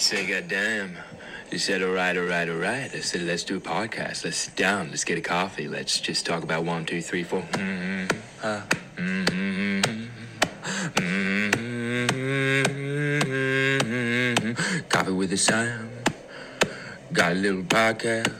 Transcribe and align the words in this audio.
Say, 0.00 0.24
goddamn. 0.26 0.96
You 1.52 1.58
said, 1.58 1.82
all 1.82 1.92
right, 1.92 2.16
all 2.16 2.24
right, 2.24 2.48
all 2.48 2.56
right. 2.56 2.90
I 2.90 3.00
said, 3.00 3.20
let's 3.20 3.44
do 3.44 3.58
a 3.58 3.60
podcast. 3.60 4.24
Let's 4.24 4.38
sit 4.38 4.56
down. 4.56 4.88
Let's 4.88 5.04
get 5.04 5.18
a 5.18 5.20
coffee. 5.20 5.68
Let's 5.68 6.00
just 6.00 6.24
talk 6.24 6.42
about 6.42 6.64
one, 6.64 6.86
two, 6.86 7.02
three, 7.02 7.22
four. 7.22 7.42
Mm-hmm. 7.42 8.06
Uh, 8.42 8.62
mm-hmm. 8.96 9.82
Mm-hmm. 14.40 14.80
Coffee 14.88 15.12
with 15.12 15.34
a 15.34 15.36
Sam. 15.36 15.90
Got 17.12 17.32
a 17.32 17.34
little 17.34 17.64
podcast. 17.64 18.32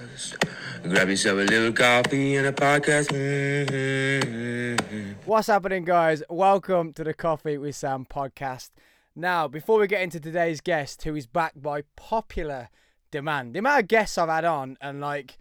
Grab 0.82 1.10
yourself 1.10 1.40
a 1.40 1.42
little 1.42 1.74
coffee 1.74 2.36
and 2.36 2.46
a 2.46 2.52
podcast. 2.52 3.08
Mm-hmm. 4.08 5.12
What's 5.26 5.48
happening, 5.48 5.84
guys? 5.84 6.22
Welcome 6.30 6.94
to 6.94 7.04
the 7.04 7.12
Coffee 7.12 7.58
with 7.58 7.76
Sam 7.76 8.06
podcast. 8.06 8.70
Now, 9.20 9.48
before 9.48 9.78
we 9.78 9.86
get 9.86 10.00
into 10.00 10.18
today's 10.18 10.62
guest, 10.62 11.02
who 11.02 11.14
is 11.14 11.26
backed 11.26 11.60
by 11.60 11.82
popular 11.94 12.70
demand, 13.10 13.54
the 13.54 13.58
amount 13.58 13.82
of 13.82 13.88
guests 13.88 14.16
I've 14.16 14.30
had 14.30 14.46
on, 14.46 14.78
and 14.80 14.98
like, 14.98 15.36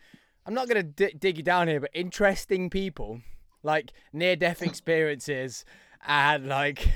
I'm 0.45 0.53
not 0.53 0.67
going 0.67 0.83
to 0.85 1.07
d- 1.07 1.15
dig 1.17 1.37
you 1.37 1.43
down 1.43 1.69
here, 1.69 1.79
but 1.79 1.89
interesting 1.93 2.69
people, 2.69 3.21
like 3.63 3.93
near 4.11 4.35
death 4.35 4.61
experiences, 4.61 5.63
and 6.05 6.47
like, 6.47 6.89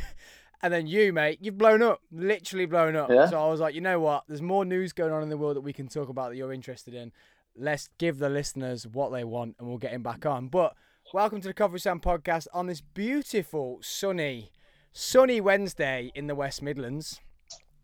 and 0.61 0.73
then 0.73 0.85
you, 0.85 1.13
mate, 1.13 1.39
you've 1.41 1.57
blown 1.57 1.81
up, 1.81 2.01
literally 2.11 2.65
blown 2.65 2.97
up. 2.97 3.09
Yeah. 3.09 3.27
So 3.27 3.41
I 3.41 3.49
was 3.49 3.61
like, 3.61 3.75
you 3.75 3.79
know 3.81 4.01
what? 4.01 4.25
There's 4.27 4.41
more 4.41 4.65
news 4.65 4.91
going 4.91 5.13
on 5.13 5.23
in 5.23 5.29
the 5.29 5.37
world 5.37 5.55
that 5.55 5.61
we 5.61 5.71
can 5.71 5.87
talk 5.87 6.09
about 6.09 6.31
that 6.31 6.35
you're 6.35 6.51
interested 6.51 6.93
in. 6.93 7.13
Let's 7.55 7.87
give 7.97 8.17
the 8.17 8.27
listeners 8.27 8.85
what 8.85 9.13
they 9.13 9.23
want, 9.23 9.55
and 9.57 9.69
we'll 9.69 9.77
get 9.77 9.93
him 9.93 10.03
back 10.03 10.25
on. 10.25 10.49
But 10.49 10.75
welcome 11.13 11.39
to 11.39 11.47
the 11.47 11.53
Coffee 11.53 11.71
with 11.71 11.81
Sam 11.81 12.01
podcast 12.01 12.47
on 12.53 12.67
this 12.67 12.81
beautiful, 12.81 13.79
sunny, 13.81 14.51
sunny 14.93 15.41
Wednesday 15.41 16.11
in 16.15 16.27
the 16.27 16.35
West 16.35 16.61
Midlands. 16.61 17.19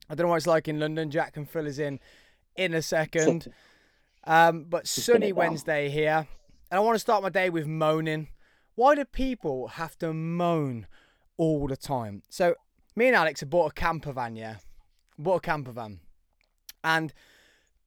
I 0.10 0.16
don't 0.16 0.26
know 0.26 0.30
what 0.30 0.38
it's 0.38 0.48
like 0.48 0.68
in 0.68 0.80
London. 0.80 1.12
Jack 1.12 1.34
can 1.34 1.46
fill 1.46 1.68
us 1.68 1.80
in 1.80 2.00
in 2.56 2.74
a 2.74 2.82
second. 2.82 3.52
Um, 4.26 4.66
but 4.66 4.86
sunny. 4.86 5.32
Wednesday 5.32 5.90
here. 5.90 6.28
And 6.70 6.78
I 6.78 6.80
want 6.82 6.96
to 6.96 7.00
start 7.00 7.24
my 7.24 7.30
day 7.30 7.50
with 7.50 7.66
moaning. 7.66 8.28
Why 8.76 8.94
do 8.94 9.06
people 9.06 9.70
have 9.70 9.98
to 10.00 10.14
moan 10.14 10.88
all 11.38 11.68
the 11.68 11.78
time? 11.78 12.22
So, 12.30 12.56
me 12.98 13.08
and 13.08 13.16
Alex 13.16 13.40
have 13.40 13.50
bought 13.50 13.72
a 13.72 13.74
camper 13.74 14.12
van, 14.12 14.36
yeah? 14.36 14.58
Bought 15.18 15.38
a 15.38 15.40
camper 15.40 15.72
van. 15.72 16.02
And 16.84 17.14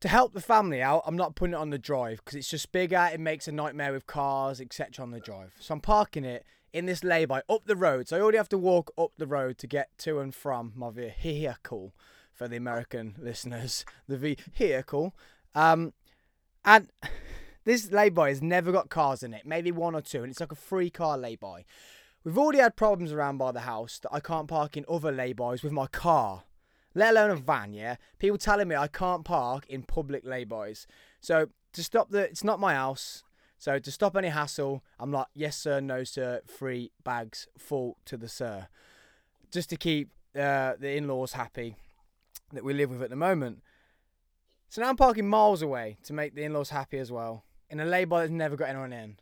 to 0.00 0.08
help 0.08 0.32
the 0.32 0.40
family 0.40 0.82
out, 0.82 1.02
I'm 1.06 1.16
not 1.16 1.36
putting 1.36 1.52
it 1.52 1.58
on 1.58 1.70
the 1.70 1.78
drive 1.78 2.24
because 2.24 2.34
it's 2.34 2.48
just 2.48 2.72
bigger. 2.72 3.10
It 3.12 3.20
makes 3.20 3.46
a 3.46 3.52
nightmare 3.52 3.92
with 3.92 4.06
cars, 4.06 4.60
etc. 4.60 5.04
on 5.04 5.12
the 5.12 5.20
drive. 5.20 5.54
So 5.60 5.74
I'm 5.74 5.80
parking 5.80 6.24
it 6.24 6.44
in 6.72 6.86
this 6.86 7.04
lay-by 7.04 7.42
up 7.48 7.66
the 7.66 7.76
road. 7.76 8.08
So 8.08 8.16
I 8.16 8.20
already 8.20 8.38
have 8.38 8.48
to 8.50 8.58
walk 8.58 8.92
up 8.96 9.12
the 9.16 9.26
road 9.26 9.58
to 9.58 9.66
get 9.66 9.90
to 9.98 10.20
and 10.20 10.34
from 10.34 10.72
my 10.74 10.90
vehicle 10.90 11.94
for 12.32 12.48
the 12.48 12.56
American 12.56 13.16
listeners. 13.22 13.84
The 14.08 14.36
vehicle. 14.56 15.14
Um, 15.54 15.92
and 16.64 16.90
this 17.64 17.90
lay-by 17.92 18.30
has 18.30 18.42
never 18.42 18.72
got 18.72 18.88
cars 18.88 19.22
in 19.22 19.34
it. 19.34 19.46
Maybe 19.46 19.70
one 19.70 19.94
or 19.94 20.00
two, 20.00 20.22
and 20.22 20.30
it's 20.30 20.40
like 20.40 20.52
a 20.52 20.56
free 20.56 20.90
car 20.90 21.18
lay-by. 21.18 21.64
We've 22.24 22.38
already 22.38 22.60
had 22.60 22.76
problems 22.76 23.12
around 23.12 23.38
by 23.38 23.52
the 23.52 23.60
house 23.60 23.98
that 23.98 24.12
I 24.12 24.20
can't 24.20 24.48
park 24.48 24.76
in 24.76 24.84
other 24.88 25.10
lay-bys 25.10 25.62
with 25.62 25.72
my 25.72 25.88
car 25.88 26.44
let 26.94 27.12
alone 27.12 27.30
a 27.30 27.36
van, 27.36 27.72
yeah? 27.72 27.96
People 28.18 28.38
telling 28.38 28.68
me 28.68 28.76
I 28.76 28.86
can't 28.86 29.24
park 29.24 29.66
in 29.68 29.82
public 29.82 30.24
laybys. 30.24 30.86
So 31.20 31.48
to 31.72 31.82
stop 31.82 32.10
the, 32.10 32.20
it's 32.20 32.44
not 32.44 32.60
my 32.60 32.74
house. 32.74 33.24
So 33.62 33.78
to 33.78 33.92
stop 33.92 34.16
any 34.16 34.30
hassle, 34.30 34.82
I'm 34.98 35.12
like, 35.12 35.28
yes 35.34 35.56
sir, 35.56 35.78
no 35.78 36.02
sir, 36.02 36.40
free 36.48 36.90
bags 37.04 37.46
full 37.56 37.96
to 38.06 38.16
the 38.16 38.26
sir. 38.26 38.66
Just 39.52 39.70
to 39.70 39.76
keep 39.76 40.10
uh, 40.34 40.72
the 40.80 40.96
in-laws 40.96 41.34
happy 41.34 41.76
that 42.52 42.64
we 42.64 42.74
live 42.74 42.90
with 42.90 43.04
at 43.04 43.10
the 43.10 43.14
moment. 43.14 43.62
So 44.68 44.82
now 44.82 44.88
I'm 44.88 44.96
parking 44.96 45.28
miles 45.28 45.62
away 45.62 45.96
to 46.02 46.12
make 46.12 46.34
the 46.34 46.42
in-laws 46.42 46.70
happy 46.70 46.98
as 46.98 47.12
well. 47.12 47.44
In 47.70 47.78
a 47.78 47.84
lay-by 47.84 48.22
that's 48.22 48.32
never 48.32 48.56
got 48.56 48.68
anyone 48.68 48.92
in. 48.92 49.18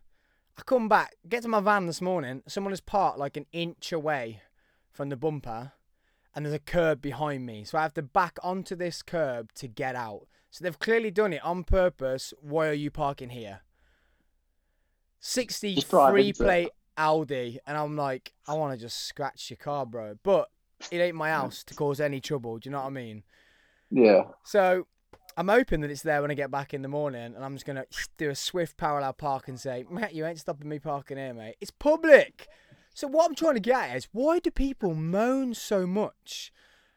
I 0.56 0.62
come 0.62 0.88
back, 0.88 1.16
get 1.28 1.42
to 1.42 1.48
my 1.48 1.60
van 1.60 1.84
this 1.84 2.00
morning, 2.00 2.42
someone 2.48 2.72
has 2.72 2.80
parked 2.80 3.18
like 3.18 3.36
an 3.36 3.44
inch 3.52 3.92
away 3.92 4.40
from 4.90 5.10
the 5.10 5.18
bumper 5.18 5.72
and 6.34 6.46
there's 6.46 6.54
a 6.54 6.60
curb 6.60 7.02
behind 7.02 7.44
me. 7.44 7.62
So 7.64 7.76
I 7.76 7.82
have 7.82 7.92
to 7.92 8.02
back 8.02 8.38
onto 8.42 8.74
this 8.74 9.02
curb 9.02 9.52
to 9.56 9.68
get 9.68 9.96
out. 9.96 10.28
So 10.50 10.64
they've 10.64 10.78
clearly 10.78 11.10
done 11.10 11.34
it 11.34 11.44
on 11.44 11.62
purpose. 11.62 12.32
Why 12.40 12.68
are 12.68 12.72
you 12.72 12.90
parking 12.90 13.28
here? 13.28 13.60
60 15.20 15.74
Just 15.74 15.88
free 15.88 16.28
into 16.28 16.42
it. 16.42 16.44
plate 16.44 16.70
Audi. 16.96 17.58
And 17.66 17.76
I'm 17.76 17.96
like, 17.96 18.32
I 18.48 18.54
want 18.54 18.74
to 18.74 18.80
just 18.80 19.06
scratch 19.06 19.50
your 19.50 19.56
car, 19.58 19.86
bro. 19.86 20.16
But 20.22 20.48
it 20.90 20.98
ain't 20.98 21.16
my 21.16 21.30
house 21.38 21.62
to 21.64 21.74
cause 21.74 22.00
any 22.00 22.20
trouble. 22.20 22.58
Do 22.58 22.68
you 22.68 22.72
know 22.72 22.80
what 22.80 22.86
I 22.86 22.90
mean? 22.90 23.22
Yeah. 23.90 24.24
So 24.44 24.86
I'm 25.36 25.48
hoping 25.48 25.80
that 25.80 25.90
it's 25.90 26.02
there 26.02 26.22
when 26.22 26.30
I 26.30 26.34
get 26.34 26.50
back 26.50 26.74
in 26.74 26.82
the 26.82 26.88
morning, 26.88 27.34
and 27.34 27.44
I'm 27.44 27.54
just 27.54 27.66
gonna 27.66 27.86
do 28.18 28.30
a 28.30 28.34
swift 28.34 28.76
parallel 28.76 29.12
park 29.12 29.48
and 29.48 29.58
say, 29.58 29.84
Matt, 29.90 30.14
you 30.14 30.26
ain't 30.26 30.40
stopping 30.40 30.68
me 30.68 30.78
parking 30.78 31.16
here, 31.16 31.34
mate. 31.34 31.56
It's 31.60 31.70
public. 31.70 32.48
So 32.92 33.06
what 33.06 33.28
I'm 33.28 33.34
trying 33.36 33.54
to 33.54 33.60
get 33.60 33.90
at 33.90 33.96
is, 33.96 34.08
why 34.12 34.40
do 34.40 34.50
people 34.50 34.94
moan 34.94 35.54
so 35.54 35.86
much? 35.86 36.52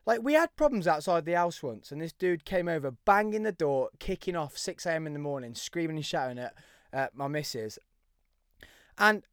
Like 0.06 0.22
we 0.22 0.34
had 0.34 0.56
problems 0.56 0.88
outside 0.88 1.26
the 1.26 1.34
house 1.34 1.64
once, 1.64 1.92
and 1.92 2.02
this 2.02 2.12
dude 2.12 2.46
came 2.46 2.68
over, 2.68 2.92
banging 3.06 3.44
the 3.44 3.52
door, 3.52 3.90
kicking 4.00 4.36
off 4.36 4.58
6 4.58 4.86
a.m. 4.86 5.08
in 5.08 5.14
the 5.14 5.20
morning, 5.20 5.56
screaming 5.56 5.96
and 5.96 6.06
shouting 6.06 6.40
at 6.40 6.54
uh, 6.92 7.08
my 7.14 7.28
missus. 7.28 7.80
And 8.98 9.24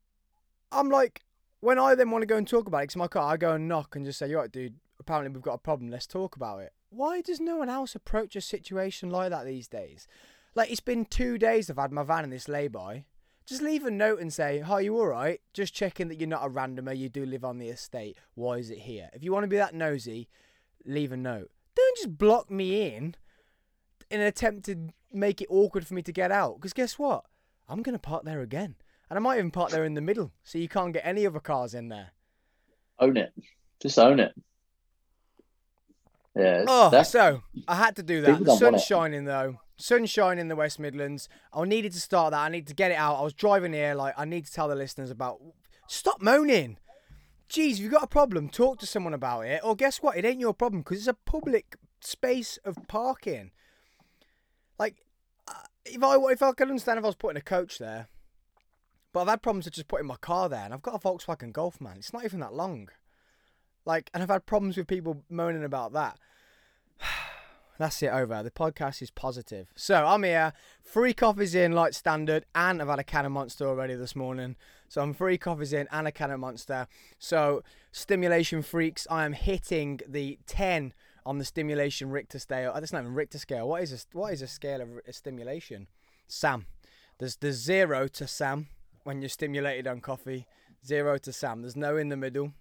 I'm 0.73 0.89
like, 0.89 1.23
when 1.61 1.79
I 1.79 1.95
then 1.95 2.11
want 2.11 2.23
to 2.23 2.27
go 2.27 2.37
and 2.37 2.49
talk 2.49 2.67
about 2.67 2.83
it, 2.83 2.89
'cause 2.89 2.97
my 2.97 3.09
car, 3.09 3.33
I 3.33 3.37
go 3.37 3.53
and 3.55 3.69
knock 3.69 3.97
and 3.97 4.05
just 4.05 4.19
say, 4.19 4.29
you're 4.29 4.41
right, 4.41 4.51
dude? 4.51 4.81
Apparently 4.99 5.33
we've 5.33 5.43
got 5.43 5.55
a 5.55 5.59
problem. 5.59 5.91
Let's 5.91 6.07
talk 6.07 6.37
about 6.37 6.61
it." 6.61 6.73
Why 6.91 7.21
does 7.21 7.41
no 7.41 7.57
one 7.57 7.69
else 7.69 7.95
approach 7.95 8.35
a 8.37 8.41
situation 8.41 9.11
like 9.11 9.31
that 9.31 9.45
these 9.45 9.69
days? 9.69 10.07
Like 10.55 10.71
it's 10.71 10.81
been 10.81 11.05
two 11.05 11.39
days 11.39 11.71
I've 11.71 11.77
had 11.77 11.93
my 11.93 12.03
van 12.03 12.25
in 12.25 12.31
this 12.31 12.49
lay-by. 12.49 13.05
Just 13.47 13.63
leave 13.63 13.85
a 13.85 13.91
note 13.91 14.21
and 14.21 14.33
say, 14.33 14.61
"Hi, 14.61 14.81
you 14.81 14.97
all 14.97 15.07
right? 15.07 15.41
Just 15.53 15.75
checking 15.75 16.09
that 16.09 16.21
you're 16.21 16.29
not 16.29 16.45
a 16.45 16.51
randomer. 16.51 16.97
You 16.97 17.09
do 17.09 17.25
live 17.25 17.45
on 17.45 17.59
the 17.59 17.69
estate. 17.69 18.17
Why 18.35 18.59
is 18.59 18.71
it 18.71 18.81
here?" 18.81 19.11
If 19.13 19.25
you 19.25 19.33
want 19.33 19.45
to 19.45 19.49
be 19.49 19.57
that 19.57 19.75
nosy, 19.75 20.29
leave 20.85 21.13
a 21.13 21.17
note. 21.17 21.51
Don't 21.75 21.97
just 21.97 22.19
block 22.19 22.51
me 22.51 22.95
in 22.95 23.17
in 24.11 24.21
an 24.21 24.27
attempt 24.27 24.65
to 24.67 24.91
make 25.13 25.41
it 25.41 25.49
awkward 25.51 25.87
for 25.87 25.95
me 25.95 26.03
to 26.03 26.13
get 26.13 26.31
out. 26.31 26.57
Because 26.57 26.73
guess 26.73 26.99
what? 26.99 27.25
I'm 27.69 27.83
gonna 27.83 27.99
park 27.99 28.25
there 28.25 28.41
again, 28.41 28.77
and 29.11 29.19
I 29.19 29.21
might 29.21 29.39
even 29.39 29.51
park 29.51 29.71
there 29.71 29.85
in 29.85 29.95
the 29.95 30.01
middle, 30.01 30.33
so 30.45 30.57
you 30.59 30.69
can't 30.69 30.93
get 30.95 31.05
any 31.05 31.27
other 31.27 31.41
cars 31.41 31.75
in 31.75 31.89
there. 31.89 32.13
Own 32.99 33.17
it. 33.17 33.33
Just 33.81 33.99
own 33.99 34.21
it. 34.21 34.33
Yeah. 36.37 36.65
Oh, 36.69 36.91
that's- 36.91 37.11
so 37.11 37.43
I 37.67 37.75
had 37.77 37.97
to 37.97 38.03
do 38.03 38.21
that. 38.23 38.39
The 38.45 38.57
sun's 38.57 38.85
shining 38.85 39.25
though. 39.25 39.61
Sun's 39.77 40.11
shining 40.11 40.41
in 40.43 40.49
the 40.49 40.57
West 40.57 40.79
Midlands. 40.79 41.29
I 41.53 41.65
needed 41.65 41.93
to 41.93 42.01
start 42.01 42.33
that. 42.33 42.41
I 42.41 42.49
need 42.51 42.67
to 42.69 42.75
get 42.75 42.91
it 42.91 42.97
out. 42.97 43.17
I 43.19 43.23
was 43.23 43.33
driving 43.33 43.73
here, 43.73 43.95
like 43.95 44.15
I 44.17 44.25
need 44.27 44.47
to 44.47 44.53
tell 44.53 44.69
the 44.69 44.75
listeners 44.75 45.11
about. 45.11 45.41
Stop 45.89 46.21
moaning. 46.23 46.77
Jeez, 47.49 47.73
if 47.73 47.79
you've 47.81 47.91
got 47.93 48.05
a 48.05 48.07
problem, 48.07 48.49
talk 48.49 48.79
to 48.79 48.87
someone 48.87 49.15
about 49.15 49.41
it. 49.47 49.61
Or 49.65 49.75
guess 49.75 50.03
what? 50.03 50.17
It 50.17 50.25
ain't 50.25 50.39
your 50.39 50.55
problem 50.55 50.83
because 50.83 50.99
it's 50.99 51.07
a 51.09 51.15
public 51.15 51.77
space 52.01 52.59
of 52.65 52.77
parking. 52.87 53.51
Like, 54.79 54.97
uh, 55.49 55.55
if 55.85 56.01
I 56.03 56.15
if 56.31 56.43
I 56.43 56.53
could 56.53 56.69
understand 56.69 56.99
if 56.99 57.05
I 57.05 57.09
was 57.09 57.17
putting 57.17 57.39
a 57.39 57.43
coach 57.43 57.79
there, 57.79 58.07
but 59.13 59.21
I've 59.21 59.29
had 59.29 59.43
problems 59.43 59.65
with 59.65 59.75
just 59.75 59.89
putting 59.89 60.07
my 60.07 60.17
car 60.17 60.49
there, 60.49 60.65
and 60.65 60.73
I've 60.73 60.83
got 60.83 60.95
a 60.95 60.99
Volkswagen 60.99 61.53
Golf, 61.53 61.81
man. 61.81 61.97
It's 61.99 62.13
not 62.13 62.25
even 62.25 62.41
that 62.41 62.55
long. 62.55 62.89
Like, 63.85 64.11
and 64.13 64.23
I've 64.23 64.29
had 64.29 64.47
problems 64.47 64.77
with 64.77 64.87
people 64.87 65.25
moaning 65.29 65.65
about 65.65 65.93
that. 65.93 66.19
That's 67.79 68.03
it 68.03 68.09
over. 68.09 68.43
The 68.43 68.51
podcast 68.51 69.01
is 69.01 69.11
positive. 69.11 69.73
So 69.75 70.07
I'm 70.07 70.23
here. 70.23 70.53
Three 70.85 71.15
coffees 71.15 71.55
in, 71.55 71.73
like 71.73 71.95
standard, 71.95 72.45
and 72.55 72.83
I've 72.83 72.89
had 72.89 72.99
a 72.99 73.05
can 73.05 73.25
of 73.25 73.33
Monster 73.33 73.67
already 73.67 73.95
this 73.95 74.15
morning. 74.15 74.57
So 74.89 75.01
I'm 75.01 75.15
three 75.15 75.39
coffees 75.39 75.73
in 75.73 75.89
and 75.91 76.07
a 76.07 76.13
can 76.13 76.31
of 76.31 76.41
Monster. 76.41 76.87
So 77.19 77.63
stimulation 77.91 78.61
freaks, 78.61 79.07
I 79.11 79.25
am 79.25 79.33
hitting 79.33 80.01
the 80.07 80.39
10 80.47 80.93
on 81.25 81.39
the 81.39 81.45
stimulation 81.45 82.11
Richter 82.11 82.39
scale. 82.39 82.73
Oh, 82.75 82.81
that's 82.81 82.93
not 82.93 83.01
even 83.01 83.15
Richter 83.15 83.39
scale. 83.39 83.67
What 83.67 83.83
is 83.83 83.93
a 83.93 84.19
what 84.19 84.33
is 84.33 84.43
a 84.43 84.47
scale 84.47 84.83
of 84.83 84.89
uh, 84.99 85.13
stimulation? 85.13 85.87
Sam. 86.29 86.67
There's 87.19 87.37
the 87.37 87.53
zero 87.53 88.09
to 88.09 88.27
Sam 88.27 88.69
when 89.05 89.23
you're 89.23 89.29
stimulated 89.29 89.87
on 89.87 90.01
coffee. 90.01 90.47
Zero 90.87 91.19
to 91.19 91.33
Sam. 91.33 91.63
There's 91.63 91.77
no 91.77 91.97
in 91.97 92.09
the 92.09 92.17
middle 92.17 92.53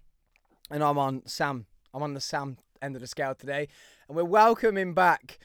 and 0.70 0.82
I'm 0.82 0.98
on 0.98 1.22
Sam. 1.26 1.66
I'm 1.92 2.02
on 2.02 2.14
the 2.14 2.20
Sam 2.20 2.56
end 2.80 2.94
of 2.94 3.00
the 3.00 3.06
scale 3.06 3.34
today, 3.34 3.68
and 4.08 4.16
we're 4.16 4.24
welcoming 4.24 4.94
back. 4.94 5.38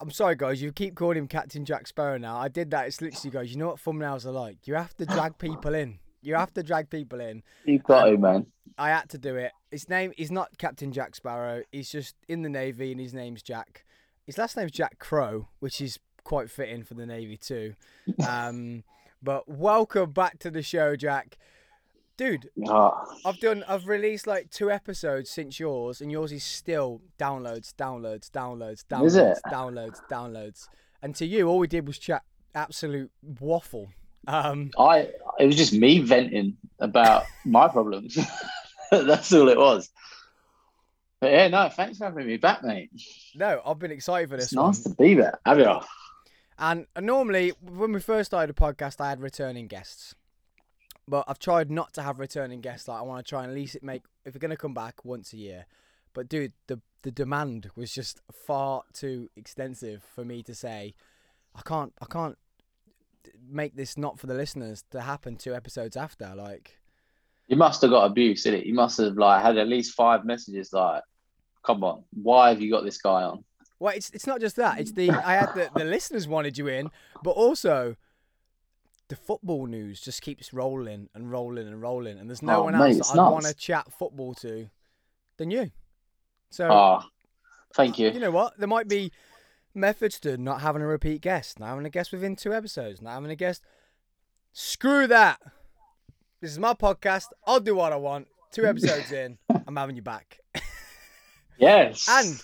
I'm 0.00 0.10
sorry, 0.10 0.36
guys. 0.36 0.62
You 0.62 0.72
keep 0.72 0.94
calling 0.94 1.18
him 1.18 1.26
Captain 1.26 1.64
Jack 1.64 1.86
Sparrow 1.86 2.18
now. 2.18 2.38
I 2.38 2.48
did 2.48 2.70
that. 2.70 2.86
It's 2.86 3.00
literally, 3.02 3.30
guys. 3.30 3.50
You 3.50 3.58
know 3.58 3.68
what 3.68 3.76
thumbnails 3.76 4.24
are 4.24 4.30
like. 4.30 4.66
You 4.66 4.74
have 4.74 4.96
to 4.96 5.06
drag 5.06 5.36
people 5.38 5.74
in. 5.74 5.98
You 6.22 6.34
have 6.36 6.52
to 6.54 6.62
drag 6.62 6.88
people 6.90 7.20
in. 7.20 7.42
You've 7.64 7.82
got 7.82 8.04
to, 8.04 8.16
man. 8.16 8.46
I 8.78 8.90
had 8.90 9.10
to 9.10 9.18
do 9.18 9.36
it. 9.36 9.52
His 9.70 9.88
name 9.88 10.12
is 10.16 10.30
not 10.30 10.56
Captain 10.58 10.92
Jack 10.92 11.14
Sparrow. 11.14 11.62
He's 11.70 11.90
just 11.90 12.14
in 12.28 12.42
the 12.42 12.48
Navy, 12.48 12.92
and 12.92 13.00
his 13.00 13.12
name's 13.12 13.42
Jack. 13.42 13.84
His 14.24 14.38
last 14.38 14.56
name's 14.56 14.72
Jack 14.72 14.98
Crow, 14.98 15.48
which 15.58 15.80
is 15.80 15.98
quite 16.24 16.50
fitting 16.50 16.82
for 16.82 16.94
the 16.94 17.06
Navy 17.06 17.36
too. 17.36 17.74
Um, 18.26 18.84
but 19.22 19.48
welcome 19.48 20.10
back 20.12 20.38
to 20.40 20.50
the 20.50 20.62
show, 20.62 20.96
Jack. 20.96 21.36
dude. 22.16 22.50
Ah, 22.68 23.04
I've 23.24 23.40
done. 23.40 23.64
I've 23.68 23.86
released 23.88 24.26
like 24.26 24.50
two 24.50 24.70
episodes 24.70 25.30
since 25.30 25.58
yours, 25.60 26.00
and 26.00 26.10
yours 26.10 26.32
is 26.32 26.44
still 26.44 27.00
downloads, 27.18 27.72
downloads, 27.74 28.30
downloads, 28.30 28.84
downloads, 28.84 29.06
Is 29.06 29.16
it? 29.16 29.38
downloads, 29.48 30.00
downloads. 30.10 30.68
And 31.02 31.14
to 31.16 31.26
you, 31.26 31.48
all 31.48 31.58
we 31.58 31.66
did 31.66 31.86
was 31.86 31.98
chat 31.98 32.22
absolute 32.54 33.10
waffle. 33.40 33.88
Um, 34.26 34.70
I 34.78 35.08
it 35.38 35.46
was 35.46 35.56
just 35.56 35.72
me 35.72 36.00
venting 36.00 36.56
about 36.78 37.24
my 37.44 37.68
problems. 37.68 38.18
That's 38.90 39.32
all 39.32 39.48
it 39.48 39.56
was. 39.58 39.88
But 41.20 41.32
yeah, 41.32 41.48
no, 41.48 41.68
thanks 41.68 41.98
for 41.98 42.04
having 42.04 42.26
me 42.26 42.36
back, 42.38 42.62
mate. 42.64 42.90
no, 43.34 43.60
I've 43.64 43.78
been 43.78 43.90
excited 43.90 44.28
for 44.30 44.36
this 44.36 44.46
It's 44.46 44.56
one. 44.56 44.66
nice 44.66 44.82
to 44.84 44.90
be 44.90 45.14
there. 45.14 45.38
Have 45.46 45.58
you? 45.58 45.78
And 46.60 46.86
normally, 47.00 47.54
when 47.62 47.92
we 47.92 48.00
first 48.00 48.30
started 48.30 48.54
the 48.54 48.60
podcast, 48.60 49.00
I 49.00 49.08
had 49.08 49.22
returning 49.22 49.66
guests. 49.66 50.14
But 51.08 51.24
I've 51.26 51.38
tried 51.38 51.70
not 51.70 51.94
to 51.94 52.02
have 52.02 52.20
returning 52.20 52.60
guests. 52.60 52.86
Like 52.86 52.98
I 52.98 53.02
want 53.02 53.24
to 53.24 53.28
try 53.28 53.42
and 53.42 53.50
at 53.50 53.56
least 53.56 53.82
make 53.82 54.02
if 54.24 54.34
we're 54.34 54.38
gonna 54.40 54.56
come 54.56 54.74
back 54.74 55.04
once 55.04 55.32
a 55.32 55.38
year. 55.38 55.64
But 56.12 56.28
dude, 56.28 56.52
the 56.66 56.80
the 57.02 57.10
demand 57.10 57.70
was 57.74 57.92
just 57.94 58.20
far 58.30 58.82
too 58.92 59.30
extensive 59.36 60.02
for 60.14 60.22
me 60.24 60.42
to 60.42 60.54
say, 60.54 60.94
I 61.54 61.62
can't, 61.62 61.94
I 62.00 62.04
can't 62.04 62.36
make 63.48 63.74
this 63.74 63.96
not 63.96 64.18
for 64.18 64.26
the 64.26 64.34
listeners 64.34 64.84
to 64.90 65.00
happen 65.00 65.36
two 65.36 65.54
episodes 65.54 65.96
after. 65.96 66.34
Like, 66.36 66.78
You 67.48 67.56
must 67.56 67.80
have 67.82 67.90
got 67.90 68.04
abuse, 68.04 68.42
did 68.42 68.54
it? 68.54 68.66
You 68.66 68.74
must 68.74 68.98
have 68.98 69.16
like 69.16 69.42
had 69.42 69.56
at 69.56 69.66
least 69.66 69.94
five 69.94 70.26
messages 70.26 70.72
like, 70.74 71.02
"Come 71.64 71.82
on, 71.84 72.04
why 72.12 72.50
have 72.50 72.60
you 72.60 72.70
got 72.70 72.84
this 72.84 72.98
guy 72.98 73.22
on?" 73.22 73.44
Well, 73.80 73.92
it's 73.96 74.10
it's 74.10 74.26
not 74.26 74.40
just 74.40 74.54
that. 74.56 74.78
It's 74.78 74.92
the 74.92 75.10
I 75.10 75.32
had 75.34 75.54
the 75.54 75.70
the 75.74 75.84
listeners 75.96 76.28
wanted 76.28 76.56
you 76.58 76.68
in, 76.68 76.90
but 77.24 77.30
also. 77.32 77.96
The 79.08 79.16
football 79.16 79.66
news 79.66 80.00
just 80.00 80.22
keeps 80.22 80.52
rolling 80.52 81.08
and 81.16 81.32
rolling 81.32 81.66
and 81.66 81.82
rolling, 81.82 82.16
and 82.20 82.30
there's 82.30 82.42
no 82.42 82.60
Oh, 82.60 82.62
one 82.62 82.78
mate, 82.78 82.98
else 82.98 83.10
that 83.10 83.18
I'd 83.18 83.28
want 83.32 83.44
to 83.44 83.54
chat 83.54 83.92
football 83.92 84.34
to 84.34 84.70
than 85.36 85.50
you. 85.50 85.72
So 86.50 86.68
Ah, 86.70 87.08
thank 87.74 87.98
you. 87.98 88.08
you 88.12 88.20
know 88.20 88.30
what? 88.30 88.56
There 88.56 88.68
might 88.68 88.86
be 88.86 89.10
methods 89.74 90.20
to 90.20 90.36
not 90.38 90.60
having 90.60 90.80
a 90.80 90.86
repeat 90.86 91.22
guest, 91.22 91.58
not 91.58 91.70
having 91.70 91.84
a 91.86 91.90
guest 91.90 92.12
within 92.12 92.36
two 92.36 92.54
episodes, 92.54 93.02
not 93.02 93.14
having 93.14 93.32
a 93.32 93.34
guest. 93.34 93.64
Screw 94.52 95.08
that. 95.08 95.40
This 96.40 96.52
is 96.52 96.60
my 96.60 96.74
podcast. 96.74 97.24
I'll 97.48 97.58
do 97.58 97.74
what 97.74 97.92
I 97.92 97.96
want. 97.96 98.28
Two 98.52 98.64
episodes 98.64 99.10
in, 99.10 99.38
I'm 99.66 99.74
having 99.74 99.96
you 99.96 100.02
back. 100.02 100.38
Yes. 101.58 102.06
And 102.08 102.40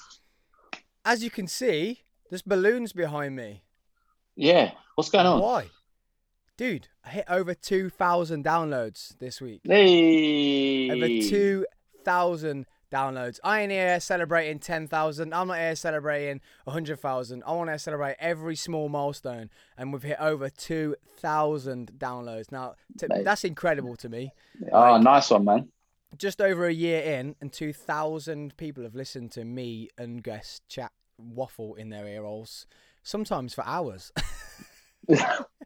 as 1.07 1.23
you 1.25 1.31
can 1.31 1.47
see, 1.47 2.03
there's 2.29 2.43
balloons 2.43 2.93
behind 2.93 3.35
me. 3.37 3.63
yeah, 4.35 4.73
what's 4.97 5.09
going 5.09 5.25
on? 5.27 5.41
Why? 5.41 5.69
Dude, 6.59 6.89
I 7.05 7.11
hit 7.11 7.25
over 7.29 7.55
2,000 7.55 8.45
downloads 8.45 9.17
this 9.19 9.41
week. 9.41 9.61
Hey. 9.65 10.91
Over 10.91 11.07
2,000 11.29 12.67
downloads. 12.91 13.39
I 13.45 13.61
ain't 13.61 13.73
here 13.73 14.01
celebrating 14.01 14.59
10,000. 14.59 15.35
I'm 15.35 15.49
not 15.49 15.59
here 15.59 15.77
celebrating 15.77 16.41
100,000. 16.65 17.43
I 17.47 17.53
want 17.53 17.69
to 17.71 17.79
celebrate 17.79 18.17
every 18.19 18.57
small 18.57 18.89
milestone. 18.89 19.51
And 19.77 19.93
we've 19.93 20.03
hit 20.03 20.17
over 20.19 20.49
2,000 20.49 21.93
downloads. 21.99 22.51
Now, 22.51 22.77
t- 22.99 23.07
Mate. 23.09 23.25
that's 23.25 23.45
incredible 23.45 23.97
to 23.97 24.09
me. 24.09 24.33
Oh, 24.73 24.97
nice 24.99 25.31
one, 25.31 25.45
man. 25.45 25.69
Just 26.17 26.41
over 26.41 26.67
a 26.67 26.73
year 26.73 27.03
in, 27.03 27.37
and 27.41 27.53
2,000 27.53 28.57
people 28.57 28.85
have 28.85 28.95
listened 28.95 29.33
to 29.33 29.45
me 29.45 29.91
and 29.99 30.23
guests 30.23 30.61
chat 30.69 30.93
waffle 31.19 31.75
in 31.75 31.91
their 31.91 32.07
ear 32.07 32.23
holes, 32.23 32.67
sometimes 33.03 33.55
for 33.55 33.65
hours. 33.67 34.13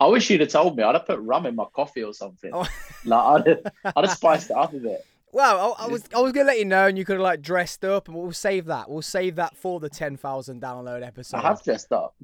I 0.00 0.06
wish 0.06 0.31
you'd 0.31 0.40
have 0.40 0.50
told 0.50 0.76
me. 0.76 0.82
I'd 0.82 0.94
have 0.94 1.06
put 1.06 1.20
rum 1.20 1.46
in 1.46 1.54
my 1.54 1.66
coffee 1.72 2.02
or 2.02 2.12
something. 2.12 2.50
Oh. 2.52 2.66
Like 3.04 3.46
I'd 3.46 3.46
have, 3.46 3.94
I'd 3.96 4.04
have 4.04 4.16
spiced 4.16 4.50
it 4.50 4.56
up 4.56 4.72
a 4.72 4.78
bit. 4.78 5.06
Well, 5.32 5.76
I, 5.78 5.84
I 5.84 5.88
was 5.88 6.04
I 6.14 6.20
was 6.20 6.32
gonna 6.32 6.46
let 6.46 6.58
you 6.58 6.64
know, 6.64 6.87
and 6.87 6.98
you 6.98 7.04
could 7.04 7.14
have 7.14 7.22
like 7.22 7.40
dressed 7.40 7.84
up, 7.84 8.08
and 8.08 8.16
we'll 8.16 8.32
save 8.32 8.66
that. 8.66 8.90
We'll 8.90 9.02
save 9.02 9.37
that 9.37 9.56
for 9.56 9.81
the 9.81 9.88
ten 9.88 10.16
thousand 10.16 10.60
download 10.60 11.06
episode. 11.06 11.38
I 11.38 11.42
have 11.42 11.62
dressed 11.62 11.92
up. 11.92 12.14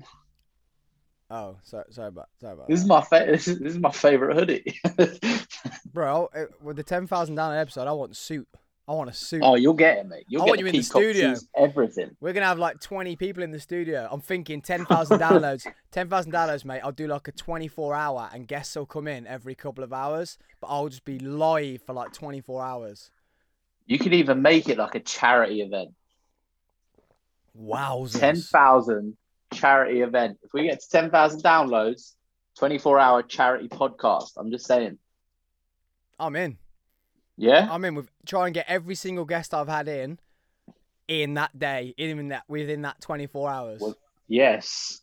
Oh, 1.28 1.56
sorry, 1.64 1.84
sorry 1.90 2.08
about 2.08 2.28
sorry 2.40 2.52
about 2.54 2.68
This 2.68 2.80
that. 2.80 2.84
is 2.84 2.88
my 2.88 3.02
fa- 3.02 3.26
this 3.30 3.48
is, 3.48 3.58
this 3.58 3.72
is 3.72 3.78
my 3.80 3.90
favorite 3.90 4.36
hoodie. 4.36 4.80
bro. 5.92 6.28
uh, 6.34 6.44
With 6.62 6.76
the 6.76 6.82
ten 6.84 7.06
thousand 7.06 7.36
download 7.36 7.60
episode, 7.60 7.88
I 7.88 7.92
want 7.92 8.12
a 8.12 8.14
suit. 8.14 8.46
I 8.88 8.92
want 8.92 9.10
a 9.10 9.12
suit. 9.12 9.42
oh, 9.42 9.56
you'll 9.56 9.74
get 9.74 9.98
it, 9.98 10.06
mate. 10.06 10.24
You'll 10.28 10.42
I 10.42 10.44
get 10.44 10.48
want 10.50 10.60
you 10.60 10.66
in 10.66 10.72
the 10.76 10.82
studio. 10.82 11.34
everything. 11.56 12.16
We're 12.20 12.32
gonna 12.32 12.46
have 12.46 12.60
like 12.60 12.78
twenty 12.80 13.16
people 13.16 13.42
in 13.42 13.50
the 13.50 13.58
studio. 13.58 14.08
I'm 14.08 14.20
thinking 14.20 14.62
ten 14.62 14.84
thousand 14.86 15.18
downloads. 15.26 15.66
ten 15.90 16.08
thousand 16.08 16.32
downloads, 16.32 16.64
mate. 16.64 16.82
I'll 16.84 16.92
do 16.92 17.08
like 17.08 17.26
a 17.26 17.32
twenty-four 17.32 17.96
hour, 17.96 18.30
and 18.32 18.46
guests 18.46 18.76
will 18.76 18.86
come 18.86 19.08
in 19.08 19.26
every 19.26 19.56
couple 19.56 19.82
of 19.82 19.92
hours, 19.92 20.38
but 20.60 20.68
I'll 20.68 20.88
just 20.88 21.04
be 21.04 21.18
live 21.18 21.82
for 21.82 21.94
like 21.94 22.12
twenty-four 22.12 22.62
hours. 22.64 23.10
You 23.86 23.98
could 23.98 24.14
even 24.14 24.40
make 24.42 24.68
it 24.68 24.78
like 24.78 24.94
a 24.94 25.00
charity 25.00 25.62
event. 25.62 25.90
Wowzers! 27.60 28.20
Ten 28.20 28.36
thousand 28.36 29.16
charity 29.52 30.00
event. 30.00 30.38
If 30.42 30.52
we 30.52 30.64
get 30.64 30.80
to 30.80 30.88
ten 30.88 31.10
thousand 31.10 31.42
downloads, 31.42 32.12
twenty 32.56 32.78
four 32.78 32.98
hour 32.98 33.22
charity 33.22 33.68
podcast. 33.68 34.32
I'm 34.36 34.50
just 34.50 34.66
saying. 34.66 34.98
I'm 36.18 36.34
in. 36.36 36.56
Yeah. 37.36 37.68
I'm 37.70 37.84
in 37.84 37.94
with 37.94 38.08
try 38.24 38.46
and 38.46 38.54
get 38.54 38.64
every 38.68 38.94
single 38.94 39.24
guest 39.26 39.52
I've 39.52 39.68
had 39.68 39.88
in 39.88 40.18
in 41.08 41.34
that 41.34 41.56
day, 41.58 41.94
in 41.98 42.28
that 42.28 42.44
within 42.48 42.82
that 42.82 43.00
24 43.00 43.50
hours. 43.50 43.80
Well, 43.80 43.96
Yes. 44.26 45.02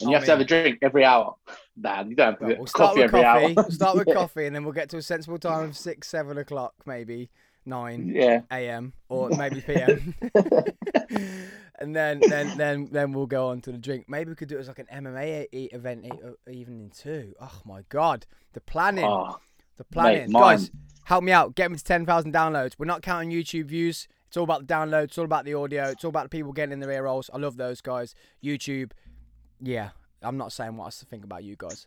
And 0.00 0.10
you 0.10 0.16
have 0.16 0.24
to 0.26 0.30
have 0.30 0.40
a 0.40 0.44
drink 0.44 0.78
every 0.82 1.04
hour. 1.04 1.34
Nah, 1.76 2.02
you 2.04 2.14
don't 2.14 2.38
have 2.40 2.48
to 2.48 2.54
we'll 2.56 2.66
start 2.66 2.90
coffee 2.90 3.00
with 3.00 3.14
every 3.14 3.22
coffee. 3.22 3.44
hour. 3.46 3.54
We'll 3.56 3.70
start 3.70 3.96
with 3.96 4.06
yeah. 4.08 4.14
coffee, 4.14 4.46
and 4.46 4.54
then 4.54 4.62
we'll 4.64 4.72
get 4.74 4.88
to 4.90 4.98
a 4.98 5.02
sensible 5.02 5.38
time 5.38 5.64
of 5.70 5.76
six, 5.76 6.08
seven 6.08 6.38
o'clock, 6.38 6.74
maybe 6.86 7.28
nine 7.64 8.08
Yeah. 8.14 8.42
a.m. 8.50 8.92
or 9.08 9.30
maybe 9.30 9.60
p.m. 9.62 10.14
and 11.78 11.94
then, 11.94 12.20
then, 12.28 12.56
then, 12.56 12.88
then 12.90 13.12
we'll 13.12 13.26
go 13.26 13.48
on 13.48 13.60
to 13.62 13.72
the 13.72 13.78
drink. 13.78 14.06
Maybe 14.08 14.30
we 14.30 14.36
could 14.36 14.48
do 14.48 14.56
it 14.56 14.60
as 14.60 14.68
like 14.68 14.78
an 14.78 14.86
MMA 15.04 15.46
event 15.52 16.06
uh, 16.10 16.50
evening 16.50 16.90
too. 16.96 17.34
Oh 17.40 17.60
my 17.64 17.82
god, 17.88 18.26
the 18.52 18.60
planning, 18.60 19.04
Oh, 19.04 19.38
the 19.76 19.84
planning, 19.84 20.32
mine- 20.32 20.42
guys. 20.42 20.70
Help 21.04 21.22
me 21.22 21.30
out. 21.30 21.54
Get 21.54 21.70
me 21.70 21.76
to 21.78 21.84
10,000 21.84 22.34
downloads. 22.34 22.72
We're 22.78 22.86
not 22.86 23.00
counting 23.00 23.30
YouTube 23.30 23.66
views. 23.66 24.08
It's 24.26 24.36
all 24.36 24.42
about 24.42 24.66
the 24.66 24.74
downloads. 24.74 25.04
It's 25.04 25.18
all 25.18 25.24
about 25.24 25.44
the 25.44 25.54
audio. 25.54 25.84
It's 25.90 26.02
all 26.04 26.08
about 26.08 26.24
the 26.24 26.28
people 26.30 26.52
getting 26.52 26.72
in 26.72 26.80
their 26.80 26.90
ear 26.90 27.04
rolls. 27.04 27.30
I 27.32 27.38
love 27.38 27.56
those 27.56 27.80
guys. 27.80 28.16
YouTube, 28.42 28.90
yeah. 29.60 29.90
I'm 30.20 30.36
not 30.36 30.50
saying 30.50 30.76
what 30.76 30.86
I 30.88 30.90
think 31.08 31.22
about 31.22 31.44
you 31.44 31.54
guys. 31.56 31.86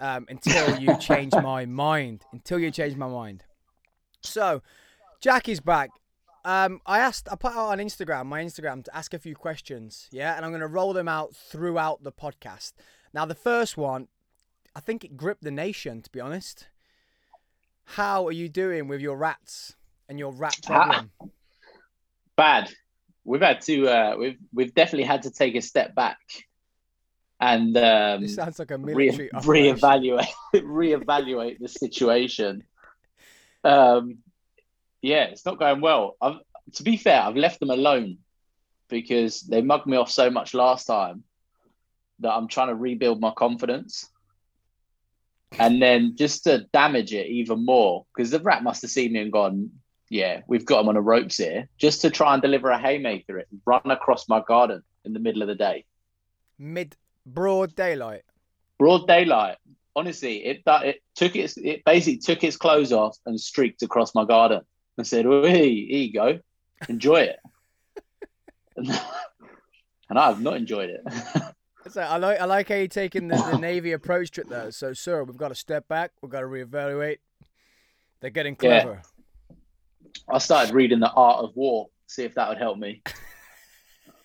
Um, 0.00 0.24
until 0.30 0.78
you 0.78 0.96
change 1.00 1.34
my 1.34 1.66
mind. 1.66 2.24
Until 2.32 2.58
you 2.58 2.70
change 2.70 2.96
my 2.96 3.06
mind. 3.06 3.44
So, 4.22 4.62
Jack 5.20 5.46
is 5.50 5.60
back. 5.60 5.90
Um, 6.44 6.80
I 6.84 6.98
asked, 6.98 7.28
I 7.30 7.36
put 7.36 7.52
out 7.52 7.70
on 7.70 7.78
Instagram, 7.78 8.26
my 8.26 8.44
Instagram, 8.44 8.84
to 8.84 8.96
ask 8.96 9.14
a 9.14 9.18
few 9.18 9.34
questions. 9.34 10.08
Yeah, 10.12 10.36
and 10.36 10.44
I'm 10.44 10.50
going 10.50 10.60
to 10.60 10.66
roll 10.66 10.92
them 10.92 11.08
out 11.08 11.34
throughout 11.34 12.02
the 12.02 12.12
podcast. 12.12 12.72
Now, 13.14 13.24
the 13.24 13.34
first 13.34 13.76
one, 13.76 14.08
I 14.76 14.80
think 14.80 15.04
it 15.04 15.16
gripped 15.16 15.42
the 15.42 15.50
nation, 15.50 16.02
to 16.02 16.10
be 16.10 16.20
honest. 16.20 16.68
How 17.84 18.26
are 18.26 18.32
you 18.32 18.48
doing 18.48 18.88
with 18.88 19.00
your 19.00 19.16
rats 19.16 19.76
and 20.08 20.18
your 20.18 20.32
rat 20.32 20.56
problem? 20.64 21.10
bad. 22.36 22.70
We've 23.24 23.40
had 23.40 23.62
to. 23.62 23.88
Uh, 23.88 24.16
we've 24.18 24.38
we've 24.52 24.74
definitely 24.74 25.06
had 25.06 25.22
to 25.22 25.30
take 25.30 25.54
a 25.54 25.62
step 25.62 25.94
back 25.94 26.18
and 27.40 27.76
um, 27.76 28.22
this 28.22 28.34
sounds 28.34 28.58
like 28.58 28.70
a 28.70 28.78
re- 28.78 28.94
military 28.94 29.32
operation. 29.32 29.76
reevaluate 29.76 30.26
reevaluate 30.54 31.58
the 31.58 31.68
situation. 31.68 32.64
Um, 33.62 34.18
yeah, 35.04 35.24
it's 35.24 35.44
not 35.44 35.58
going 35.58 35.80
well. 35.80 36.16
I've, 36.20 36.38
to 36.74 36.82
be 36.82 36.96
fair, 36.96 37.20
I've 37.20 37.36
left 37.36 37.60
them 37.60 37.70
alone 37.70 38.18
because 38.88 39.42
they 39.42 39.60
mugged 39.60 39.86
me 39.86 39.96
off 39.96 40.10
so 40.10 40.30
much 40.30 40.54
last 40.54 40.86
time 40.86 41.24
that 42.20 42.32
I'm 42.32 42.48
trying 42.48 42.68
to 42.68 42.74
rebuild 42.74 43.20
my 43.20 43.32
confidence. 43.32 44.08
And 45.58 45.80
then 45.80 46.16
just 46.16 46.44
to 46.44 46.66
damage 46.72 47.12
it 47.12 47.28
even 47.28 47.64
more, 47.64 48.06
because 48.14 48.30
the 48.30 48.40
rat 48.40 48.62
must 48.62 48.82
have 48.82 48.90
seen 48.90 49.12
me 49.12 49.20
and 49.20 49.30
gone, 49.30 49.70
yeah, 50.08 50.40
we've 50.48 50.64
got 50.64 50.80
him 50.80 50.88
on 50.88 50.96
a 50.96 51.00
ropes 51.00 51.36
here, 51.36 51.68
just 51.78 52.00
to 52.02 52.10
try 52.10 52.32
and 52.32 52.42
deliver 52.42 52.70
a 52.70 52.78
haymaker, 52.78 53.38
it 53.38 53.48
run 53.64 53.82
across 53.84 54.28
my 54.28 54.42
garden 54.46 54.82
in 55.04 55.12
the 55.12 55.20
middle 55.20 55.42
of 55.42 55.48
the 55.48 55.54
day 55.54 55.84
Mid 56.58 56.96
broad 57.26 57.74
daylight. 57.74 58.22
broad 58.78 59.06
daylight. 59.06 59.56
Honestly, 59.96 60.44
it 60.44 60.62
it 60.66 61.02
took 61.14 61.36
its 61.36 61.56
it 61.56 61.84
basically 61.84 62.18
took 62.18 62.42
its 62.42 62.56
clothes 62.56 62.92
off 62.92 63.16
and 63.26 63.40
streaked 63.40 63.82
across 63.82 64.14
my 64.14 64.24
garden. 64.24 64.62
I 64.98 65.02
said, 65.02 65.26
"Oh, 65.26 65.44
here 65.44 65.64
you 65.64 66.12
go, 66.12 66.38
enjoy 66.88 67.22
it." 67.22 67.38
and 68.76 68.90
I 70.18 70.26
have 70.28 70.40
not 70.40 70.56
enjoyed 70.56 70.90
it. 70.90 71.02
So 71.90 72.00
I 72.00 72.16
like 72.16 72.40
I 72.40 72.46
like 72.46 72.70
how 72.70 72.76
you're 72.76 72.88
taking 72.88 73.28
the, 73.28 73.36
the 73.36 73.58
Navy 73.58 73.92
approach 73.92 74.30
to 74.32 74.40
it 74.40 74.48
though. 74.48 74.70
So 74.70 74.94
sir, 74.94 75.22
we've 75.22 75.36
got 75.36 75.48
to 75.48 75.54
step 75.54 75.86
back. 75.86 76.12
We've 76.22 76.32
got 76.32 76.40
to 76.40 76.46
reevaluate. 76.46 77.18
They're 78.20 78.30
getting 78.30 78.56
Yeah. 78.62 78.80
clever. 78.80 79.02
I 80.32 80.38
started 80.38 80.74
reading 80.74 80.98
the 81.00 81.10
Art 81.10 81.44
of 81.44 81.54
War, 81.54 81.90
see 82.06 82.24
if 82.24 82.34
that 82.36 82.48
would 82.48 82.56
help 82.56 82.78
me. 82.78 83.02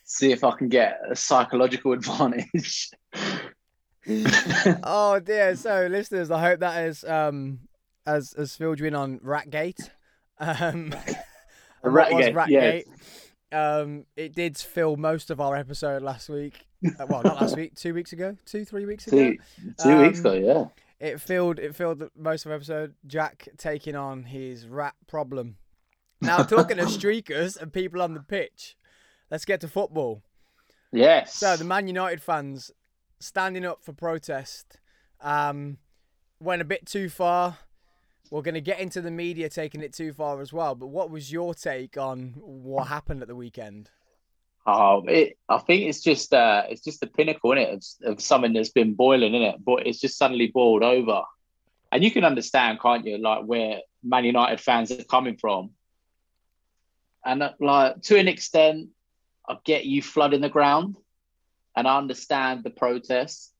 see 0.06 0.32
if 0.32 0.46
I 0.46 0.52
can 0.52 0.70
get 0.70 1.02
a 1.12 1.18
psychological 1.18 1.92
advantage. 1.92 2.92
oh 4.84 5.20
dear. 5.20 5.56
So 5.58 5.88
listeners, 5.92 6.32
I 6.32 6.40
hope 6.42 6.62
that 6.62 6.86
is 6.86 7.04
um 7.04 7.60
has 8.06 8.34
has 8.38 8.56
filled 8.56 8.80
you 8.80 8.86
in 8.86 8.96
on 8.96 9.20
Ratgate. 9.20 9.90
Um, 10.40 10.90
The 10.90 10.96
and 11.84 11.94
what 11.94 12.12
was 12.14 12.26
Ratgate, 12.28 12.86
yes. 12.86 12.86
Um, 13.52 14.06
it 14.16 14.36
did 14.36 14.58
fill 14.58 14.96
most 14.96 15.32
of 15.32 15.42
our 15.42 15.56
episode 15.56 16.02
last 16.04 16.30
week. 16.30 16.66
Uh, 16.86 17.06
well, 17.10 17.24
not 17.24 17.42
last 17.42 17.58
week, 17.58 17.76
two 17.76 17.94
weeks 17.94 18.14
ago, 18.14 18.38
two 18.46 18.64
three 18.64 18.86
weeks 18.86 19.08
ago. 19.08 19.18
Two, 19.18 19.38
two 19.84 20.02
weeks 20.02 20.20
Um, 20.20 20.26
ago, 20.26 20.34
yeah. 20.34 21.08
It 21.08 21.20
filled 21.22 21.60
it 21.60 21.76
filled 21.76 22.04
most 22.16 22.46
of 22.46 22.50
the 22.50 22.56
episode. 22.56 22.94
Jack 23.08 23.48
taking 23.58 23.96
on 23.96 24.24
his 24.24 24.68
rat 24.68 24.96
problem. 25.08 25.58
Now 26.22 26.44
talking 26.44 26.78
of 26.80 26.88
streakers 26.90 27.60
and 27.60 27.72
people 27.74 28.02
on 28.02 28.14
the 28.14 28.20
pitch, 28.20 28.78
let's 29.32 29.46
get 29.46 29.62
to 29.62 29.68
football. 29.68 30.22
Yes. 30.92 31.36
So 31.36 31.56
the 31.56 31.64
Man 31.66 31.88
United 31.88 32.22
fans 32.22 32.72
standing 33.20 33.66
up 33.66 33.84
for 33.84 33.94
protest 33.94 34.78
um, 35.22 35.78
went 36.40 36.62
a 36.62 36.66
bit 36.66 36.86
too 36.86 37.10
far. 37.10 37.58
We're 38.32 38.42
going 38.44 38.56
to 38.56 38.62
get 38.62 38.80
into 38.80 39.02
the 39.02 39.12
media 39.12 39.50
taking 39.50 39.82
it 39.82 39.94
too 39.94 40.14
far 40.14 40.42
as 40.42 40.54
well. 40.54 40.76
But 40.76 40.88
what 40.88 41.10
was 41.10 41.32
your 41.32 41.54
take 41.54 41.98
on 41.98 42.34
what 42.38 42.88
happened 42.88 43.22
at 43.22 43.28
the 43.28 43.36
weekend? 43.36 43.90
Oh, 44.66 45.04
it, 45.08 45.38
I 45.48 45.58
think 45.58 45.88
it's 45.88 46.02
just 46.02 46.34
uh, 46.34 46.64
it's 46.70 46.84
just 46.84 47.00
the 47.00 47.08
pinnacle 47.08 47.52
in 47.54 47.58
it 47.58 47.74
of, 47.74 48.12
of 48.14 48.22
something 48.22 48.54
that's 48.54 48.70
been 48.70 48.94
boiling 48.94 49.34
in 49.34 49.42
it, 49.42 49.56
but 49.64 49.88
it's 49.88 50.00
just 50.00 50.18
suddenly 50.18 50.48
boiled 50.48 50.84
over, 50.84 51.24
and 51.92 52.04
you 52.04 52.12
can 52.12 52.24
understand, 52.24 52.80
can't 52.80 53.06
you? 53.06 53.18
Like 53.18 53.46
where 53.46 53.80
Man 54.04 54.26
United 54.26 54.60
fans 54.60 54.92
are 54.92 55.04
coming 55.04 55.38
from, 55.38 55.72
and 57.26 57.42
uh, 57.42 57.54
like 57.60 58.02
to 58.04 58.20
an 58.20 58.28
extent, 58.28 58.90
I 59.48 59.58
get 59.64 59.86
you 59.86 60.04
flooding 60.04 60.42
the 60.42 60.50
ground, 60.50 60.98
and 61.76 61.88
I 61.88 61.98
understand 61.98 62.64
the 62.64 62.70
protests, 62.70 63.52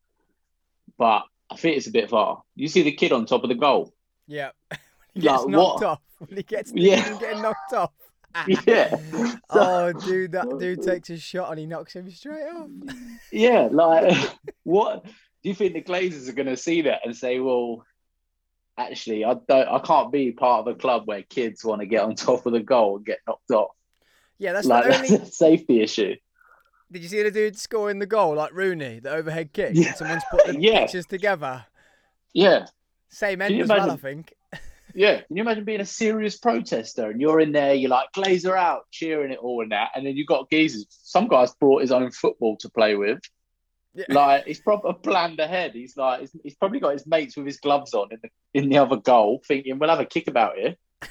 but 0.98 1.24
I 1.50 1.56
think 1.56 1.78
it's 1.78 1.88
a 1.88 1.92
bit 1.92 2.10
far. 2.10 2.44
You 2.56 2.68
see 2.68 2.84
the 2.84 2.92
kid 2.92 3.14
on 3.14 3.26
top 3.26 3.44
of 3.44 3.50
the 3.50 3.56
goal, 3.56 3.96
Yeah, 4.28 4.52
gets 5.20 5.44
Like, 5.44 5.48
knocked 5.50 5.82
what? 5.82 5.84
off. 5.84 6.02
When 6.20 6.30
he 6.38 6.44
gets 6.44 6.72
Yeah. 6.76 7.18
getting 7.20 7.42
knocked 7.42 7.74
off. 7.74 7.92
yeah. 8.68 8.96
oh, 9.50 9.92
dude, 9.94 10.34
that 10.34 10.58
dude 10.60 10.84
takes 10.84 11.10
a 11.10 11.18
shot 11.18 11.50
and 11.50 11.60
he 11.60 11.66
knocks 11.66 11.94
him 11.94 12.10
straight 12.12 12.44
off. 12.48 12.70
Yeah, 13.32 13.70
like 13.72 14.16
what 14.64 15.04
do 15.06 15.12
you 15.50 15.56
think 15.56 15.74
the 15.74 15.82
Glazers 15.82 16.30
are 16.30 16.34
going 16.34 16.48
to 16.48 16.58
see 16.58 16.84
that 16.84 17.02
and 17.06 17.16
say, 17.16 17.40
"Well, 17.40 17.86
actually, 18.78 19.26
I 19.26 19.34
don't, 19.48 19.68
I 19.68 19.80
can't 19.80 20.12
be 20.12 20.32
part 20.32 20.68
of 20.68 20.76
a 20.76 20.78
club 20.78 21.04
where 21.06 21.24
kids 21.24 21.64
want 21.66 21.82
to 21.82 21.88
get 21.88 22.04
on 22.04 22.14
top 22.16 22.46
of 22.46 22.54
the 22.54 22.60
goal 22.60 22.98
and 22.98 23.06
get 23.06 23.20
knocked 23.28 23.50
off." 23.52 23.72
Yeah, 24.38 24.54
that's 24.54 24.68
like 24.68 24.84
the 24.86 24.90
that's 24.92 25.12
a 25.12 25.26
safety 25.32 25.82
issue. 25.82 26.16
Did 26.92 27.02
you 27.04 27.10
see 27.10 27.24
the 27.24 27.32
dude 27.32 27.58
scoring 27.58 28.00
the 28.00 28.06
goal 28.06 28.36
like 28.36 28.54
Rooney, 28.54 29.00
the 29.00 29.12
overhead 29.12 29.54
kick? 29.54 29.72
Yeah. 29.74 29.94
Someone's 29.94 30.24
put 30.32 30.46
the 30.48 30.60
Yeah. 30.60 30.82
pictures 30.82 31.06
together. 31.06 31.66
Yeah, 32.34 32.68
Same 33.10 33.42
end 33.42 33.60
as 33.62 33.70
well, 33.70 33.92
I 33.92 33.96
think. 33.98 34.34
Yeah. 34.94 35.22
Can 35.22 35.36
you 35.36 35.42
imagine 35.42 35.64
being 35.66 35.82
a 35.82 35.86
serious 35.86 36.38
protester 36.38 37.10
and 37.10 37.20
you're 37.22 37.40
in 37.40 37.52
there, 37.52 37.74
you're 37.74 37.90
like 37.90 38.10
Glazer 38.16 38.58
out, 38.58 38.84
cheering 38.92 39.32
it 39.32 39.40
all 39.40 39.62
and 39.62 39.72
that, 39.72 39.90
and 39.96 40.06
then 40.06 40.16
you've 40.16 40.28
got 40.28 40.50
geezers. 40.50 40.86
Some 40.90 41.28
guy's 41.28 41.54
brought 41.56 41.82
his 41.82 41.92
own 41.92 42.12
football 42.12 42.58
to 42.58 42.70
play 42.70 42.96
with. 42.96 43.20
Yeah. 43.96 44.06
Like 44.10 44.46
he's 44.46 44.62
proper 44.62 44.94
planned 44.94 45.40
ahead. 45.40 45.72
He's 45.74 45.98
like 45.98 46.22
he's, 46.22 46.32
he's 46.44 46.56
probably 46.56 46.80
got 46.80 46.94
his 46.94 47.08
mates 47.08 47.36
with 47.36 47.48
his 47.48 47.60
gloves 47.60 47.94
on 47.94 48.10
in 48.12 48.20
the 48.22 48.30
in 48.54 48.70
the 48.70 48.78
other 48.78 48.98
goal, 48.98 49.42
thinking 49.48 49.80
we'll 49.80 49.90
have 49.90 50.00
a 50.00 50.06
kick 50.06 50.28
about 50.28 50.56
here. 50.58 50.76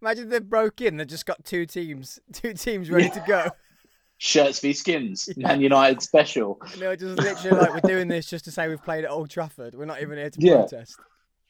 Imagine 0.00 0.28
they 0.28 0.38
broke 0.38 0.80
in. 0.80 0.96
They 0.96 1.04
just 1.04 1.26
got 1.26 1.44
two 1.44 1.66
teams, 1.66 2.20
two 2.32 2.52
teams 2.54 2.88
ready 2.90 3.10
to 3.10 3.24
go. 3.26 3.50
Shirts 4.20 4.58
v 4.60 4.72
skins, 4.72 5.28
Yeah. 5.36 5.48
Man 5.48 5.60
United 5.60 6.02
special. 6.02 6.58
Were 6.80 6.96
just 6.96 7.20
literally 7.20 7.56
like, 7.56 7.72
"We're 7.74 7.88
doing 7.88 8.08
this 8.08 8.26
just 8.26 8.44
to 8.46 8.50
say 8.50 8.66
we've 8.68 8.82
played 8.82 9.04
at 9.04 9.10
Old 9.10 9.30
Trafford. 9.30 9.76
We're 9.76 9.84
not 9.84 10.02
even 10.02 10.18
here 10.18 10.30
to 10.30 10.40
Yeah. 10.40 10.54
protest." 10.56 10.96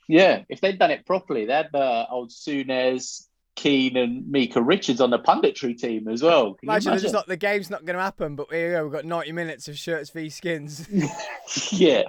Yeah, 0.09 0.43
if 0.49 0.61
they'd 0.61 0.79
done 0.79 0.91
it 0.91 1.07
properly, 1.07 1.45
they 1.45 1.53
had 1.53 1.75
uh, 1.75 2.07
old 2.11 2.31
Souness, 2.31 3.27
Keane, 3.57 3.97
and 3.97 4.31
Micah 4.31 4.63
Richards 4.63 5.03
on 5.03 5.11
the 5.11 5.19
punditry 5.19 5.77
team 5.77 6.09
as 6.09 6.23
well. 6.23 6.55
Can 6.55 6.71
Imagine, 6.71 6.93
imagine? 6.93 7.23
the 7.29 7.37
game's 7.37 7.69
not 7.69 7.85
going 7.85 7.97
to 7.97 8.03
happen, 8.03 8.35
but 8.35 8.51
here 8.51 8.69
we 8.69 8.75
go. 8.77 8.85
We've 8.85 8.93
got 8.93 9.05
90 9.05 9.33
minutes 9.33 9.69
of 9.69 9.77
shirts 9.77 10.09
v 10.09 10.31
skins. 10.31 10.89
yeah, 11.73 12.05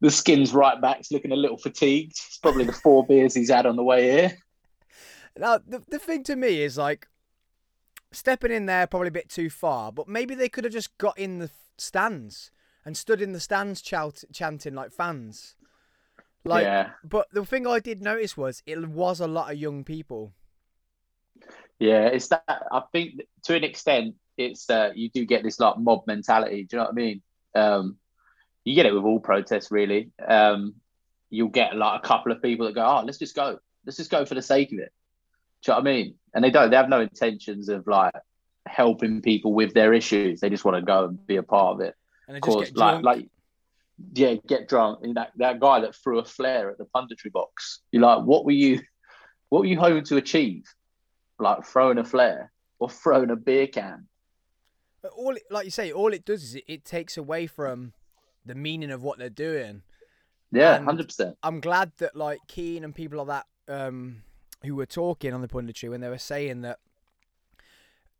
the 0.00 0.10
skins 0.10 0.54
right 0.54 0.80
back's 0.80 1.10
looking 1.10 1.32
a 1.32 1.36
little 1.36 1.58
fatigued. 1.58 2.12
It's 2.12 2.38
probably 2.38 2.64
the 2.64 2.72
four 2.72 3.04
beers 3.04 3.34
he's 3.34 3.50
had 3.50 3.66
on 3.66 3.74
the 3.74 3.82
way 3.82 4.10
here. 4.10 4.38
Now, 5.36 5.58
the, 5.58 5.82
the 5.88 5.98
thing 5.98 6.22
to 6.24 6.36
me 6.36 6.62
is 6.62 6.78
like 6.78 7.08
stepping 8.12 8.52
in 8.52 8.66
there 8.66 8.86
probably 8.86 9.08
a 9.08 9.12
bit 9.12 9.28
too 9.28 9.50
far, 9.50 9.90
but 9.90 10.08
maybe 10.08 10.34
they 10.34 10.48
could 10.48 10.64
have 10.64 10.72
just 10.72 10.96
got 10.98 11.18
in 11.18 11.40
the 11.40 11.50
stands 11.76 12.50
and 12.84 12.96
stood 12.96 13.20
in 13.20 13.32
the 13.32 13.40
stands 13.40 13.82
chout- 13.82 14.24
chanting 14.32 14.74
like 14.74 14.92
fans. 14.92 15.56
Like, 16.46 16.62
yeah, 16.64 16.90
but 17.02 17.26
the 17.32 17.44
thing 17.44 17.66
I 17.66 17.80
did 17.80 18.00
notice 18.02 18.36
was 18.36 18.62
it 18.66 18.88
was 18.88 19.20
a 19.20 19.26
lot 19.26 19.50
of 19.50 19.58
young 19.58 19.84
people. 19.84 20.32
yeah, 21.78 22.06
it's 22.06 22.28
that. 22.28 22.44
I 22.48 22.82
think 22.92 23.22
to 23.44 23.56
an 23.56 23.64
extent, 23.64 24.14
it's 24.36 24.70
uh, 24.70 24.90
you 24.94 25.10
do 25.10 25.24
get 25.24 25.42
this 25.42 25.58
like 25.58 25.78
mob 25.78 26.06
mentality. 26.06 26.64
Do 26.64 26.76
you 26.76 26.78
know 26.78 26.84
what 26.84 26.92
I 26.92 26.94
mean? 26.94 27.22
Um, 27.54 27.96
you 28.64 28.74
get 28.74 28.86
it 28.86 28.94
with 28.94 29.04
all 29.04 29.20
protests, 29.20 29.70
really. 29.70 30.10
Um, 30.26 30.74
you'll 31.30 31.48
get 31.48 31.76
like 31.76 32.00
a 32.02 32.06
couple 32.06 32.32
of 32.32 32.42
people 32.42 32.66
that 32.66 32.74
go, 32.74 32.84
"Oh, 32.84 33.02
let's 33.04 33.18
just 33.18 33.34
go. 33.34 33.58
Let's 33.84 33.96
just 33.96 34.10
go 34.10 34.24
for 34.24 34.34
the 34.34 34.42
sake 34.42 34.72
of 34.72 34.78
it." 34.78 34.92
Do 35.62 35.72
you 35.72 35.74
know 35.74 35.82
what 35.82 35.88
I 35.88 35.92
mean? 35.92 36.14
And 36.34 36.44
they 36.44 36.50
don't. 36.50 36.70
They 36.70 36.76
have 36.76 36.88
no 36.88 37.00
intentions 37.00 37.68
of 37.68 37.86
like 37.86 38.14
helping 38.66 39.22
people 39.22 39.52
with 39.52 39.74
their 39.74 39.92
issues. 39.92 40.40
They 40.40 40.50
just 40.50 40.64
want 40.64 40.76
to 40.76 40.82
go 40.82 41.06
and 41.06 41.26
be 41.26 41.36
a 41.36 41.42
part 41.42 41.74
of 41.74 41.80
it. 41.80 41.94
And 42.28 42.36
they 42.36 42.40
just 42.40 42.52
course, 42.52 42.68
get 42.68 42.76
like 42.76 43.02
like 43.02 43.28
yeah, 44.12 44.34
get 44.46 44.68
drunk. 44.68 45.00
And 45.02 45.16
that 45.16 45.32
that 45.36 45.60
guy 45.60 45.80
that 45.80 45.94
threw 45.94 46.18
a 46.18 46.24
flare 46.24 46.70
at 46.70 46.78
the 46.78 46.86
punditry 46.94 47.32
box. 47.32 47.80
You're 47.92 48.02
like, 48.02 48.24
what 48.24 48.44
were 48.44 48.52
you? 48.52 48.80
What 49.48 49.60
were 49.60 49.66
you 49.66 49.78
hoping 49.78 50.04
to 50.04 50.16
achieve? 50.16 50.64
Like 51.38 51.64
throwing 51.66 51.98
a 51.98 52.04
flare 52.04 52.52
or 52.78 52.88
throwing 52.88 53.30
a 53.30 53.36
beer 53.36 53.66
can? 53.66 54.08
But 55.02 55.12
all 55.12 55.36
it, 55.36 55.42
like 55.50 55.64
you 55.64 55.70
say, 55.70 55.92
all 55.92 56.12
it 56.12 56.24
does 56.24 56.42
is 56.42 56.54
it, 56.56 56.64
it 56.66 56.84
takes 56.84 57.16
away 57.16 57.46
from 57.46 57.92
the 58.44 58.54
meaning 58.54 58.90
of 58.90 59.02
what 59.02 59.18
they're 59.18 59.30
doing. 59.30 59.82
Yeah, 60.52 60.80
hundred 60.82 61.06
percent. 61.06 61.36
I'm 61.42 61.60
glad 61.60 61.92
that 61.98 62.16
like 62.16 62.38
Keane 62.48 62.84
and 62.84 62.94
people 62.94 63.24
like 63.24 63.44
that 63.66 63.86
um, 63.86 64.22
who 64.64 64.74
were 64.74 64.86
talking 64.86 65.32
on 65.32 65.42
the 65.42 65.48
punditry 65.48 65.90
when 65.90 66.00
they 66.00 66.08
were 66.08 66.18
saying 66.18 66.62
that 66.62 66.78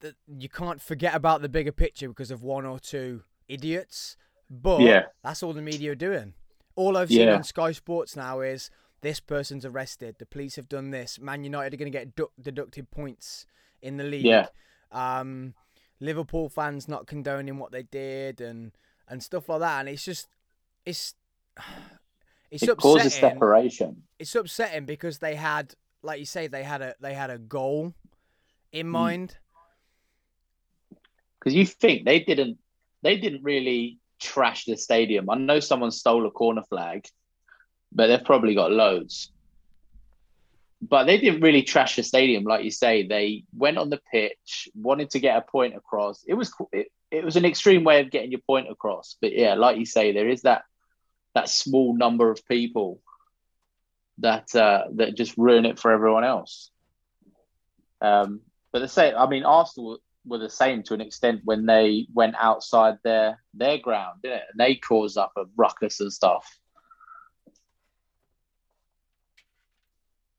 that 0.00 0.14
you 0.26 0.48
can't 0.48 0.80
forget 0.80 1.14
about 1.14 1.42
the 1.42 1.48
bigger 1.48 1.72
picture 1.72 2.08
because 2.08 2.30
of 2.30 2.42
one 2.42 2.66
or 2.66 2.78
two 2.78 3.22
idiots. 3.48 4.16
But 4.48 4.80
Yeah. 4.80 5.06
that's 5.24 5.42
all 5.42 5.52
the 5.52 5.62
media 5.62 5.92
are 5.92 5.96
doing. 5.96 6.34
All 6.76 6.96
I've 6.96 7.08
seen 7.08 7.28
Yeah. 7.28 7.34
on 7.36 7.44
Sky 7.44 7.72
Sports 7.72 8.14
now 8.16 8.40
is 8.40 8.70
this 9.00 9.18
person's 9.20 9.64
arrested. 9.64 10.16
The 10.18 10.26
police 10.26 10.56
have 10.56 10.68
done 10.68 10.90
this. 10.90 11.18
Man 11.18 11.42
United 11.44 11.74
are 11.74 11.76
going 11.76 11.90
to 11.92 11.98
get 11.98 12.14
du- 12.14 12.30
deducted 12.40 12.90
points 12.90 13.46
in 13.82 13.96
the 13.96 14.04
league. 14.04 14.24
Yeah. 14.24 14.48
Um, 14.92 15.54
Liverpool 16.00 16.48
fans 16.48 16.86
not 16.88 17.06
condoning 17.06 17.58
what 17.58 17.72
they 17.72 17.82
did 17.82 18.40
and 18.40 18.72
and 19.08 19.22
stuff 19.22 19.48
like 19.48 19.60
that. 19.60 19.80
And 19.80 19.88
it's 19.88 20.04
just 20.04 20.28
it's 20.84 21.14
it's 22.50 22.62
It 22.62 22.68
upsetting 22.68 22.76
causes 23.00 23.14
separation. 23.14 24.02
it's 24.18 24.34
upsetting 24.34 24.84
because 24.86 25.18
they 25.18 25.34
had, 25.36 25.74
like 26.02 26.20
you 26.20 26.26
say, 26.26 26.46
they 26.46 26.62
had 26.64 26.82
a 26.82 26.94
they 27.00 27.14
had 27.14 27.30
a 27.30 27.38
goal 27.38 27.86
Mm. 27.88 27.94
in 28.72 28.88
mind. 28.88 29.38
because 31.38 31.54
you 31.54 31.64
think 31.66 32.04
they 32.04 32.20
didn't 32.20 32.58
they 33.02 33.16
didn't 33.16 33.42
really 33.42 33.98
trash 34.20 34.64
the 34.64 34.76
stadium. 34.76 35.30
I 35.30 35.36
know 35.36 35.60
someone 35.60 35.90
stole 35.90 36.26
a 36.26 36.30
corner 36.30 36.62
flag, 36.62 37.06
but 37.92 38.06
they've 38.08 38.24
probably 38.24 38.54
got 38.54 38.72
loads. 38.72 39.30
But 40.82 41.04
they 41.04 41.18
didn't 41.18 41.40
really 41.40 41.62
trash 41.62 41.96
the 41.96 42.02
stadium, 42.02 42.44
like 42.44 42.64
you 42.64 42.70
say. 42.70 43.06
They 43.06 43.44
went 43.56 43.78
on 43.78 43.90
the 43.90 44.00
pitch, 44.12 44.68
wanted 44.74 45.10
to 45.10 45.20
get 45.20 45.36
a 45.36 45.40
point 45.40 45.74
across. 45.74 46.22
It 46.26 46.34
was 46.34 46.52
it, 46.72 46.88
it 47.10 47.24
was 47.24 47.36
an 47.36 47.44
extreme 47.44 47.82
way 47.82 48.00
of 48.00 48.10
getting 48.10 48.30
your 48.30 48.40
point 48.46 48.70
across. 48.70 49.16
But 49.20 49.32
yeah, 49.32 49.54
like 49.54 49.78
you 49.78 49.86
say, 49.86 50.12
there 50.12 50.28
is 50.28 50.42
that 50.42 50.64
that 51.34 51.48
small 51.48 51.96
number 51.96 52.30
of 52.30 52.46
people 52.46 53.00
that 54.18 54.54
uh, 54.54 54.84
that 54.94 55.16
just 55.16 55.36
ruin 55.36 55.64
it 55.66 55.78
for 55.78 55.92
everyone 55.92 56.24
else. 56.24 56.70
Um, 58.00 58.40
but 58.72 58.80
the 58.80 58.88
same, 58.88 59.14
I 59.16 59.26
mean, 59.26 59.44
Arsenal 59.44 59.98
were 60.26 60.38
the 60.38 60.50
same 60.50 60.82
to 60.84 60.94
an 60.94 61.00
extent 61.00 61.40
when 61.44 61.66
they 61.66 62.06
went 62.12 62.34
outside 62.38 62.98
their 63.04 63.42
their 63.54 63.78
ground, 63.78 64.20
didn't 64.22 64.38
it? 64.38 64.44
And 64.50 64.60
they 64.60 64.74
caused 64.74 65.16
up 65.16 65.32
a 65.36 65.44
ruckus 65.56 66.00
and 66.00 66.12
stuff. 66.12 66.58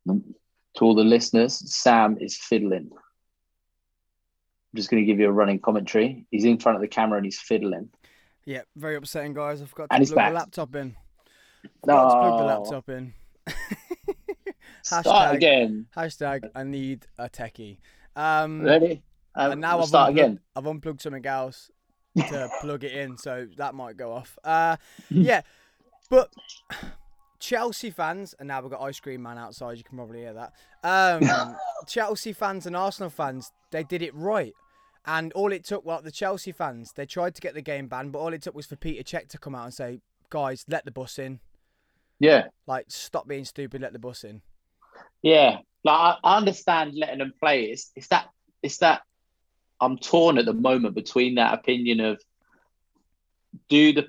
To 0.08 0.86
all 0.86 0.96
the 0.96 1.04
listeners, 1.04 1.74
Sam 1.74 2.18
is 2.20 2.38
fiddling. 2.38 2.90
I'm 2.92 4.76
just 4.76 4.90
going 4.90 5.02
to 5.02 5.08
give 5.08 5.20
you 5.20 5.28
a 5.28 5.32
running 5.32 5.60
commentary. 5.60 6.28
He's 6.30 6.46
in 6.46 6.60
front 6.60 6.76
of 6.76 6.82
the 6.82 6.88
camera 6.88 7.18
and 7.18 7.26
he's 7.26 7.40
fiddling. 7.40 7.90
Yeah, 8.46 8.62
very 8.76 8.96
upsetting, 8.96 9.34
guys. 9.34 9.62
I 9.62 9.66
forgot 9.66 9.90
to 9.90 9.96
And 9.96 10.02
he's 10.02 10.12
plug 10.12 10.30
the 10.30 10.36
laptop 10.36 10.76
in. 10.76 10.96
Forgot 11.82 12.10
to 12.10 12.20
plug 12.20 12.40
the 12.40 12.46
laptop 12.46 12.90
in. 12.90 13.14
Start 14.84 15.06
Hashtag- 15.06 15.34
again. 15.36 15.88
Hashtag 15.96 16.50
I 16.56 16.64
need 16.64 17.08
a 17.18 17.28
techie. 17.28 17.80
Um, 18.16 18.62
Ready? 18.62 19.04
Um, 19.38 19.52
and 19.52 19.62
now 19.62 19.76
we'll 19.76 19.84
I've 19.84 19.90
start 19.90 20.10
unplugged, 20.10 20.28
again. 20.28 20.40
I've 20.56 20.66
unplugged 20.66 21.02
something 21.02 21.26
else 21.26 21.70
to 22.18 22.50
plug 22.62 22.84
it 22.84 22.92
in, 22.92 23.18
so 23.18 23.48
that 23.58 23.76
might 23.76 23.96
go 23.96 24.12
off. 24.12 24.38
Uh, 24.44 24.78
yeah, 25.10 25.42
but 26.10 26.34
Chelsea 27.40 27.92
fans, 27.92 28.34
and 28.40 28.48
now 28.48 28.62
we've 28.62 28.72
got 28.72 28.82
ice 28.82 29.00
cream 29.00 29.22
man 29.22 29.38
outside. 29.38 29.78
You 29.78 29.84
can 29.84 29.96
probably 29.96 30.22
hear 30.22 30.34
that. 30.34 30.54
Um, 30.84 31.56
Chelsea 31.88 32.34
fans 32.34 32.66
and 32.66 32.76
Arsenal 32.76 33.12
fans, 33.12 33.52
they 33.72 33.84
did 33.84 34.02
it 34.02 34.14
right. 34.16 34.54
And 35.06 35.32
all 35.34 35.54
it 35.54 35.64
took, 35.64 35.86
well, 35.86 36.02
the 36.02 36.12
Chelsea 36.12 36.52
fans, 36.52 36.92
they 36.96 37.06
tried 37.06 37.36
to 37.36 37.42
get 37.42 37.54
the 37.54 37.62
game 37.62 37.88
banned, 37.88 38.12
but 38.12 38.20
all 38.20 38.34
it 38.34 38.42
took 38.42 38.56
was 38.56 38.66
for 38.66 38.76
Petr 38.76 39.04
Cech 39.04 39.30
to 39.30 39.38
come 39.38 39.56
out 39.56 39.66
and 39.66 39.74
say, 39.74 40.02
"Guys, 40.30 40.66
let 40.68 40.84
the 40.84 40.92
bus 40.92 41.18
in. 41.20 41.40
Yeah, 42.20 42.48
Like, 42.66 42.88
stop 42.90 43.28
being 43.28 43.46
stupid. 43.46 43.82
Let 43.82 43.94
the 43.94 44.00
bus 44.00 44.24
in." 44.24 44.42
yeah. 45.22 45.60
Like 45.84 46.18
I, 46.24 46.38
understand 46.38 46.94
letting 46.96 47.20
them 47.20 47.34
play. 47.40 47.66
It's 47.66 47.92
it's 47.96 48.08
that 48.08 48.30
it's 48.62 48.80
that 48.80 49.04
I'm 49.80 49.98
torn 49.98 50.38
at 50.38 50.46
the 50.46 50.54
moment 50.54 50.96
between 50.96 51.36
that 51.36 51.54
opinion 51.54 52.00
of 52.00 52.22
do 53.70 53.94
the 53.94 54.08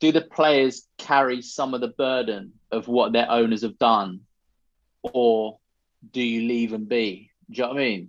do 0.00 0.12
the 0.12 0.22
players 0.22 0.86
carry 0.98 1.42
some 1.42 1.74
of 1.74 1.80
the 1.80 1.88
burden 1.88 2.52
of 2.70 2.88
what 2.88 3.12
their 3.12 3.30
owners 3.30 3.62
have 3.62 3.78
done, 3.78 4.20
or 5.02 5.58
do 6.12 6.22
you 6.22 6.48
leave 6.48 6.72
and 6.72 6.88
be? 6.88 7.30
Do 7.50 7.56
you 7.56 7.62
know 7.62 7.68
what 7.70 7.76
I 7.76 7.80
mean? 7.84 8.08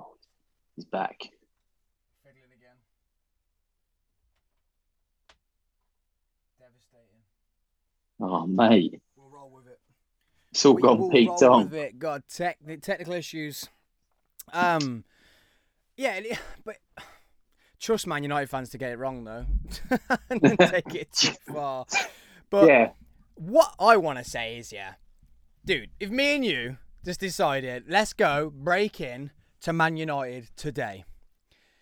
Oh, 0.00 0.14
he's 0.74 0.84
back. 0.84 1.18
Fiddling 2.22 2.52
again. 2.58 2.76
Devastating. 6.58 7.22
Oh 8.20 8.46
mate, 8.46 9.00
We'll 9.16 9.30
roll 9.30 9.50
with 9.50 9.66
it. 9.68 9.80
it's 10.50 10.64
all 10.66 10.74
We 10.74 10.82
gone 10.82 11.10
peaked 11.10 11.42
on. 11.42 11.72
God, 11.98 12.24
tech, 12.28 12.58
technical 12.82 13.14
issues. 13.14 13.68
Um, 14.52 15.04
yeah, 15.96 16.20
but 16.64 16.76
trust 17.80 18.06
Man 18.06 18.22
United 18.22 18.48
fans 18.48 18.70
to 18.70 18.78
get 18.78 18.92
it 18.92 18.98
wrong 18.98 19.24
though, 19.24 19.46
and 20.30 20.42
take 20.60 20.94
it 20.94 21.12
too 21.12 21.34
far. 21.52 21.86
But 22.50 22.66
Yeah, 22.68 22.90
what 23.34 23.74
I 23.78 23.96
want 23.96 24.18
to 24.18 24.24
say 24.24 24.56
is, 24.58 24.72
yeah, 24.72 24.94
dude, 25.64 25.90
if 26.00 26.10
me 26.10 26.34
and 26.36 26.44
you 26.44 26.78
just 27.04 27.20
decided, 27.20 27.84
let's 27.88 28.12
go 28.12 28.50
break 28.54 29.00
in 29.00 29.30
to 29.60 29.72
Man 29.72 29.96
United 29.96 30.48
today. 30.56 31.04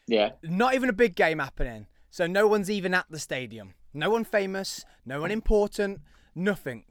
yeah, 0.07 0.31
Not 0.43 0.75
even 0.75 0.89
a 0.89 0.93
big 0.95 1.15
game 1.17 1.39
happening, 1.39 1.87
so 2.11 2.27
no 2.27 2.47
one's 2.47 2.71
even 2.71 2.95
at 2.95 3.07
the 3.11 3.19
stadium. 3.19 3.75
No 3.93 4.11
one 4.11 4.25
famous, 4.25 4.85
no 5.07 5.21
one 5.21 5.31
important, 5.31 6.01
nothing. 6.35 6.85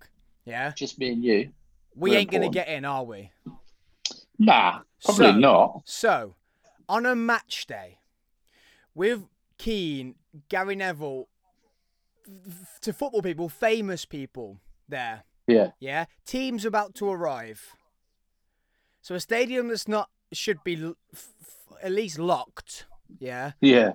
Yeah, 0.45 0.71
just 0.75 0.99
me 0.99 1.09
and 1.13 1.23
you. 1.23 1.51
we 1.95 2.11
We're 2.11 2.19
ain't 2.19 2.31
gonna 2.31 2.49
get 2.49 2.67
in, 2.67 2.85
are 2.85 3.03
we? 3.03 3.31
Nah, 4.39 4.81
probably 5.03 5.25
So- 5.27 5.31
not. 5.37 5.81
So, 5.85 6.35
on 6.89 7.05
a 7.05 7.15
match 7.15 7.65
day, 7.67 7.99
with 8.95 9.27
Keane, 9.57 10.15
Gary 10.49 10.75
Neville, 10.75 11.27
to 12.81 12.93
football 12.93 13.21
people, 13.21 13.49
famous 13.49 14.05
people 14.05 14.59
there, 14.87 15.23
Yeah, 15.47 15.71
yeah, 15.79 16.05
teams 16.25 16.63
about 16.65 16.95
to 16.95 17.09
arrive. 17.09 17.75
So 19.01 19.13
a 19.15 19.19
stadium 19.19 19.67
that's 19.67 19.87
not 19.87 20.09
should 20.31 20.63
be 20.63 20.81
l- 20.81 20.95
f- 21.13 21.33
f- 21.41 21.77
at 21.83 21.91
least 21.91 22.17
locked, 22.17 22.85
yeah, 23.19 23.51
yeah, 23.59 23.93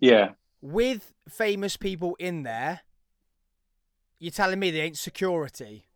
yeah. 0.00 0.32
with 0.60 1.12
famous 1.28 1.76
people 1.76 2.16
in 2.18 2.42
there. 2.42 2.80
You're 4.18 4.32
telling 4.32 4.58
me 4.58 4.70
they 4.72 4.80
ain't 4.80 4.98
security, 4.98 5.86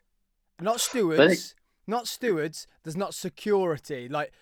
not 0.60 0.80
stewards, 0.80 1.54
not 1.86 2.08
stewards. 2.08 2.66
There's 2.82 2.96
not 2.96 3.14
security 3.14 4.08
like 4.08 4.32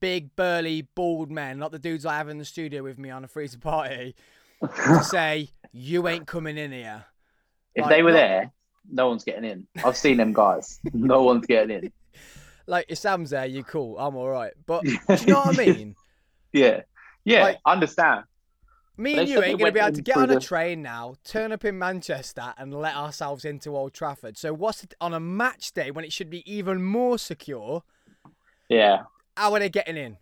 big 0.00 0.34
burly 0.36 0.82
bald 0.94 1.30
men, 1.30 1.58
like 1.60 1.70
the 1.70 1.78
dudes 1.78 2.04
I 2.06 2.16
have 2.16 2.28
in 2.28 2.38
the 2.38 2.44
studio 2.44 2.82
with 2.82 2.98
me 2.98 3.10
on 3.10 3.24
a 3.24 3.28
3's 3.28 3.54
A 3.54 3.58
Party, 3.58 4.14
to 4.62 5.04
say 5.04 5.50
you 5.72 6.08
ain't 6.08 6.26
coming 6.26 6.56
in 6.58 6.72
here. 6.72 7.04
If 7.74 7.82
Like, 7.82 7.90
they 7.90 8.02
were 8.02 8.10
not- 8.10 8.16
there, 8.16 8.52
no 8.90 9.08
one's 9.08 9.24
getting 9.24 9.44
in. 9.44 9.66
I've 9.84 9.96
seen 9.96 10.16
them 10.16 10.32
guys. 10.32 10.80
no 10.92 11.22
one's 11.22 11.46
getting 11.46 11.84
in. 11.84 11.92
Like 12.68 12.86
if 12.88 12.98
Sam's 12.98 13.30
there, 13.30 13.46
you 13.46 13.62
cool. 13.62 13.96
I'm 13.96 14.16
all 14.16 14.28
right. 14.28 14.52
But 14.66 14.82
do 14.82 14.90
you 14.90 15.26
know 15.32 15.38
what 15.42 15.56
I 15.60 15.66
mean? 15.66 15.94
Yeah, 16.52 16.80
yeah. 17.24 17.44
Like- 17.44 17.58
I 17.64 17.72
understand. 17.74 18.24
Me 18.96 19.18
and 19.18 19.28
you 19.28 19.42
ain't 19.42 19.58
going 19.58 19.70
to 19.70 19.72
be 19.72 19.80
able 19.80 19.94
to 19.94 20.02
get 20.02 20.16
on 20.16 20.30
a 20.30 20.40
train 20.40 20.80
now, 20.82 21.16
turn 21.24 21.52
up 21.52 21.64
in 21.64 21.78
Manchester, 21.78 22.54
and 22.56 22.72
let 22.72 22.96
ourselves 22.96 23.44
into 23.44 23.76
Old 23.76 23.92
Trafford. 23.92 24.38
So, 24.38 24.54
what's 24.54 24.84
it, 24.84 24.94
on 25.00 25.12
a 25.12 25.20
match 25.20 25.72
day 25.72 25.90
when 25.90 26.04
it 26.04 26.12
should 26.12 26.30
be 26.30 26.50
even 26.50 26.82
more 26.82 27.18
secure? 27.18 27.82
Yeah, 28.68 29.02
How 29.36 29.52
are 29.52 29.58
they 29.58 29.68
getting 29.68 29.96
in? 29.96 30.16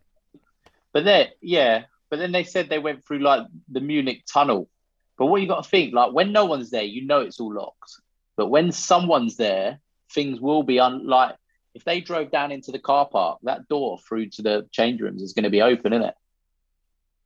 but 0.93 1.05
then 1.05 1.29
yeah, 1.41 1.85
but 2.11 2.19
then 2.19 2.33
they 2.33 2.45
said 2.45 2.69
they 2.69 2.79
went 2.79 3.05
through 3.05 3.21
like 3.21 3.47
the 3.69 3.81
Munich 3.81 4.23
tunnel. 4.31 4.69
But 5.17 5.27
what 5.27 5.41
you 5.41 5.49
got 5.49 5.65
to 5.65 5.71
think, 5.71 5.95
like 5.95 6.13
when 6.13 6.33
no 6.33 6.45
one's 6.45 6.71
there, 6.71 6.83
you 6.83 7.07
know 7.07 7.21
it's 7.21 7.41
all 7.41 7.55
locked. 7.55 7.93
But 8.37 8.49
when 8.49 8.73
someone's 8.73 9.37
there, 9.37 9.81
things 10.13 10.41
will 10.41 10.63
be 10.63 10.81
un- 10.81 11.07
like 11.07 11.37
if 11.75 11.85
they 11.85 12.01
drove 12.01 12.31
down 12.31 12.53
into 12.53 12.73
the 12.73 12.79
car 12.79 13.07
park, 13.07 13.39
that 13.45 13.69
door 13.69 13.99
through 13.99 14.31
to 14.31 14.43
the 14.43 14.67
change 14.73 15.01
rooms 15.01 15.23
is 15.23 15.33
going 15.33 15.45
to 15.45 15.51
be 15.51 15.63
open, 15.63 15.93
isn't 15.93 16.09
it? 16.09 16.15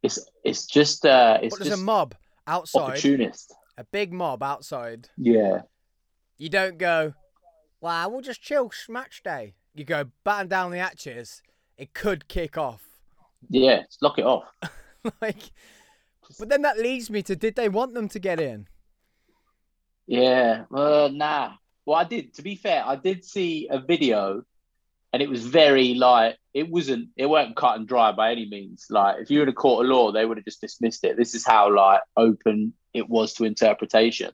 It's 0.03 0.19
it's 0.45 0.67
just 0.67 1.05
uh, 1.05 1.39
it's 1.43 1.59
just 1.59 1.73
a 1.73 1.77
mob 1.77 2.15
outside, 2.47 2.81
opportunist. 2.81 3.55
a 3.77 3.85
big 3.85 4.13
mob 4.13 4.43
outside. 4.43 5.09
Yeah, 5.17 5.63
You 6.37 6.49
don't 6.49 6.79
go, 6.79 7.15
well, 7.81 8.11
we'll 8.11 8.21
just 8.21 8.43
chill 8.43 8.71
match 8.89 9.23
day. 9.23 9.55
You 9.75 9.85
go, 9.85 10.05
batten 10.25 10.49
down 10.49 10.71
the 10.71 10.79
hatches. 10.79 11.43
It 11.77 11.95
could 11.95 12.29
kick 12.29 12.57
off. 12.59 12.83
yeah. 13.49 13.83
Lock 14.01 14.19
it 14.19 14.25
off. 14.25 14.45
like, 15.21 15.53
but 16.39 16.49
then 16.49 16.63
that 16.63 16.79
leads 16.79 17.11
me 17.11 17.23
to 17.23 17.37
did 17.37 17.55
they 17.55 17.69
want 17.69 17.95
them 17.95 18.09
to 18.09 18.19
get 18.19 18.41
in? 18.41 18.67
Yeah, 20.07 20.65
uh, 20.75 21.11
nah. 21.13 21.53
Well, 21.85 21.99
I 21.99 22.05
did. 22.05 22.35
To 22.35 22.43
be 22.43 22.57
fair, 22.57 22.83
I 22.85 22.97
did 22.97 23.25
see 23.25 23.69
a 23.71 23.79
video, 23.79 24.43
and 25.13 25.23
it 25.23 25.29
was 25.29 25.47
very 25.47 25.95
like 25.95 26.37
it 26.55 26.69
wasn't. 26.69 27.09
It 27.17 27.27
weren't 27.27 27.57
cut 27.57 27.77
and 27.77 27.87
dry 27.87 28.13
by 28.13 28.33
any 28.33 28.49
means. 28.49 28.87
Like 28.91 29.17
if 29.21 29.31
you 29.31 29.39
were 29.39 29.45
in 29.45 29.49
a 29.49 29.55
court 29.55 29.85
of 29.85 29.91
law, 29.91 30.13
they 30.13 30.25
would 30.25 30.39
have 30.39 30.45
just 30.45 30.61
dismissed 30.61 31.05
it. 31.05 31.17
This 31.17 31.35
is 31.35 31.47
how 31.47 31.75
like 31.75 32.01
open 32.17 32.73
it 32.95 33.09
was 33.09 33.35
to 33.35 33.45
interpretation, 33.45 34.33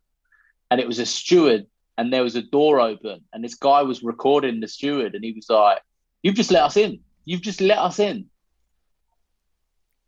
and 0.70 0.80
it 0.80 0.87
was 0.87 0.98
a 0.98 1.06
steward, 1.06 1.66
and 1.98 2.12
there 2.12 2.22
was 2.22 2.37
a 2.37 2.42
door 2.42 2.80
open, 2.80 3.22
and 3.32 3.44
this 3.44 3.54
guy 3.54 3.82
was 3.82 4.02
recording 4.02 4.60
the 4.60 4.68
steward, 4.68 5.14
and 5.14 5.24
he 5.24 5.32
was 5.32 5.48
like, 5.48 5.80
"You've 6.22 6.34
just 6.34 6.50
let 6.50 6.64
us 6.64 6.76
in. 6.76 7.00
You've 7.24 7.42
just 7.42 7.60
let 7.60 7.78
us 7.78 7.98
in." 7.98 8.26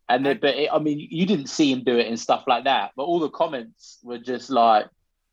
And 0.09 0.25
then, 0.25 0.39
but 0.41 0.55
it, 0.55 0.69
I 0.71 0.79
mean, 0.79 0.99
you 0.99 1.25
didn't 1.25 1.47
see 1.47 1.71
him 1.71 1.83
do 1.83 1.97
it 1.97 2.07
and 2.07 2.19
stuff 2.19 2.45
like 2.47 2.63
that. 2.63 2.91
But 2.95 3.03
all 3.03 3.19
the 3.19 3.29
comments 3.29 3.99
were 4.03 4.17
just 4.17 4.49
like, 4.49 4.85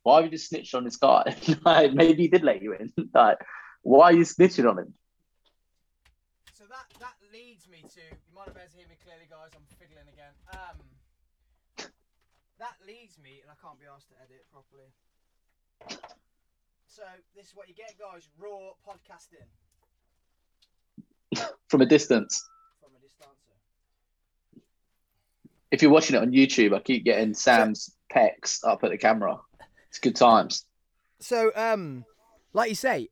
why 0.02 0.16
have 0.16 0.24
you 0.24 0.30
just 0.30 0.48
snitched 0.48 0.74
on 0.74 0.84
this 0.84 0.96
guy? 0.96 1.34
like, 1.64 1.92
maybe 1.92 2.22
he 2.22 2.28
did 2.28 2.42
let 2.42 2.62
you 2.62 2.74
in. 2.74 2.92
like, 3.14 3.38
why 3.82 4.06
are 4.06 4.12
you 4.12 4.24
snitching 4.24 4.68
on 4.68 4.78
him? 4.78 4.94
So 6.52 6.64
that 6.68 6.86
that 7.00 7.14
leads 7.32 7.68
me 7.68 7.83
to 7.94 8.00
you 8.00 8.34
might 8.34 8.46
have 8.46 8.54
better 8.54 8.74
hear 8.74 8.86
me 8.88 8.96
clearly, 9.04 9.26
guys. 9.30 9.54
I'm 9.54 9.62
fiddling 9.78 10.10
again. 10.10 10.34
Um, 10.50 10.76
that 12.58 12.74
leads 12.86 13.18
me, 13.22 13.40
and 13.42 13.50
I 13.50 13.54
can't 13.62 13.78
be 13.78 13.86
asked 13.86 14.08
to 14.08 14.14
edit 14.18 14.42
it 14.42 14.46
properly. 14.50 14.90
So 16.88 17.02
this 17.36 17.46
is 17.46 17.52
what 17.54 17.68
you 17.68 17.74
get, 17.74 17.94
guys. 17.98 18.28
Raw 18.38 18.74
podcasting 18.86 19.46
From 21.68 21.80
a 21.82 21.86
distance. 21.86 22.48
from 22.80 22.90
a 22.94 22.98
distancer. 22.98 23.54
If 25.70 25.82
you're 25.82 25.90
watching 25.90 26.16
it 26.16 26.22
on 26.22 26.32
YouTube, 26.32 26.74
I 26.74 26.80
keep 26.80 27.04
getting 27.04 27.34
Sam's 27.34 27.94
pecs 28.12 28.60
up 28.64 28.82
at 28.84 28.90
the 28.90 28.98
camera. 28.98 29.38
It's 29.88 29.98
good 29.98 30.16
times. 30.16 30.64
So 31.20 31.52
um, 31.54 32.04
like 32.52 32.70
you 32.70 32.76
say, 32.76 33.08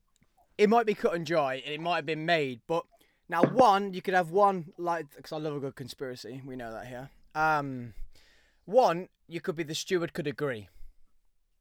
it 0.57 0.69
might 0.69 0.85
be 0.85 0.93
cut 0.93 1.13
and 1.13 1.25
dry, 1.25 1.55
and 1.55 1.73
it 1.73 1.79
might 1.81 1.97
have 1.97 2.05
been 2.05 2.25
made, 2.25 2.61
but 2.67 2.85
now 3.33 3.41
one 3.41 3.95
you 3.95 4.01
could 4.03 4.13
have 4.13 4.29
one 4.29 4.71
like 4.77 5.07
because 5.15 5.31
I 5.31 5.37
love 5.37 5.55
a 5.55 5.59
good 5.59 5.75
conspiracy. 5.75 6.41
We 6.45 6.55
know 6.55 6.71
that 6.71 6.85
here. 6.85 7.09
Um, 7.33 7.95
one 8.65 9.09
you 9.27 9.41
could 9.41 9.55
be 9.55 9.63
the 9.63 9.73
steward 9.73 10.13
could 10.13 10.27
agree. 10.27 10.69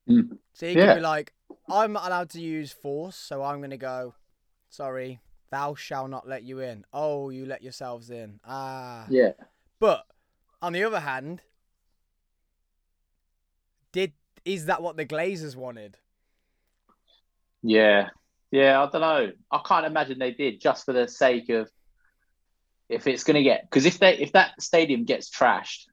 Mm. 0.07 0.37
So 0.53 0.67
you 0.67 0.75
could 0.75 0.85
Yeah. 0.85 0.95
be 0.97 1.01
like, 1.01 1.33
I'm 1.71 1.95
not 1.95 2.07
allowed 2.07 2.29
to 2.31 2.41
use 2.41 2.73
force, 2.73 3.17
so 3.17 3.43
I'm 3.43 3.63
gonna 3.63 3.79
go. 3.79 4.15
Sorry, 4.69 5.21
thou 5.51 5.75
shall 5.75 6.09
not 6.09 6.29
let 6.29 6.43
you 6.43 6.61
in. 6.61 6.85
Oh, 6.93 7.31
you 7.31 7.47
let 7.47 7.63
yourselves 7.63 8.11
in. 8.11 8.41
Ah. 8.45 9.07
Yeah. 9.09 9.33
But 9.79 10.05
on 10.61 10.75
the 10.75 10.85
other 10.85 11.01
hand, 11.01 11.41
did 13.93 14.13
is 14.45 14.67
that 14.67 14.83
what 14.83 14.97
the 14.99 15.07
Glazers 15.07 15.57
wanted? 15.57 15.97
Yeah. 17.63 18.11
Yeah, 18.53 18.83
I 18.83 18.91
don't 18.91 19.01
know. 19.01 19.33
I 19.51 19.61
can't 19.65 19.87
imagine 19.87 20.19
they 20.19 20.31
did 20.31 20.61
just 20.61 20.85
for 20.85 20.93
the 20.93 21.09
sake 21.09 21.49
of 21.49 21.71
if 22.91 23.07
it's 23.07 23.25
gonna 23.25 23.43
get 23.43 23.62
because 23.62 23.87
if 23.87 23.99
they 23.99 24.19
if 24.19 24.33
that 24.33 24.61
stadium 24.61 25.05
gets 25.05 25.31
trashed 25.31 25.87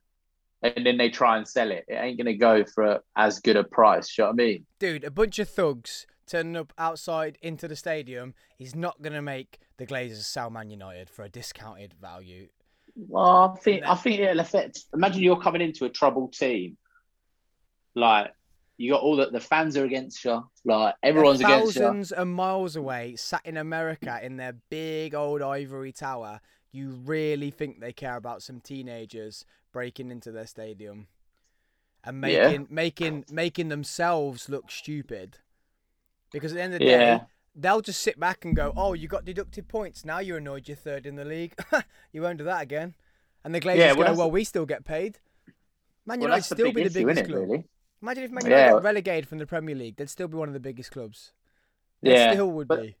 and 0.62 0.84
then 0.84 0.98
they 0.98 1.08
try 1.08 1.38
and 1.38 1.48
sell 1.48 1.70
it, 1.70 1.86
it 1.88 1.94
ain't 1.94 2.18
gonna 2.18 2.36
go 2.36 2.64
for 2.66 3.00
as 3.16 3.40
good 3.40 3.56
a 3.56 3.64
price. 3.64 4.16
You 4.16 4.24
know 4.24 4.28
what 4.28 4.34
I 4.34 4.44
mean? 4.44 4.66
Dude, 4.78 5.04
a 5.04 5.10
bunch 5.10 5.38
of 5.38 5.48
thugs 5.48 6.06
turning 6.26 6.54
up 6.54 6.74
outside 6.76 7.38
into 7.40 7.66
the 7.66 7.74
stadium 7.74 8.34
is 8.58 8.76
not 8.76 9.00
gonna 9.00 9.22
make 9.22 9.58
the 9.78 9.86
Glazers 9.86 10.24
sell 10.24 10.50
Man 10.50 10.68
United 10.68 11.08
for 11.08 11.24
a 11.24 11.30
discounted 11.30 11.94
value. 11.94 12.48
Well, 12.94 13.56
I 13.56 13.58
think 13.58 13.84
I 13.86 13.94
think 13.94 14.20
it'll 14.20 14.40
affect. 14.40 14.84
Imagine 14.92 15.22
you're 15.22 15.40
coming 15.40 15.62
into 15.62 15.86
a 15.86 15.88
troubled 15.88 16.34
team, 16.34 16.76
like 17.94 18.34
You 18.80 18.92
got 18.92 19.02
all 19.02 19.14
the 19.14 19.26
the 19.30 19.40
fans 19.40 19.76
are 19.76 19.84
against 19.84 20.24
you. 20.24 20.42
Like 20.64 20.94
everyone's 21.02 21.40
against 21.40 21.76
you. 21.76 21.82
thousands 21.82 22.12
of 22.12 22.26
miles 22.28 22.76
away, 22.76 23.14
sat 23.14 23.42
in 23.44 23.58
America 23.58 24.18
in 24.22 24.38
their 24.38 24.54
big 24.70 25.14
old 25.14 25.42
ivory 25.42 25.92
tower. 25.92 26.40
You 26.72 26.88
really 26.90 27.50
think 27.50 27.80
they 27.80 27.92
care 27.92 28.16
about 28.16 28.42
some 28.42 28.58
teenagers 28.60 29.44
breaking 29.70 30.10
into 30.10 30.32
their 30.32 30.46
stadium 30.46 31.08
and 32.02 32.24
Yeah. 32.24 32.48
making 32.48 32.66
making 32.70 33.24
making 33.30 33.68
themselves 33.68 34.48
look 34.48 34.70
stupid? 34.70 35.38
Because 36.32 36.52
at 36.52 36.54
the 36.54 36.62
end 36.62 36.72
of 36.72 36.78
the 36.78 36.86
Yeah. 36.86 37.18
day, 37.18 37.24
they'll 37.54 37.82
just 37.82 38.00
sit 38.00 38.18
back 38.18 38.46
and 38.46 38.56
go, 38.56 38.72
"Oh, 38.74 38.94
you 38.94 39.08
got 39.08 39.26
deducted 39.26 39.68
points. 39.68 40.06
Now 40.06 40.20
you're 40.20 40.38
annoyed. 40.38 40.68
You're 40.68 40.76
third 40.78 41.04
in 41.04 41.16
the 41.16 41.24
league. 41.26 41.52
you 42.12 42.22
won't 42.22 42.38
do 42.38 42.44
that 42.44 42.62
again." 42.62 42.94
And 43.44 43.54
the 43.54 43.60
Glazers 43.60 43.76
Yeah, 43.76 43.92
well, 43.92 44.14
go, 44.14 44.18
"Well, 44.20 44.30
we 44.30 44.44
still 44.44 44.64
get 44.64 44.86
paid." 44.86 45.18
Man 46.06 46.20
Well, 46.20 46.28
United 46.30 46.48
the 46.48 46.54
still 46.54 46.72
be 46.72 46.84
the 46.88 47.04
biggest 47.04 47.24
club. 47.26 47.40
really? 47.42 47.64
Imagine 48.02 48.24
if 48.24 48.30
Man 48.30 48.44
United 48.44 48.62
Yeah. 48.64 48.70
got 48.72 48.82
relegated 48.82 49.28
from 49.28 49.38
the 49.38 49.46
Premier 49.46 49.74
League, 49.74 49.96
they'd 49.96 50.08
still 50.08 50.28
be 50.28 50.36
one 50.36 50.48
of 50.48 50.54
the 50.54 50.60
biggest 50.60 50.90
clubs. 50.92 51.32
They 52.02 52.12
Yeah, 52.14 52.32
still 52.32 52.50
would 52.52 52.68
but- 52.68 52.82
be. 52.82 52.96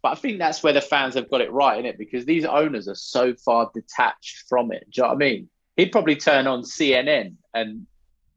But 0.00 0.10
I 0.12 0.14
think 0.14 0.38
that's 0.38 0.62
where 0.62 0.72
the 0.72 0.80
fans 0.80 1.14
have 1.16 1.28
got 1.28 1.40
it 1.40 1.50
right, 1.50 1.76
in 1.78 1.84
it 1.84 1.98
Because 1.98 2.24
these 2.24 2.44
owners 2.44 2.86
are 2.86 2.94
so 2.94 3.34
far 3.34 3.68
detached 3.74 4.44
from 4.48 4.70
it. 4.70 4.84
Do 4.90 5.00
you 5.00 5.02
know 5.02 5.08
what 5.08 5.14
I 5.16 5.18
mean? 5.18 5.50
He'd 5.76 5.90
probably 5.90 6.14
turn 6.14 6.46
on 6.46 6.62
CNN 6.62 7.34
and 7.52 7.86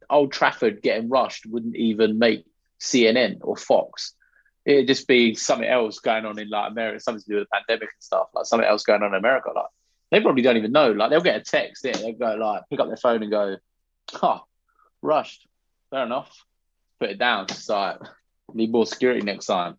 Old 0.09 0.31
Trafford 0.31 0.81
getting 0.81 1.07
rushed 1.07 1.45
wouldn't 1.45 1.75
even 1.75 2.17
make 2.17 2.45
CNN 2.79 3.37
or 3.41 3.55
Fox. 3.55 4.15
It'd 4.65 4.87
just 4.87 5.07
be 5.07 5.35
something 5.35 5.67
else 5.67 5.99
going 5.99 6.25
on 6.25 6.37
in 6.39 6.49
like 6.49 6.71
America, 6.71 6.99
something 6.99 7.21
to 7.21 7.27
do 7.29 7.35
with 7.37 7.47
the 7.49 7.57
pandemic 7.57 7.89
and 7.93 8.03
stuff, 8.03 8.27
like 8.33 8.45
something 8.45 8.67
else 8.67 8.83
going 8.83 9.03
on 9.03 9.09
in 9.13 9.19
America. 9.19 9.51
Like 9.55 9.67
they 10.09 10.19
probably 10.19 10.41
don't 10.41 10.57
even 10.57 10.71
know. 10.71 10.91
Like 10.91 11.11
they'll 11.11 11.21
get 11.21 11.35
a 11.39 11.43
text, 11.43 11.85
yeah, 11.85 11.93
they'll 11.93 12.13
go 12.13 12.35
like 12.35 12.63
pick 12.69 12.79
up 12.79 12.87
their 12.87 12.97
phone 12.97 13.21
and 13.23 13.31
go, 13.31 13.57
"Oh, 14.21 14.41
rushed. 15.01 15.47
Fair 15.91 16.05
enough. 16.05 16.45
Put 16.99 17.11
it 17.11 17.19
down. 17.19 17.45
It's 17.49 17.69
like 17.69 17.97
need 18.53 18.71
more 18.71 18.85
security 18.87 19.21
next 19.21 19.45
time." 19.45 19.77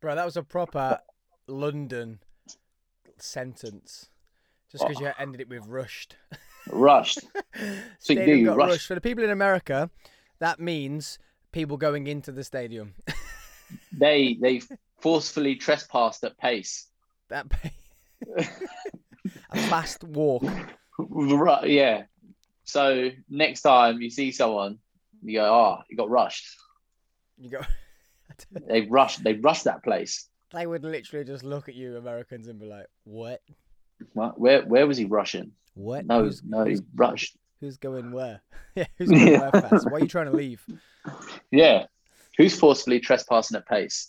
Bro, 0.00 0.14
that 0.14 0.24
was 0.24 0.36
a 0.36 0.42
proper 0.42 1.00
London 1.46 2.20
sentence. 3.18 4.10
Just 4.70 4.86
because 4.86 5.00
you 5.00 5.10
ended 5.18 5.40
it 5.40 5.48
with 5.48 5.66
rushed. 5.66 6.16
Rushed. 6.70 7.20
So 7.98 8.12
Stadium 8.14 8.44
got 8.44 8.56
rushed. 8.56 8.70
rushed. 8.70 8.86
For 8.86 8.94
the 8.94 9.00
people 9.00 9.24
in 9.24 9.30
America, 9.30 9.88
that 10.40 10.60
means 10.60 11.18
people 11.52 11.76
going 11.78 12.06
into 12.06 12.30
the 12.30 12.44
stadium. 12.44 12.94
they 13.92 14.36
they 14.40 14.60
forcefully 15.00 15.56
trespassed 15.56 16.22
at 16.24 16.36
pace. 16.36 16.86
that 17.28 17.48
pay- 17.50 17.72
a 18.36 19.56
fast 19.68 20.04
walk. 20.04 20.44
Right, 20.98 21.68
yeah. 21.70 22.02
So 22.64 23.10
next 23.30 23.62
time 23.62 24.00
you 24.02 24.10
see 24.10 24.32
someone, 24.32 24.78
you 25.26 25.34
go, 25.38 25.44
"Oh, 25.44 25.82
you 25.90 25.96
got 25.96 26.08
rushed." 26.10 26.46
You 27.38 27.50
go. 27.50 27.60
They 28.68 28.82
rushed. 28.82 29.22
They 29.24 29.34
rushed 29.34 29.64
that 29.64 29.82
place. 29.82 30.28
they 30.52 30.66
would 30.66 30.84
literally 30.84 31.24
just 31.24 31.42
look 31.44 31.68
at 31.68 31.74
you, 31.74 31.96
Americans, 31.96 32.48
and 32.48 32.58
be 32.60 32.66
like, 32.66 32.86
"What? 33.04 33.40
What? 34.12 34.38
Where 34.38 34.62
where 34.62 34.86
was 34.86 34.98
he 34.98 35.04
rushing? 35.06 35.52
What? 35.74 36.04
No, 36.06 36.24
who's, 36.24 36.42
no, 36.44 36.64
he 36.64 36.78
rushed. 36.94 37.36
who's 37.60 37.76
going 37.78 38.12
where? 38.12 38.42
yeah, 38.74 38.86
who's 38.98 39.08
going 39.10 39.40
where 39.40 39.50
fast? 39.52 39.86
Why 39.90 39.98
are 39.98 40.00
you 40.00 40.08
trying 40.08 40.26
to 40.30 40.36
leave? 40.36 40.62
Yeah. 41.50 41.86
Who's 42.36 42.58
forcefully 42.58 43.00
trespassing 43.00 43.56
at 43.56 43.66
pace? 43.66 44.06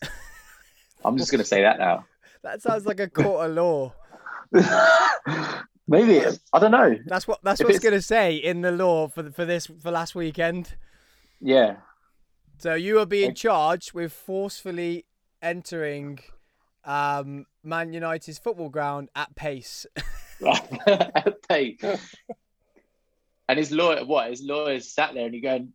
I'm 1.05 1.17
just 1.17 1.31
gonna 1.31 1.45
say 1.45 1.61
that 1.61 1.77
now. 1.79 2.05
That 2.43 2.61
sounds 2.61 2.85
like 2.85 2.99
a 2.99 3.09
court 3.09 3.49
of 3.49 3.55
law. 3.55 3.93
Maybe 5.89 6.19
I 6.51 6.59
don't 6.59 6.71
know. 6.71 6.97
That's 7.05 7.27
what 7.27 7.39
that's 7.43 7.61
If 7.61 7.65
what 7.67 7.75
it's 7.75 7.83
it's- 7.85 7.91
gonna 7.91 8.01
say 8.01 8.35
in 8.35 8.61
the 8.61 8.71
law 8.73 9.07
for 9.07 9.31
for 9.31 9.45
this 9.45 9.67
for 9.67 9.91
last 9.91 10.15
weekend. 10.15 10.75
Yeah. 11.39 11.77
So 12.59 12.73
you 12.73 12.99
are 12.99 13.05
being 13.05 13.33
charged 13.33 13.93
with 13.93 14.11
forcefully 14.11 15.05
entering 15.41 16.19
um, 16.83 17.45
Man 17.63 17.93
United's 17.93 18.39
football 18.39 18.69
ground 18.69 19.09
at 19.15 19.35
pace. 19.35 19.85
at 20.87 21.35
pace. 21.47 21.79
And 23.49 23.59
his 23.59 23.71
lawyer, 23.71 24.05
what? 24.05 24.29
His 24.29 24.41
lawyers 24.41 24.91
sat 24.91 25.13
there 25.13 25.25
and 25.25 25.33
he 25.33 25.41
going, 25.41 25.73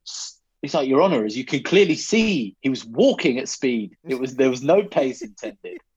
"It's 0.63 0.75
like 0.75 0.89
Your 0.89 1.03
Honour, 1.03 1.25
as 1.25 1.37
you 1.37 1.45
can 1.45 1.63
clearly 1.63 1.95
see, 1.95 2.57
he 2.61 2.69
was 2.69 2.85
walking 2.85 3.39
at 3.39 3.49
speed. 3.49 3.97
It 4.05 4.19
was 4.19 4.35
there 4.35 4.51
was 4.51 4.63
no 4.63 4.83
pace 4.83 5.23
intended." 5.23 5.79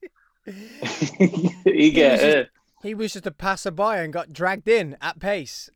you 1.65 1.91
get, 1.91 2.37
uh, 2.37 2.43
He 2.83 2.93
was 2.93 3.13
just 3.13 3.25
a 3.25 3.31
passerby 3.31 3.81
and 3.83 4.13
got 4.13 4.31
dragged 4.31 4.67
in 4.67 4.95
at 5.01 5.19
pace. 5.19 5.69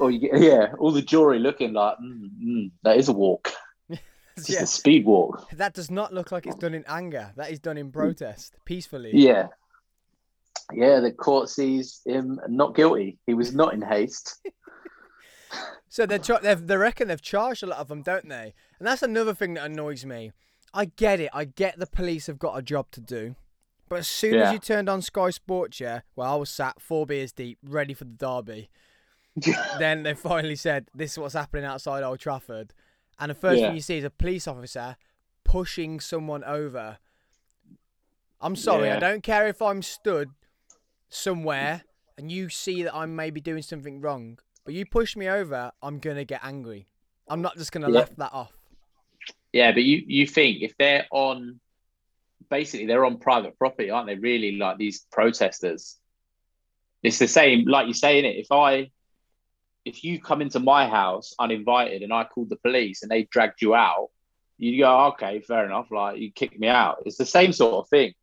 Or 0.00 0.10
you 0.10 0.18
get, 0.18 0.40
yeah, 0.40 0.72
all 0.78 0.92
the 0.92 1.02
jury 1.02 1.38
looking 1.38 1.72
like, 1.72 1.96
mm, 1.98 2.30
mm, 2.42 2.70
"That 2.82 2.96
is 2.96 3.08
a 3.08 3.12
walk. 3.12 3.52
It's 4.36 4.46
just 4.46 4.58
yeah. 4.58 4.64
a 4.64 4.66
speed 4.66 5.04
walk." 5.04 5.50
That 5.50 5.74
does 5.74 5.90
not 5.90 6.14
look 6.14 6.32
like 6.32 6.46
it's 6.46 6.56
done 6.56 6.72
in 6.72 6.84
anger. 6.88 7.32
That 7.36 7.50
is 7.50 7.58
done 7.58 7.76
in 7.76 7.90
protest, 7.92 8.54
peacefully. 8.64 9.10
Yeah, 9.12 9.48
yeah. 10.72 11.00
The 11.00 11.12
court 11.12 11.50
sees 11.50 12.00
him 12.06 12.40
not 12.48 12.74
guilty. 12.74 13.18
He 13.26 13.34
was 13.34 13.54
not 13.54 13.74
in 13.74 13.82
haste. 13.82 14.38
So 15.92 16.06
they're 16.06 16.20
char- 16.20 16.40
they've, 16.40 16.64
they 16.64 16.76
reckon 16.76 17.08
they've 17.08 17.20
charged 17.20 17.64
a 17.64 17.66
lot 17.66 17.80
of 17.80 17.88
them, 17.88 18.02
don't 18.02 18.28
they? 18.28 18.54
And 18.78 18.86
that's 18.86 19.02
another 19.02 19.34
thing 19.34 19.54
that 19.54 19.64
annoys 19.64 20.06
me. 20.06 20.30
I 20.72 20.84
get 20.84 21.18
it. 21.18 21.30
I 21.34 21.44
get 21.44 21.80
the 21.80 21.86
police 21.86 22.28
have 22.28 22.38
got 22.38 22.56
a 22.56 22.62
job 22.62 22.92
to 22.92 23.00
do. 23.00 23.34
But 23.88 23.98
as 23.98 24.08
soon 24.08 24.36
as 24.36 24.52
you 24.52 24.60
turned 24.60 24.88
on 24.88 25.02
Sky 25.02 25.30
Sports, 25.30 25.80
yeah, 25.80 26.02
well, 26.14 26.32
I 26.32 26.36
was 26.36 26.48
sat 26.48 26.80
four 26.80 27.06
beers 27.06 27.32
deep, 27.32 27.58
ready 27.60 27.92
for 27.92 28.04
the 28.04 28.12
derby. 28.12 28.70
then 29.78 30.02
they 30.02 30.14
finally 30.14 30.56
said, 30.56 30.88
"This 30.94 31.12
is 31.12 31.18
what's 31.18 31.34
happening 31.34 31.64
outside 31.64 32.02
Old 32.02 32.18
Trafford," 32.18 32.72
and 33.18 33.30
the 33.30 33.34
first 33.34 33.60
Yeah. 33.60 33.68
thing 33.68 33.76
you 33.76 33.82
see 33.82 33.98
is 33.98 34.04
a 34.04 34.10
police 34.10 34.46
officer 34.48 34.96
pushing 35.44 36.00
someone 36.00 36.44
over. 36.44 36.98
I'm 38.40 38.56
sorry, 38.56 38.90
I 38.90 38.98
don't 38.98 39.22
care 39.22 39.46
if 39.48 39.60
I'm 39.60 39.82
stood 39.82 40.30
somewhere 41.08 41.82
and 42.16 42.30
you 42.30 42.48
see 42.48 42.82
that 42.82 42.94
I'm 42.94 43.14
maybe 43.16 43.40
doing 43.40 43.62
something 43.62 44.00
wrong, 44.00 44.38
but 44.64 44.74
you 44.74 44.86
push 44.86 45.16
me 45.16 45.28
over, 45.28 45.72
I'm 45.82 45.98
gonna 45.98 46.24
get 46.24 46.40
angry. 46.44 46.86
I'm 47.28 47.42
not 47.42 47.56
just 47.56 47.72
gonna 47.72 47.90
Yeah. 47.90 47.98
laugh 48.00 48.16
that 48.16 48.32
off. 48.32 48.52
Yeah, 49.52 49.72
but 49.72 49.82
you 49.82 50.02
you 50.06 50.26
think 50.26 50.62
if 50.62 50.76
they're 50.78 51.06
on, 51.10 51.60
basically 52.48 52.86
they're 52.86 53.04
on 53.04 53.18
private 53.18 53.58
property, 53.58 53.90
aren't 53.90 54.06
they? 54.06 54.14
Really, 54.16 54.52
like 54.52 54.78
these 54.78 55.06
protesters. 55.10 55.98
It's 57.02 57.18
the 57.18 57.28
same, 57.28 57.66
like 57.66 57.86
you're 57.86 57.94
saying 57.94 58.24
it. 58.24 58.36
If 58.36 58.52
I, 58.52 58.90
if 59.84 60.04
you 60.04 60.20
come 60.20 60.42
into 60.42 60.60
my 60.60 60.88
house 60.88 61.34
uninvited 61.38 62.02
and 62.02 62.12
I 62.12 62.24
called 62.24 62.50
the 62.50 62.56
police 62.56 63.02
and 63.02 63.10
they 63.10 63.24
dragged 63.24 63.62
you 63.62 63.74
out, 63.74 64.10
you 64.58 64.82
go, 64.82 65.06
okay, 65.06 65.40
fair 65.40 65.64
enough. 65.64 65.90
Like 65.90 66.18
you 66.18 66.30
kicked 66.30 66.58
me 66.58 66.68
out. 66.68 67.02
It's 67.06 67.16
the 67.16 67.26
same 67.26 67.52
sort 67.52 67.74
of 67.74 67.88
thing. 67.88 68.14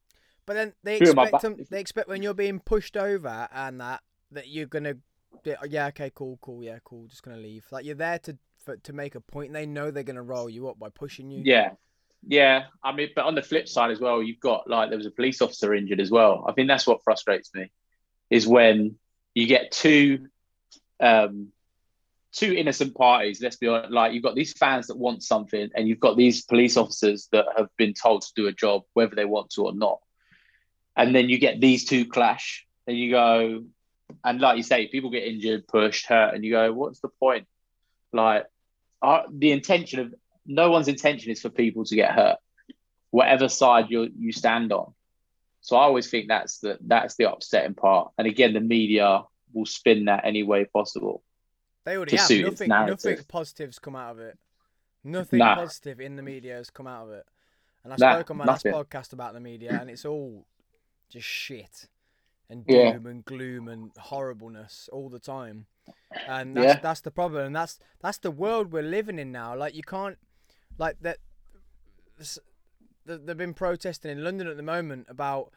But 0.46 0.54
then 0.54 0.74
they 0.84 0.98
expect 0.98 1.42
them, 1.42 1.58
they 1.70 1.80
expect 1.80 2.08
when 2.08 2.22
you're 2.22 2.34
being 2.34 2.60
pushed 2.60 2.96
over 2.96 3.50
and 3.54 3.82
that 3.82 4.02
that 4.32 4.48
you're 4.48 4.68
gonna 4.68 4.96
"Oh, 5.46 5.66
yeah 5.68 5.88
okay 5.88 6.12
cool 6.14 6.38
cool 6.42 6.64
yeah 6.64 6.80
cool 6.84 7.08
just 7.08 7.24
gonna 7.24 7.38
leave 7.38 7.66
like 7.72 7.86
you're 7.86 7.96
there 7.96 8.20
to 8.20 8.38
for, 8.64 8.78
to 8.78 8.94
make 8.94 9.16
a 9.16 9.22
point 9.22 9.48
and 9.48 9.56
they 9.56 9.66
know 9.66 9.92
they're 9.92 10.04
gonna 10.04 10.22
roll 10.22 10.50
you 10.50 10.70
up 10.70 10.78
by 10.78 10.90
pushing 10.90 11.32
you. 11.32 11.42
Yeah, 11.44 11.72
yeah. 12.28 12.66
I 12.84 12.94
mean, 12.94 13.10
but 13.16 13.26
on 13.26 13.36
the 13.36 13.42
flip 13.42 13.68
side 13.68 13.92
as 13.92 14.00
well, 14.00 14.22
you've 14.22 14.40
got 14.40 14.70
like 14.70 14.90
there 14.90 14.98
was 14.98 15.08
a 15.08 15.12
police 15.12 15.42
officer 15.42 15.74
injured 15.74 16.00
as 16.00 16.12
well. 16.12 16.46
I 16.48 16.52
think 16.52 16.68
that's 16.68 16.86
what 16.86 17.04
frustrates 17.04 17.54
me, 17.54 17.72
is 18.30 18.48
when 18.48 18.96
you 19.34 19.48
get 19.48 19.72
two, 19.72 20.28
um, 21.00 21.48
two 22.32 22.54
innocent 22.54 22.96
parties. 22.96 23.42
Let's 23.42 23.56
be 23.56 23.68
honest. 23.68 23.92
Like 23.92 24.14
you've 24.14 24.24
got 24.24 24.36
these 24.36 24.54
fans 24.54 24.88
that 24.88 24.98
want 24.98 25.24
something, 25.24 25.70
and 25.76 25.88
you've 25.88 26.00
got 26.00 26.18
these 26.18 26.44
police 26.44 26.78
officers 26.78 27.28
that 27.32 27.46
have 27.58 27.70
been 27.78 27.94
told 27.94 28.22
to 28.24 28.34
do 28.36 28.48
a 28.48 28.54
job, 28.54 28.84
whether 28.94 29.16
they 29.16 29.26
want 29.26 29.50
to 29.52 29.66
or 29.66 29.74
not. 29.74 30.00
And 30.96 31.14
then 31.16 31.30
you 31.30 31.38
get 31.38 31.60
these 31.62 31.86
two 31.86 32.06
clash, 32.06 32.66
and 32.88 32.98
you 32.98 33.12
go, 33.12 33.64
and 34.24 34.42
like 34.42 34.58
you 34.58 34.64
say, 34.64 34.88
people 34.88 35.10
get 35.10 35.24
injured, 35.24 35.68
pushed, 35.68 36.08
hurt, 36.08 36.34
and 36.34 36.44
you 36.44 36.52
go, 36.52 36.74
what's 36.74 37.00
the 37.02 37.10
point? 37.20 37.48
Like, 38.12 38.46
the 39.02 39.52
intention 39.52 40.00
of 40.00 40.16
no 40.46 40.72
one's 40.72 40.88
intention 40.88 41.32
is 41.32 41.42
for 41.42 41.50
people 41.50 41.86
to 41.86 41.96
get 41.96 42.14
hurt, 42.14 42.38
whatever 43.12 43.48
side 43.48 43.88
you 43.90 44.10
you 44.18 44.32
stand 44.32 44.72
on. 44.72 44.94
So 45.62 45.76
I 45.76 45.84
always 45.84 46.10
think 46.10 46.30
that's 46.30 46.60
the 46.60 46.78
that's 46.82 47.16
the 47.16 47.32
upsetting 47.32 47.76
part. 47.76 48.12
And 48.18 48.26
again, 48.26 48.54
the 48.54 48.62
media 48.62 49.24
will 49.58 49.66
spin 49.66 50.06
that 50.06 50.22
any 50.24 50.44
way 50.44 50.66
possible. 50.66 51.24
They 51.84 51.98
already 51.98 52.16
have 52.18 52.30
nothing. 52.30 52.70
Nothing 52.70 53.18
positives 53.28 53.80
come 53.80 53.96
out 53.96 54.12
of 54.12 54.20
it. 54.20 54.38
Nothing 55.04 55.40
Nah. 55.40 55.56
positive 55.56 56.00
in 56.00 56.16
the 56.16 56.22
media 56.22 56.56
has 56.56 56.70
come 56.70 56.88
out 56.88 57.08
of 57.08 57.12
it. 57.14 57.26
And 57.84 57.94
I 57.94 57.98
Nah, 57.98 58.14
spoke 58.14 58.32
on 58.32 58.38
my 58.38 58.46
nothing. 58.46 58.72
last 58.72 58.90
podcast 58.90 59.14
about 59.14 59.34
the 59.34 59.40
media, 59.40 59.80
and 59.80 59.90
it's 59.90 60.06
all 60.06 60.46
just 61.10 61.28
shit 61.28 61.88
and 62.50 62.66
Yeah. 62.68 62.92
doom 62.94 63.06
and 63.06 63.26
gloom 63.26 63.68
and 63.68 63.92
horribleness 63.98 64.90
all 64.92 65.10
the 65.10 65.20
time. 65.20 65.68
And 66.26 66.58
that's 66.58 66.74
Yeah. 66.74 66.80
that's 66.80 67.02
the 67.02 67.12
problem. 67.12 67.46
And 67.48 67.56
that's 67.56 67.80
that's 68.02 68.18
the 68.18 68.32
world 68.32 68.72
we're 68.74 68.84
living 68.84 69.18
in 69.18 69.32
now. 69.32 69.56
Like 69.56 69.74
you 69.74 69.84
can't, 69.84 70.18
like 70.78 71.00
that. 71.02 71.20
They've 73.06 73.38
been 73.38 73.54
protesting 73.54 74.12
in 74.12 74.24
London 74.24 74.48
at 74.48 74.58
the 74.58 74.64
moment 74.64 75.08
about 75.10 75.54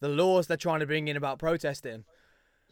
the 0.00 0.08
laws 0.08 0.46
they're 0.46 0.56
trying 0.58 0.80
to 0.80 0.86
bring 0.86 1.08
in 1.08 1.16
about 1.16 1.38
protesting. 1.38 2.04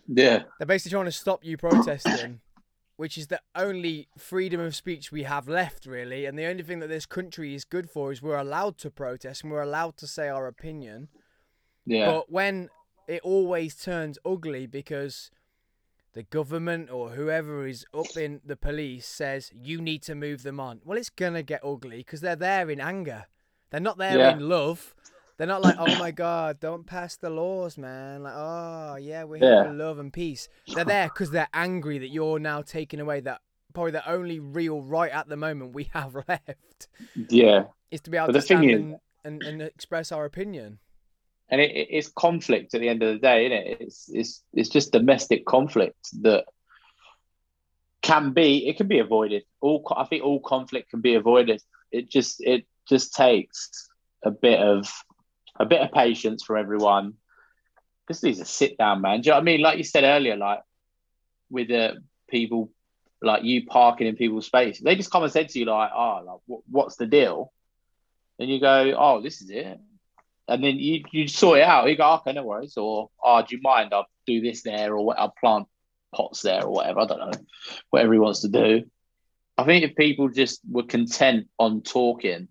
Yeah, 0.08 0.42
They're 0.58 0.66
basically 0.66 0.90
trying 0.96 1.04
to 1.06 1.12
stop 1.12 1.44
you 1.44 1.56
protesting 1.56 2.40
which 2.96 3.16
is 3.18 3.28
the 3.28 3.40
only 3.56 4.06
freedom 4.16 4.60
of 4.60 4.76
speech 4.76 5.10
we 5.10 5.22
have 5.24 5.48
left, 5.48 5.86
really. 5.86 6.24
And 6.26 6.38
the 6.38 6.44
only 6.46 6.62
thing 6.62 6.78
that 6.80 6.88
this 6.88 7.06
country 7.06 7.54
is 7.54 7.64
good 7.64 7.90
for 7.90 8.12
is 8.12 8.22
we're 8.22 8.36
allowed 8.36 8.78
to 8.78 8.90
protest 8.90 9.42
and 9.42 9.50
we're 9.50 9.62
allowed 9.62 9.96
to 9.96 10.06
say 10.06 10.28
our 10.28 10.46
opinion. 10.46 11.08
Yeah. 11.84 12.06
But 12.06 12.30
when 12.30 12.68
it 13.08 13.22
always 13.22 13.74
turns 13.74 14.18
ugly 14.24 14.66
because 14.66 15.30
the 16.12 16.22
government 16.22 16.90
or 16.90 17.10
whoever 17.10 17.66
is 17.66 17.84
up 17.92 18.16
in 18.16 18.40
the 18.44 18.56
police 18.56 19.06
says 19.06 19.50
you 19.54 19.80
need 19.80 20.02
to 20.02 20.14
move 20.14 20.42
them 20.42 20.60
on, 20.60 20.80
well, 20.84 20.98
it's 20.98 21.10
gonna 21.10 21.42
get 21.42 21.64
ugly 21.64 21.98
because 21.98 22.20
they're 22.20 22.36
there 22.36 22.70
in 22.70 22.80
anger. 22.80 23.24
They're 23.70 23.80
not 23.80 23.98
there 23.98 24.18
Yeah. 24.18 24.32
in 24.36 24.48
love. 24.48 24.94
They're 25.38 25.46
not 25.46 25.62
like, 25.62 25.76
oh 25.78 25.98
my 25.98 26.10
god, 26.10 26.60
don't 26.60 26.84
pass 26.86 27.16
the 27.16 27.30
laws, 27.30 27.76
man. 27.78 28.22
Like, 28.22 28.34
oh 28.36 28.96
yeah, 28.96 29.24
we're 29.24 29.38
here 29.38 29.52
Yeah. 29.54 29.64
for 29.64 29.72
love 29.72 29.98
and 29.98 30.12
peace. 30.12 30.48
They're 30.74 30.84
there 30.84 31.08
because 31.08 31.30
they're 31.30 31.48
angry 31.54 31.98
that 31.98 32.08
you're 32.10 32.38
now 32.38 32.62
taking 32.62 33.00
away 33.00 33.20
that 33.20 33.40
probably 33.72 33.92
the 33.92 34.08
only 34.10 34.38
real 34.38 34.82
right 34.82 35.10
at 35.10 35.28
the 35.28 35.36
moment 35.36 35.74
we 35.74 35.84
have 35.94 36.14
left 36.28 36.88
yeah. 37.30 37.64
is 37.90 38.00
to 38.02 38.10
be 38.10 38.16
able 38.18 38.26
But 38.28 38.32
to 38.34 38.42
stand 38.42 38.70
is- 38.70 38.76
and, 38.80 38.96
and, 39.24 39.42
and 39.42 39.62
express 39.62 40.12
our 40.12 40.24
opinion. 40.26 40.78
and 41.48 41.60
it, 41.60 41.70
it- 41.70 41.88
it's 41.90 42.08
conflict 42.08 42.74
at 42.74 42.80
the 42.80 42.88
end 42.88 43.02
of 43.02 43.14
the 43.14 43.18
day, 43.18 43.46
isn't 43.46 43.58
it? 43.58 43.76
It's 43.80 44.10
it's 44.12 44.42
it's 44.52 44.68
just 44.68 44.92
domestic 44.92 45.44
conflict 45.46 46.08
that 46.22 46.44
can 48.02 48.32
be 48.32 48.66
it 48.68 48.76
can 48.76 48.88
be 48.88 48.98
avoided. 48.98 49.44
All 49.60 49.86
I 49.96 50.04
think 50.04 50.24
all 50.24 50.40
conflict 50.40 50.90
can 50.90 51.00
be 51.00 51.14
avoided. 51.14 51.62
It 51.90 52.10
just 52.10 52.40
it 52.40 52.66
just 52.88 53.14
takes 53.14 53.88
a 54.24 54.30
bit 54.30 54.60
of 54.60 54.88
a 55.58 55.66
bit 55.66 55.80
of 55.80 55.92
patience 55.92 56.42
for 56.44 56.56
everyone. 56.56 57.14
This 58.08 58.22
needs 58.22 58.40
a 58.40 58.44
sit 58.44 58.78
down, 58.78 59.00
man. 59.00 59.20
Do 59.20 59.26
you 59.26 59.30
know 59.30 59.36
what 59.36 59.42
I 59.42 59.44
mean? 59.44 59.60
Like 59.60 59.78
you 59.78 59.84
said 59.84 60.04
earlier, 60.04 60.36
like 60.36 60.60
with 61.50 61.68
the 61.68 62.02
people 62.28 62.70
like 63.20 63.44
you 63.44 63.66
parking 63.66 64.06
in 64.06 64.16
people's 64.16 64.46
space, 64.46 64.80
they 64.80 64.96
just 64.96 65.10
come 65.10 65.22
and 65.22 65.32
said 65.32 65.48
to 65.50 65.58
you 65.58 65.66
like, 65.66 65.90
"Oh, 65.94 66.22
like, 66.24 66.40
what, 66.46 66.60
what's 66.68 66.96
the 66.96 67.06
deal?" 67.06 67.52
And 68.38 68.50
you 68.50 68.60
go, 68.60 68.94
"Oh, 68.98 69.20
this 69.20 69.40
is 69.40 69.50
it." 69.50 69.78
and 70.48 70.62
then 70.62 70.78
you 70.78 71.02
you 71.12 71.28
sort 71.28 71.58
it 71.58 71.64
out. 71.64 71.88
You 71.88 71.96
go, 71.96 72.14
okay, 72.14 72.32
no 72.32 72.44
worries, 72.44 72.76
or 72.76 73.10
oh, 73.24 73.42
do 73.42 73.56
you 73.56 73.62
mind? 73.62 73.92
I'll 73.92 74.06
do 74.26 74.40
this 74.40 74.62
there, 74.62 74.94
or? 74.94 75.18
I'll 75.18 75.34
plant 75.38 75.68
pots 76.14 76.42
there, 76.42 76.64
or 76.64 76.72
whatever. 76.72 77.00
I 77.00 77.06
don't 77.06 77.18
know, 77.20 77.40
whatever 77.90 78.12
he 78.12 78.18
wants 78.18 78.40
to 78.40 78.48
do. 78.48 78.84
I 79.56 79.64
think 79.64 79.84
if 79.84 79.96
people 79.96 80.28
just 80.28 80.60
were 80.68 80.82
content 80.82 81.48
on 81.58 81.82
talking 81.82 82.48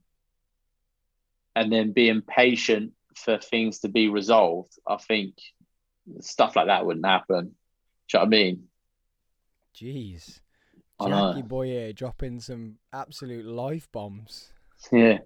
and 1.56 1.72
then 1.72 1.92
being 1.92 2.22
patient 2.22 2.94
for 3.16 3.38
things 3.38 3.80
to 3.80 3.90
be 3.90 4.10
resolved, 4.10 4.74
I 4.88 4.98
think 4.98 5.36
stuff 6.20 6.56
like 6.56 6.68
that 6.68 6.86
wouldn't 6.86 7.06
happen. 7.06 7.56
Do 8.10 8.18
you 8.18 8.20
know 8.20 8.20
what 8.20 8.26
I 8.26 8.30
mean? 8.30 8.64
Jeez. 9.76 10.40
Jackie 11.02 11.42
Boyer 11.42 11.94
dropping 11.94 12.40
some 12.40 12.76
absolute 12.94 13.46
life 13.46 13.92
bombs. 13.92 14.52
Yeah. 14.92 15.20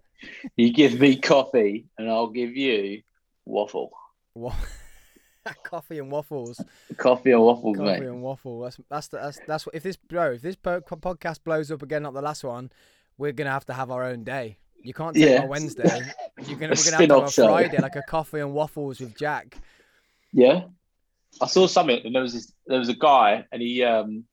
You 0.55 0.71
give 0.71 0.99
me 0.99 1.17
coffee, 1.17 1.87
and 1.97 2.09
I'll 2.09 2.29
give 2.29 2.55
you 2.55 3.01
waffle. 3.45 3.91
What? 4.33 4.55
Coffee 5.63 5.99
and 5.99 6.11
waffles. 6.11 6.59
Coffee 6.97 7.31
and 7.31 7.41
waffles, 7.41 7.77
Coffee 7.77 7.87
mate. 7.87 7.97
Coffee 7.97 8.07
and 8.07 8.21
waffle. 8.21 8.61
That's 8.61 8.79
that's 8.89 9.07
that's 9.09 9.39
that's 9.47 9.65
what. 9.65 9.75
If 9.75 9.83
this 9.83 9.95
bro, 9.95 10.31
if 10.31 10.41
this 10.41 10.55
podcast 10.55 11.43
blows 11.43 11.69
up 11.71 11.83
again, 11.83 12.03
like 12.03 12.13
the 12.13 12.21
last 12.21 12.43
one, 12.43 12.71
we're 13.17 13.31
gonna 13.31 13.51
have 13.51 13.65
to 13.65 13.73
have 13.73 13.91
our 13.91 14.03
own 14.03 14.23
day. 14.23 14.57
You 14.85 14.93
can't 14.93 15.15
take 15.15 15.29
Yeah. 15.29 15.41
our 15.41 15.47
Wednesday. 15.47 15.83
You're 16.47 16.57
gonna 16.59 16.73
we're 16.77 16.91
gonna 16.91 16.97
have 16.97 17.07
to 17.07 17.13
have 17.15 17.23
a 17.27 17.31
show. 17.31 17.47
Friday, 17.47 17.77
like 17.81 17.95
a 17.95 18.03
coffee 18.03 18.39
and 18.39 18.53
waffles 18.53 18.99
with 18.99 19.17
Jack. 19.17 19.57
Yeah, 20.31 20.65
I 21.41 21.47
saw 21.47 21.65
something, 21.67 22.01
and 22.05 22.13
there 22.13 22.21
was 22.21 22.33
this, 22.33 22.51
there 22.67 22.79
was 22.79 22.89
a 22.89 22.93
guy, 22.95 23.45
and 23.51 23.61
he 23.61 23.83
um 23.83 24.25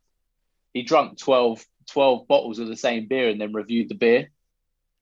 he 0.75 0.83
drank 0.83 1.19
12, 1.19 1.65
12 1.91 2.27
bottles 2.29 2.59
of 2.59 2.69
the 2.69 2.77
same 2.77 3.07
beer, 3.09 3.29
and 3.29 3.41
then 3.41 3.53
reviewed 3.53 3.89
the 3.89 3.95
beer, 3.95 4.31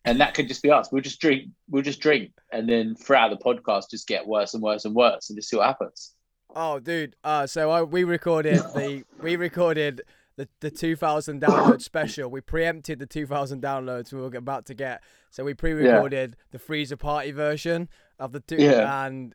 and 0.05 0.21
that 0.21 0.35
could 0.35 0.47
just 0.49 0.63
be 0.63 0.71
us. 0.71 0.91
We'll 0.93 1.03
just 1.03 1.21
drink, 1.21 1.51
we'll 1.69 1.83
just 1.83 2.01
drink, 2.01 2.33
and 2.53 2.69
then 2.69 2.95
throughout 2.95 3.31
the 3.31 3.37
podcast, 3.37 3.91
just 3.91 4.07
get 4.07 4.27
worse 4.27 4.55
and 4.55 4.63
worse 4.63 4.85
and 4.85 4.95
worse, 4.95 5.31
and 5.31 5.37
just 5.39 5.49
see 5.49 5.57
what 5.57 5.67
happens. 5.67 6.15
Oh, 6.55 6.81
dude. 6.81 7.15
Uh, 7.23 7.47
so 7.47 7.71
I, 7.71 7.83
we 7.83 8.05
recorded 8.05 8.61
the 8.75 9.05
we 9.23 9.37
recorded 9.37 10.03
the 10.41 10.49
the 10.61 10.71
2000 10.71 11.41
download 11.43 11.83
special. 11.83 12.31
We 12.31 12.41
preempted 12.41 12.99
the 12.99 13.07
2000 13.07 13.63
downloads 13.63 14.13
we 14.13 14.21
were 14.21 14.35
about 14.37 14.65
to 14.67 14.75
get. 14.75 15.03
So 15.31 15.45
we 15.45 15.55
pre-recorded 15.55 16.37
the 16.51 16.59
3's 16.59 16.91
A 16.93 16.97
Party 16.97 17.31
version 17.31 17.89
of 18.19 18.33
the 18.33 18.41
two, 18.41 18.57
Yeah. 18.57 19.05
and 19.07 19.35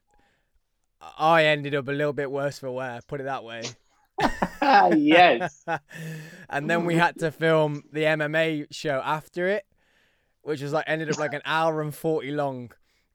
I 1.18 1.46
ended 1.46 1.76
up 1.76 1.88
a 1.88 1.92
little 1.92 2.14
bit 2.14 2.32
worse 2.32 2.58
for 2.60 2.72
wear. 2.72 3.00
Put 3.08 3.22
it 3.22 3.26
that 3.26 3.44
way. 3.44 3.64
Yes, 4.96 5.64
and 6.50 6.68
then 6.70 6.86
we 6.86 6.96
had 6.96 7.20
to 7.20 7.30
film 7.32 7.84
the 7.92 8.02
MMA 8.04 8.66
show 8.72 9.00
after 9.04 9.48
it, 9.48 9.64
which 10.42 10.62
was 10.62 10.74
like 10.74 10.86
ended 10.88 11.12
up 11.12 11.20
like 11.20 11.34
an 11.34 11.42
hour 11.46 11.82
and 11.82 11.94
forty 11.94 12.32
long. 12.32 12.72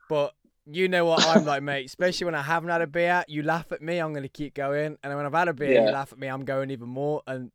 But 0.08 0.32
you 0.66 0.86
know 0.88 1.06
what 1.06 1.26
I'm 1.26 1.44
like, 1.44 1.62
mate. 1.62 1.86
Especially 1.86 2.26
when 2.26 2.36
I 2.36 2.42
haven't 2.42 2.68
had 2.68 2.82
a 2.82 2.86
beer, 2.86 3.24
you 3.26 3.42
laugh 3.42 3.72
at 3.72 3.82
me, 3.82 3.98
I'm 3.98 4.14
gonna 4.14 4.28
keep 4.28 4.54
going, 4.54 4.96
and 5.02 5.16
when 5.16 5.26
I've 5.26 5.32
had 5.32 5.48
a 5.48 5.52
beer, 5.54 5.72
you 5.84 5.90
laugh 5.90 6.12
at 6.12 6.18
me, 6.20 6.28
I'm 6.28 6.44
going 6.44 6.70
even 6.70 6.88
more. 6.88 7.22
And 7.26 7.50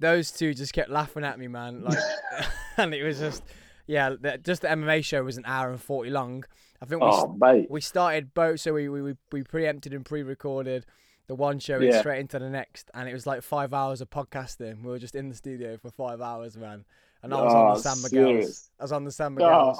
those 0.00 0.30
two 0.30 0.54
just 0.54 0.72
kept 0.72 0.90
laughing 0.90 1.24
at 1.24 1.38
me, 1.38 1.48
man. 1.48 1.82
Like, 1.82 1.98
and 2.76 2.94
it 2.94 3.02
was 3.02 3.18
just, 3.18 3.42
yeah, 3.86 4.10
the, 4.20 4.38
just 4.38 4.62
the 4.62 4.68
MMA 4.68 5.04
show 5.04 5.22
was 5.22 5.36
an 5.36 5.44
hour 5.46 5.70
and 5.70 5.80
forty 5.80 6.10
long. 6.10 6.44
I 6.80 6.84
think 6.84 7.00
we 7.00 7.08
oh 7.08 7.66
we 7.70 7.80
started 7.80 8.34
both, 8.34 8.60
so 8.60 8.74
we 8.74 8.88
we, 8.88 9.14
we, 9.32 9.42
preempted 9.42 9.94
and 9.94 10.04
pre-recorded 10.04 10.84
the 11.26 11.34
one 11.34 11.58
show 11.58 11.76
and 11.76 11.84
Yeah. 11.84 12.00
straight 12.00 12.20
into 12.20 12.38
the 12.38 12.50
next, 12.50 12.90
and 12.94 13.08
it 13.08 13.12
was 13.12 13.26
like 13.26 13.42
five 13.42 13.72
hours 13.72 14.00
of 14.00 14.10
podcasting. 14.10 14.82
We 14.82 14.90
were 14.90 14.98
just 14.98 15.14
in 15.14 15.28
the 15.28 15.34
studio 15.34 15.76
for 15.76 15.90
five 15.90 16.20
hours, 16.20 16.56
man. 16.56 16.84
And 17.22 17.32
I 17.34 17.42
was 17.42 17.54
on 17.54 17.70
Oh, 17.70 17.74
the 17.74 17.80
San 17.80 18.02
Miguel's. 18.02 18.70
I 18.78 18.84
was 18.84 18.92
on 18.92 19.04
the 19.04 19.10
San 19.10 19.36
Oh. 19.40 19.74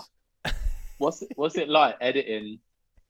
What's 0.98 1.20
it, 1.20 1.28
what's 1.36 1.56
it 1.56 1.68
like 1.68 1.96
editing 2.00 2.58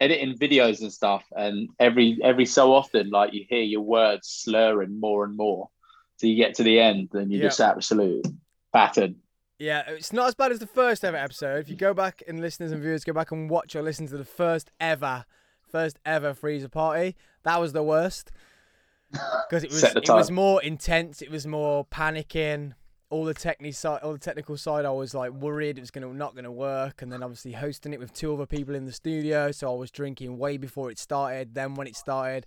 editing 0.00 0.36
videos 0.36 0.80
and 0.80 0.92
stuff, 0.92 1.24
and 1.36 1.68
every 1.78 2.18
every 2.22 2.44
so 2.44 2.74
often, 2.74 3.10
like 3.10 3.32
you 3.32 3.44
hear 3.48 3.62
your 3.62 3.82
words 3.82 4.28
slurring 4.28 4.98
more 4.98 5.24
and 5.24 5.36
more, 5.36 5.70
so 6.16 6.26
you 6.26 6.36
get 6.36 6.54
to 6.56 6.62
the 6.62 6.78
end, 6.80 7.10
and 7.14 7.30
you're 7.30 7.42
Yeah. 7.42 7.48
just 7.48 7.60
absolute 7.60 8.26
battered. 8.72 9.14
Yeah, 9.58 9.84
it's 9.88 10.12
not 10.12 10.28
as 10.28 10.34
bad 10.34 10.52
as 10.52 10.58
the 10.58 10.66
first 10.66 11.02
ever 11.04 11.16
episode. 11.16 11.60
If 11.60 11.68
you 11.70 11.76
go 11.76 11.94
back 11.94 12.22
and 12.28 12.40
listeners 12.40 12.72
and 12.72 12.82
viewers 12.82 13.04
go 13.04 13.14
back 13.14 13.32
and 13.32 13.48
watch 13.48 13.74
or 13.74 13.82
listen 13.82 14.06
to 14.08 14.16
the 14.18 14.24
first 14.24 14.70
ever, 14.80 15.24
first 15.66 15.98
ever 16.04 16.34
3's 16.34 16.64
A 16.64 16.68
Party, 16.68 17.16
that 17.42 17.58
was 17.58 17.72
the 17.72 17.82
worst 17.82 18.30
because 19.12 19.64
it 19.64 19.70
was 19.70 19.82
it 19.84 20.08
was 20.08 20.30
more 20.30 20.62
intense. 20.62 21.22
It 21.22 21.30
was 21.30 21.46
more 21.46 21.84
panicking. 21.86 22.72
All 23.08 23.24
the 23.24 23.34
technical 23.34 23.72
side, 23.72 24.02
all 24.02 24.12
the 24.12 24.18
technical 24.18 24.56
side, 24.56 24.84
I 24.84 24.90
was 24.90 25.14
like 25.14 25.30
worried 25.30 25.78
it 25.78 25.80
was 25.80 25.92
gonna 25.92 26.12
not 26.12 26.34
gonna 26.34 26.50
work, 26.50 27.02
and 27.02 27.12
then 27.12 27.22
obviously 27.22 27.52
hosting 27.52 27.94
it 27.94 28.00
with 28.00 28.12
two 28.12 28.34
other 28.34 28.46
people 28.46 28.74
in 28.74 28.84
the 28.84 28.92
studio, 28.92 29.52
so 29.52 29.72
I 29.72 29.76
was 29.78 29.92
drinking 29.92 30.38
way 30.38 30.56
before 30.56 30.90
it 30.90 30.98
started. 30.98 31.54
Then 31.54 31.76
when 31.76 31.86
it 31.86 31.94
started, 31.94 32.46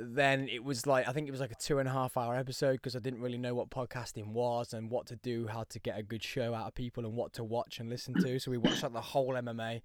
then 0.00 0.48
it 0.48 0.64
was 0.64 0.86
like 0.86 1.06
I 1.08 1.12
think 1.12 1.28
it 1.28 1.30
was 1.30 1.40
like 1.40 1.52
a 1.52 1.56
two 1.56 1.78
and 1.78 1.88
a 1.88 1.92
half 1.92 2.16
hour 2.16 2.34
episode 2.34 2.74
because 2.74 2.96
I 2.96 2.98
didn't 2.98 3.20
really 3.20 3.38
know 3.38 3.54
what 3.54 3.70
podcasting 3.70 4.28
was 4.28 4.72
and 4.72 4.90
what 4.90 5.06
to 5.08 5.16
do, 5.16 5.46
how 5.46 5.64
to 5.64 5.78
get 5.78 5.98
a 5.98 6.02
good 6.02 6.22
show 6.22 6.54
out 6.54 6.66
of 6.68 6.74
people, 6.74 7.04
and 7.04 7.14
what 7.14 7.32
to 7.34 7.44
watch 7.44 7.78
and 7.78 7.88
listen 7.90 8.14
to. 8.14 8.38
So 8.38 8.50
we 8.50 8.56
watched 8.58 8.82
like 8.82 8.92
the 8.94 9.00
whole 9.00 9.30
MMA, 9.34 9.82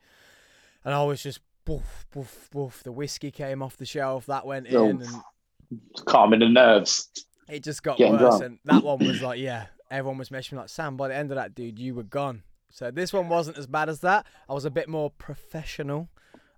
and 0.86 0.94
I 0.94 1.04
was 1.04 1.22
just 1.22 1.40
boof 1.66 2.06
boof 2.12 2.50
boof. 2.52 2.84
The 2.84 2.92
whiskey 2.92 3.32
came 3.32 3.62
off 3.62 3.76
the 3.78 3.86
shelf, 3.86 4.26
that 4.28 4.46
went 4.46 4.68
Oh. 4.74 4.86
in, 4.90 5.02
and 5.02 5.82
calming 6.06 6.40
the 6.40 6.50
nerves. 6.50 7.10
it 7.50 7.64
just 7.64 7.84
got 7.84 7.98
Getting 7.98 8.14
worse. 8.14 8.40
drunk. 8.40 8.44
And 8.44 8.60
that 8.66 8.84
one 8.84 9.00
was 9.00 9.22
like, 9.22 9.40
yeah, 9.40 9.68
everyone 9.92 10.18
was 10.18 10.30
messaging 10.30 10.54
me 10.54 10.58
like, 10.60 10.70
Sam, 10.70 10.96
by 10.98 11.10
the 11.10 11.16
end 11.16 11.32
of 11.32 11.36
that, 11.36 11.56
dude, 11.56 11.80
you 11.80 11.94
were 11.96 12.04
gone. 12.04 12.44
So 12.70 12.92
this 12.92 13.12
one 13.14 13.28
wasn't 13.30 13.58
as 13.58 13.68
bad 13.68 13.88
as 13.90 14.02
that. 14.02 14.26
I 14.50 14.54
was 14.54 14.66
a 14.66 14.70
bit 14.70 14.88
more 14.90 15.10
professional. 15.12 16.10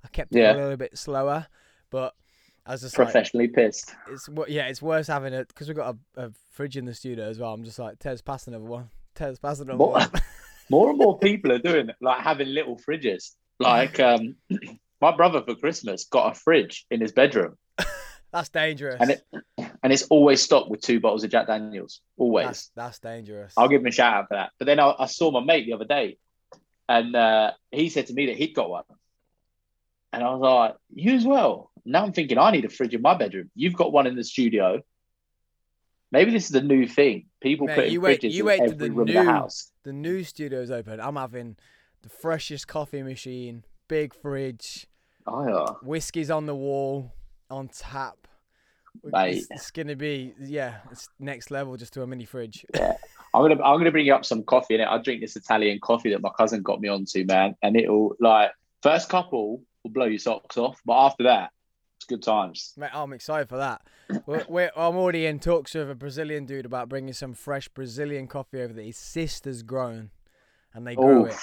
I 0.04 0.08
kept 0.08 0.36
it 0.36 0.40
Yeah. 0.40 0.54
a 0.54 0.56
little 0.56 0.78
bit 0.78 0.98
slower, 0.98 1.48
but 1.92 2.16
I 2.70 2.74
was 2.74 2.82
just 2.82 3.00
like, 3.00 3.08
Professionally 3.08 3.48
pissed. 3.48 3.96
it's 4.12 4.30
yeah, 4.48 4.68
it's 4.68 4.80
worse 4.80 5.08
having 5.08 5.34
it 5.34 5.48
because 5.48 5.68
we've 5.68 5.76
got 5.76 5.96
a, 6.16 6.28
a 6.28 6.32
fridge 6.52 6.78
in 6.78 6.86
the 6.86 6.94
studio 6.94 7.26
as 7.28 7.40
well. 7.40 7.52
I'm 7.52 7.64
just 7.64 7.80
like, 7.80 7.98
Tez, 7.98 8.22
pass 8.22 8.46
another 8.46 8.64
one. 8.64 8.92
Tez, 9.16 9.40
pass 9.40 9.60
another 9.60 9.80
More, 9.80 9.94
one. 9.94 10.12
more 10.70 10.90
and 10.92 11.00
more 11.00 11.18
people 11.18 11.52
are 11.52 11.58
doing 11.58 11.90
it, 11.90 11.96
like 12.00 12.22
having 12.22 12.50
little 12.50 12.78
fridges. 12.78 13.32
Like 13.58 14.00
um, 14.00 14.36
my 15.02 15.16
brother 15.16 15.42
for 15.42 15.56
Christmas 15.56 16.06
got 16.06 16.32
a 16.32 16.40
fridge 16.40 16.86
in 16.92 17.02
his 17.02 17.12
bedroom, 17.12 17.58
That's 18.32 18.50
dangerous. 18.50 18.98
and 19.00 19.10
it 19.10 19.24
and 19.82 19.92
it's 19.92 20.04
always 20.04 20.40
stocked 20.40 20.70
with 20.70 20.82
two 20.82 21.00
bottles 21.00 21.24
of 21.24 21.32
Jack 21.32 21.48
Daniels. 21.48 22.02
Always. 22.18 22.46
that's, 22.46 22.72
that's 22.76 23.00
dangerous. 23.00 23.52
I'll 23.58 23.68
give 23.68 23.82
him 23.82 23.88
a 23.88 23.92
shout 23.92 24.14
out 24.14 24.28
for 24.28 24.36
that. 24.36 24.52
But 24.60 24.66
then 24.66 24.80
I, 24.80 24.94
I 25.00 25.06
saw 25.08 25.32
my 25.32 25.44
mate 25.44 25.66
the 25.66 25.74
other 25.74 25.86
day, 25.86 26.20
and 26.88 27.16
uh, 27.16 27.54
he 27.72 27.90
said 27.90 28.06
to 28.08 28.14
me 28.14 28.28
that 28.28 28.38
he'd 28.38 28.54
got 28.54 28.70
one, 28.70 28.84
and 30.14 30.24
I 30.24 30.36
was 30.36 30.42
like, 30.42 30.76
"You 30.94 31.16
as 31.16 31.26
well." 31.26 31.69
Now 31.86 32.04
I'm 32.06 32.14
thinking 32.14 32.38
I 32.38 32.52
need 32.52 32.66
a 32.66 32.70
fridge 32.70 32.94
in 32.94 33.02
my 33.02 33.16
bedroom. 33.16 33.50
You've 33.56 33.74
got 33.76 33.92
one 33.92 34.08
in 34.08 34.16
the 34.16 34.24
studio. 34.24 34.82
Maybe 36.12 36.32
this 36.32 36.46
is 36.46 36.52
the 36.52 36.62
new 36.62 36.88
thing. 36.88 37.28
People 37.42 37.68
Mate, 37.68 37.76
putting 37.76 37.94
you 37.94 38.02
wait- 38.02 38.22
fridges 38.22 38.32
you 38.32 38.42
in 38.42 38.46
wait 38.48 38.58
till 38.58 38.66
every 38.74 38.88
the 38.90 38.94
room 38.94 39.08
of 39.10 39.14
the 39.14 39.24
house. 39.24 39.72
the 39.84 39.94
new 39.94 40.24
studio's 40.24 40.72
open. 40.72 41.00
I'm 41.00 41.16
having 41.16 41.56
the 42.02 42.10
freshest 42.10 42.68
coffee 42.68 43.04
machine, 43.04 43.64
big 43.88 44.14
fridge, 44.14 44.88
Oh 45.28 45.42
uh, 45.44 45.48
yeah. 45.48 45.74
whiskey's 45.84 46.32
on 46.32 46.46
the 46.48 46.56
wall, 46.56 47.14
on 47.52 47.68
tap. 47.68 48.16
Mate. 49.04 49.38
It's, 49.38 49.48
it's 49.52 49.72
gonna 49.72 49.96
be 49.96 50.34
yeah, 50.42 50.78
it's 50.92 51.10
next 51.20 51.52
level 51.52 51.78
just 51.78 51.94
to 51.94 52.02
a 52.02 52.08
mini 52.08 52.26
fridge. 52.26 52.66
yeah. 52.74 52.94
I'm 53.34 53.44
gonna 53.44 53.62
I'm 53.64 53.78
gonna 53.78 53.92
bring 53.92 54.08
you 54.08 54.16
up 54.16 54.26
some 54.26 54.44
coffee 54.44 54.74
in 54.76 54.82
it. 54.82 54.88
I 54.88 54.98
drink 54.98 55.22
this 55.22 55.36
Italian 55.36 55.80
coffee 55.80 56.10
that 56.10 56.22
my 56.22 56.32
cousin 56.36 56.64
got 56.64 56.82
me 56.82 56.88
onto, 56.90 57.24
man, 57.26 57.56
and 57.62 57.76
it'll 57.78 58.16
like 58.20 58.50
first 58.82 59.08
couple 59.10 59.62
will 59.84 59.92
blow 59.92 60.06
your 60.06 60.18
socks 60.20 60.58
off, 60.58 60.82
but 60.86 60.94
after 61.06 61.24
that, 61.24 61.52
it's 62.00 62.06
good 62.06 62.24
times. 62.24 62.74
Mate, 62.78 62.92
I'm 62.94 63.12
excited 63.12 63.50
for 63.50 63.58
that. 63.58 63.82
We're, 64.26 64.46
we're, 64.48 64.72
I'm 64.78 64.96
already 64.96 65.26
in 65.26 65.40
talks 65.40 65.76
with 65.76 65.92
a 65.92 65.96
Brazilian 65.96 66.46
dude 66.46 66.66
about 66.66 66.88
bringing 66.88 67.12
some 67.14 67.34
fresh 67.34 67.68
Brazilian 67.68 68.26
coffee 68.26 68.62
over 68.62 68.72
that 68.72 68.86
his 68.86 68.96
sister's 68.98 69.64
grown, 69.64 70.12
and 70.74 70.88
they 70.88 70.96
grow 70.96 71.24
Oh, 71.24 71.26
it. 71.26 71.36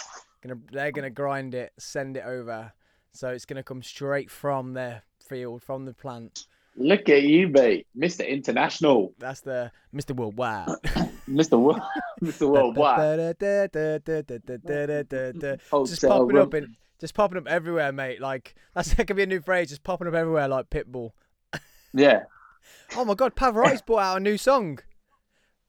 Gonna, 0.42 0.58
they're 0.72 0.92
gonna 0.92 1.10
grind 1.10 1.54
it, 1.54 1.72
send 1.78 2.16
it 2.16 2.24
over, 2.24 2.72
so 3.12 3.28
it's 3.28 3.44
gonna 3.44 3.62
come 3.62 3.82
straight 3.82 4.30
from 4.30 4.72
their 4.72 5.02
field, 5.28 5.62
from 5.62 5.84
the 5.84 5.92
plant. 5.92 6.46
look 6.74 7.08
at 7.10 7.22
you, 7.22 7.48
mate, 7.48 7.86
Mr. 7.96 8.26
International, 8.26 9.12
That's 9.18 9.42
the 9.42 9.70
Mr. 9.94 10.16
Worldwide. 10.16 10.68
Mr. 11.28 11.58
Wo- 11.58 11.78
Mr. 12.22 12.48
Worldwide. 12.48 13.36
just 15.86 16.02
popping 16.02 16.38
up 16.38 16.54
in, 16.54 16.74
just 17.00 17.14
popping 17.14 17.38
up 17.38 17.46
everywhere, 17.46 17.92
mate. 17.92 18.20
Like 18.20 18.54
that's 18.74 18.94
that 18.94 19.06
could 19.06 19.16
be 19.16 19.22
a 19.22 19.26
new 19.26 19.40
phrase. 19.40 19.68
Just 19.70 19.84
popping 19.84 20.08
up 20.08 20.14
everywhere, 20.14 20.48
like 20.48 20.70
Pitbull. 20.70 21.10
Yeah, 21.92 22.24
Oh 22.96 23.04
my 23.04 23.14
God, 23.14 23.34
Pavarotti's 23.34 23.82
brought 23.82 24.00
out 24.00 24.16
a 24.18 24.20
new 24.20 24.36
song, 24.38 24.78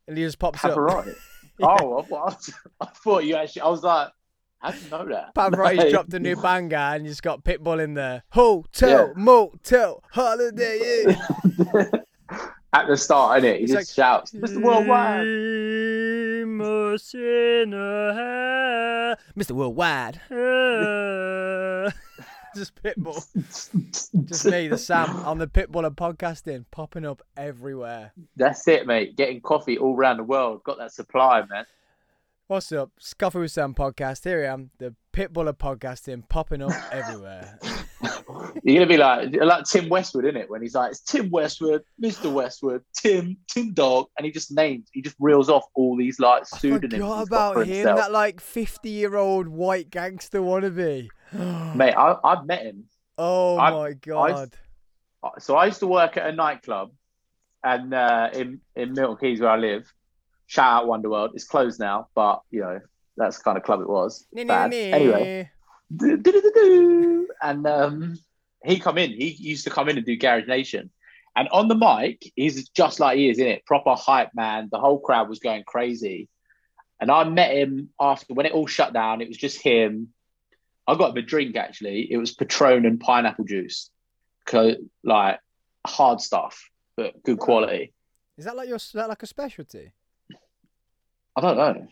and 0.07 0.17
he 0.17 0.23
just 0.23 0.39
pops 0.39 0.63
up. 0.63 0.71
Pavarotti. 0.71 1.15
Oh, 1.59 1.97
I 1.97 2.01
thought, 2.03 2.49
I 2.81 2.85
thought 2.85 3.23
you 3.23 3.33
actually. 3.33 3.63
I 3.63 3.67
was 3.69 3.81
like, 3.81 4.09
how 4.59 4.69
do 4.69 4.77
you 4.77 4.89
know 4.91 5.05
that? 5.09 5.33
Pavarotti's 5.33 5.77
Mate. 5.77 5.89
dropped 5.89 6.13
a 6.13 6.19
new 6.19 6.35
banger, 6.35 6.75
and 6.75 7.03
you 7.03 7.09
just 7.09 7.23
got 7.23 7.43
Pitbull 7.43 7.83
in 7.83 7.95
there. 7.95 8.21
Hotel, 8.29 9.11
motel, 9.15 10.03
holiday. 10.11 11.05
Yeah. 11.07 11.83
At 12.73 12.85
the 12.87 12.95
start, 12.95 13.41
innit? 13.41 13.57
He 13.57 13.63
It's 13.63 13.71
just 13.71 13.95
shouts, 13.95 14.33
Mr. 14.33 14.61
Worldwide. 14.61 15.25
Famous 16.57 17.13
in 17.13 17.73
a 17.73 18.13
hair. 18.13 19.17
Mr. 19.37 19.51
Worldwide. 19.51 20.21
Uh, 21.87 21.91
just 22.55 22.75
Pitbull. 22.81 23.23
Just 24.27 24.45
me, 24.45 24.67
the 24.67 24.77
Sam, 24.77 25.15
on 25.17 25.37
the 25.37 25.47
Pitbull 25.47 25.85
of 25.85 25.93
podcasting, 25.93 26.65
popping 26.71 27.05
up 27.05 27.21
everywhere. 27.37 28.11
That's 28.35 28.67
it, 28.67 28.87
mate. 28.87 29.15
Getting 29.15 29.41
coffee 29.41 29.77
all 29.77 29.95
around 29.95 30.17
the 30.17 30.23
world. 30.23 30.63
Got 30.63 30.79
that 30.79 30.91
supply, 30.91 31.43
man. 31.49 31.65
What's 32.47 32.71
up? 32.71 32.91
It's 32.97 33.13
Coffee 33.13 33.39
with 33.39 33.51
Sam 33.51 33.73
podcast. 33.75 34.23
Here 34.23 34.43
I 34.43 34.53
am, 34.53 34.71
the 34.79 34.95
Pitbull 35.13 35.47
of 35.47 35.57
podcasting, 35.57 36.27
popping 36.27 36.61
up 36.61 36.73
everywhere. 36.91 37.59
You're 38.63 38.75
gonna 38.75 38.86
be 38.86 38.97
like 38.97 39.33
like 39.41 39.63
Tim 39.65 39.89
Westwood, 39.89 40.25
isn't 40.25 40.38
it? 40.38 40.49
When 40.49 40.62
he's 40.62 40.75
like, 40.75 40.91
it's 40.91 40.99
Tim 41.01 41.29
Westwood, 41.29 41.83
Mr. 42.01 42.31
Westwood, 42.31 42.83
Tim, 42.95 43.38
Tim 43.47 43.73
Dog, 43.73 44.07
and 44.17 44.25
he 44.25 44.31
just 44.31 44.51
names, 44.51 44.88
he 44.91 45.01
just 45.01 45.15
reels 45.19 45.49
off 45.49 45.65
all 45.73 45.95
these 45.97 46.19
like 46.19 46.43
I 46.53 46.57
pseudonyms. 46.57 46.93
forgot 46.93 47.17
for 47.17 47.23
about 47.23 47.67
him, 47.67 47.73
himself. 47.75 47.97
that 47.99 48.12
like 48.12 48.39
50 48.41 48.89
year 48.89 49.15
old 49.15 49.47
white 49.47 49.89
gangster 49.89 50.39
wannabe. 50.41 51.07
Mate, 51.75 51.93
I, 51.93 52.15
I've 52.23 52.45
met 52.45 52.63
him. 52.63 52.83
Oh 53.17 53.57
I- 53.57 53.71
my 53.71 53.93
god. 53.93 54.51
So 55.39 55.55
I 55.55 55.65
used 55.65 55.79
to 55.79 55.88
work 55.88 56.15
at 56.17 56.27
a 56.27 56.31
nightclub, 56.31 56.91
and 57.63 57.93
uh, 57.93 58.29
in 58.33 58.62
in 58.75 58.93
Milton 58.93 59.17
Keynes 59.17 59.41
where 59.41 59.49
I 59.49 59.57
live. 59.57 59.91
Shout 60.45 60.83
out 60.83 60.88
Wonderworld. 60.88 61.31
It's 61.33 61.43
closed 61.43 61.79
now, 61.79 62.07
but 62.15 62.41
you 62.51 62.62
know 62.62 62.79
that's 63.17 63.38
the 63.39 63.43
kind 63.43 63.57
of 63.57 63.63
club 63.63 63.81
it 63.81 63.89
was. 63.89 64.25
Anyway. 64.38 65.49
And 65.89 67.67
um, 67.67 68.19
he 68.63 68.80
come 68.80 68.97
in. 68.97 69.12
He 69.12 69.30
used 69.30 69.63
to 69.65 69.69
come 69.69 69.89
in 69.89 69.97
and 69.97 70.06
do 70.06 70.17
Garage 70.17 70.47
Nation, 70.47 70.89
and 71.36 71.47
on 71.50 71.67
the 71.67 71.76
mic, 71.76 72.32
he's 72.36 72.69
just 72.69 73.00
like 73.00 73.17
he 73.17 73.30
is 73.30 73.39
in 73.39 73.47
it, 73.47 73.65
proper 73.65 73.95
hype 73.95 74.32
man. 74.34 74.69
The 74.71 74.80
whole 74.80 75.00
crowd 75.00 75.30
was 75.30 75.39
going 75.39 75.63
crazy, 75.63 76.30
and 77.00 77.12
I 77.12 77.23
met 77.23 77.56
him 77.56 77.89
after 78.00 78.34
when 78.34 78.45
it 78.45 78.52
all 78.52 78.67
shut 78.67 78.93
down. 78.93 79.21
It 79.21 79.28
was 79.28 79.38
just 79.38 79.62
him. 79.62 80.10
I 80.88 80.95
got 80.95 81.12
him 81.12 81.17
a 81.17 81.21
drink 81.21 81.56
actually. 81.56 82.12
It 82.12 82.17
was 82.17 82.34
Patron 82.34 82.86
and 82.86 83.00
pineapple 83.00 83.45
juice, 83.45 83.89
like 85.04 85.39
hard 85.86 86.21
stuff, 86.21 86.69
but 86.95 87.23
good 87.23 87.39
quality. 87.39 87.93
Is 88.38 88.45
that 88.45 88.56
like 88.56 88.69
your 88.69 88.80
that 88.93 89.10
like 89.10 89.23
a 89.23 89.28
specialty? 89.28 89.91
I 91.36 91.41
don't 91.41 91.58
know. 91.58 91.88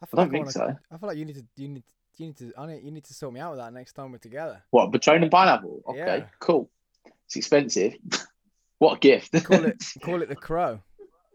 I 0.00 0.06
feel 0.06 0.20
I 0.20 0.22
don't 0.24 0.30
think 0.30 0.44
wanna, 0.46 0.52
so. 0.52 0.76
I 0.90 0.98
feel 0.98 1.08
like 1.08 1.18
you 1.18 1.24
need 1.24 1.36
to 1.36 1.44
you 1.56 1.68
need 1.68 1.82
you 2.20 2.26
need 2.26 2.36
to 2.38 2.52
I 2.58 2.66
need, 2.66 2.82
you 2.84 2.90
need 2.90 3.04
to 3.04 3.14
sort 3.14 3.32
me 3.32 3.40
out 3.40 3.52
with 3.52 3.60
that 3.60 3.72
next 3.72 3.92
time 3.94 4.12
we're 4.12 4.18
together. 4.18 4.62
What 4.70 4.92
Patron 4.92 5.22
and 5.22 5.30
pineapple? 5.30 5.82
Okay, 5.88 5.98
Yeah. 5.98 6.24
cool. 6.40 6.70
It's 7.26 7.36
expensive. 7.36 7.94
what 8.78 8.96
a 8.96 8.98
gift! 9.00 9.32
Call 9.44 9.64
it 9.64 9.82
call 10.02 10.22
it 10.22 10.28
the 10.28 10.36
crow. 10.36 10.80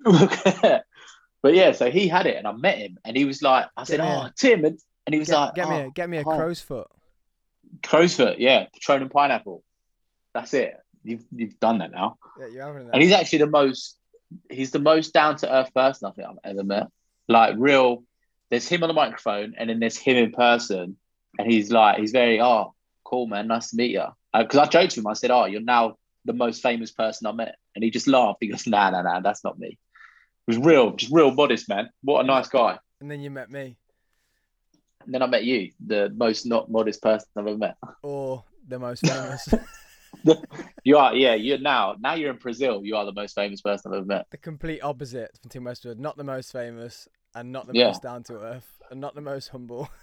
but 0.03 1.53
yeah, 1.53 1.71
so 1.71 1.89
he 1.91 2.07
had 2.07 2.25
it, 2.25 2.37
and 2.37 2.47
I 2.47 2.51
met 2.53 2.77
him, 2.77 2.97
and 3.05 3.15
he 3.15 3.25
was 3.25 3.41
like, 3.41 3.67
I 3.77 3.83
said, 3.83 3.99
me 3.99 4.05
"Oh, 4.07 4.29
Tim," 4.37 4.65
and, 4.65 4.79
and 5.05 5.13
he 5.13 5.19
was 5.19 5.29
Get, 5.29 5.35
like, 5.37 5.55
get 5.55 5.69
me 5.69 5.75
oh, 5.75 5.87
a 5.87 5.91
get 5.91 6.09
me 6.09 6.17
a 6.17 6.21
oh, 6.21 6.35
crow's 6.35 6.59
foot. 6.61 6.87
crow's 7.83 8.15
foot, 8.15 8.39
yeah, 8.39 8.65
Patron 8.73 9.01
and 9.03 9.11
pineapple. 9.11 9.63
That's 10.33 10.53
it. 10.53 10.75
You've 11.03 11.23
you've 11.35 11.59
done 11.59 11.79
that 11.79 11.91
now, 11.91 12.17
Yeah, 12.39 12.47
you're 12.47 12.65
having 12.65 12.85
that. 12.87 12.93
and 12.93 13.03
he's 13.03 13.11
actually 13.11 13.39
the 13.39 13.47
most. 13.47 13.97
He's 14.49 14.71
the 14.71 14.79
most 14.79 15.13
down 15.13 15.35
to 15.37 15.53
earth 15.53 15.71
person 15.75 16.07
I 16.07 16.11
think 16.11 16.27
I've 16.27 16.37
ever 16.51 16.63
met. 16.63 16.87
Like 17.27 17.55
real. 17.57 18.03
There's 18.49 18.67
him 18.67 18.83
on 18.83 18.87
the 18.87 18.93
microphone, 18.93 19.53
and 19.57 19.69
then 19.69 19.79
there's 19.79 19.97
him 19.97 20.17
in 20.17 20.31
person, 20.31 20.97
and 21.39 21.51
he's 21.51 21.71
like, 21.71 21.97
he's 21.99 22.11
very, 22.11 22.39
oh, 22.41 22.73
cool, 23.03 23.27
man, 23.27 23.47
nice 23.47 23.69
to 23.71 23.75
meet 23.75 23.91
you. 23.91 24.01
Uh, 24.33 24.43
because 24.43 24.59
I 24.59 24.65
joked 24.67 24.93
to 24.93 24.99
him, 24.99 25.07
I 25.07 25.13
said, 25.13 25.31
oh, 25.31 25.45
you're 25.45 25.61
now 25.61 25.97
the 26.25 26.33
most 26.33 26.61
famous 26.61 26.91
person 26.91 27.27
I 27.27 27.31
met, 27.31 27.55
and 27.75 27.83
he 27.83 27.89
just 27.89 28.07
laughed. 28.07 28.37
He 28.41 28.47
goes, 28.47 28.67
nah, 28.67 28.89
nah, 28.91 29.01
nah, 29.01 29.19
that's 29.21 29.43
not 29.43 29.57
me. 29.59 29.69
It 29.69 29.77
was 30.47 30.57
real, 30.57 30.91
just 30.95 31.11
real 31.11 31.31
modest, 31.31 31.69
man. 31.69 31.89
What 32.03 32.23
a 32.23 32.27
nice 32.27 32.47
guy. 32.49 32.77
and 33.01 33.09
then 33.09 33.21
you 33.21 33.29
met 33.31 33.49
me. 33.49 33.77
And 35.05 35.13
then 35.13 35.21
I 35.21 35.27
met 35.27 35.43
you, 35.43 35.71
the 35.85 36.11
most 36.15 36.45
not 36.45 36.71
modest 36.71 37.01
person 37.01 37.27
I've 37.35 37.47
ever 37.47 37.57
met. 37.57 37.75
Or 38.03 38.43
the 38.67 38.79
most 38.79 38.99
famous. 39.07 39.47
You 40.85 40.97
are, 40.97 41.15
yeah, 41.15 41.33
you're 41.33 41.57
now, 41.57 41.95
now 41.99 42.13
you're 42.13 42.29
in 42.29 42.37
Brazil. 42.37 42.81
You 42.85 42.95
are 42.97 43.05
the 43.05 43.11
most 43.13 43.33
famous 43.33 43.61
person 43.61 43.91
I've 43.91 43.97
ever 43.97 44.05
met. 44.05 44.27
the 44.29 44.37
complete 44.37 44.81
opposite 44.81 45.37
from 45.41 45.49
Tim 45.49 45.63
Westwood. 45.63 45.99
Not 45.99 46.17
the 46.17 46.23
most 46.23 46.51
famous 46.51 47.07
and 47.35 47.51
not 47.51 47.67
the 47.67 47.73
Yeah. 47.73 47.87
most 47.87 48.01
down 48.01 48.23
to 48.23 48.39
earth 48.39 48.81
and 48.89 48.99
not 49.01 49.15
the 49.15 49.21
most 49.21 49.49
humble. 49.49 49.89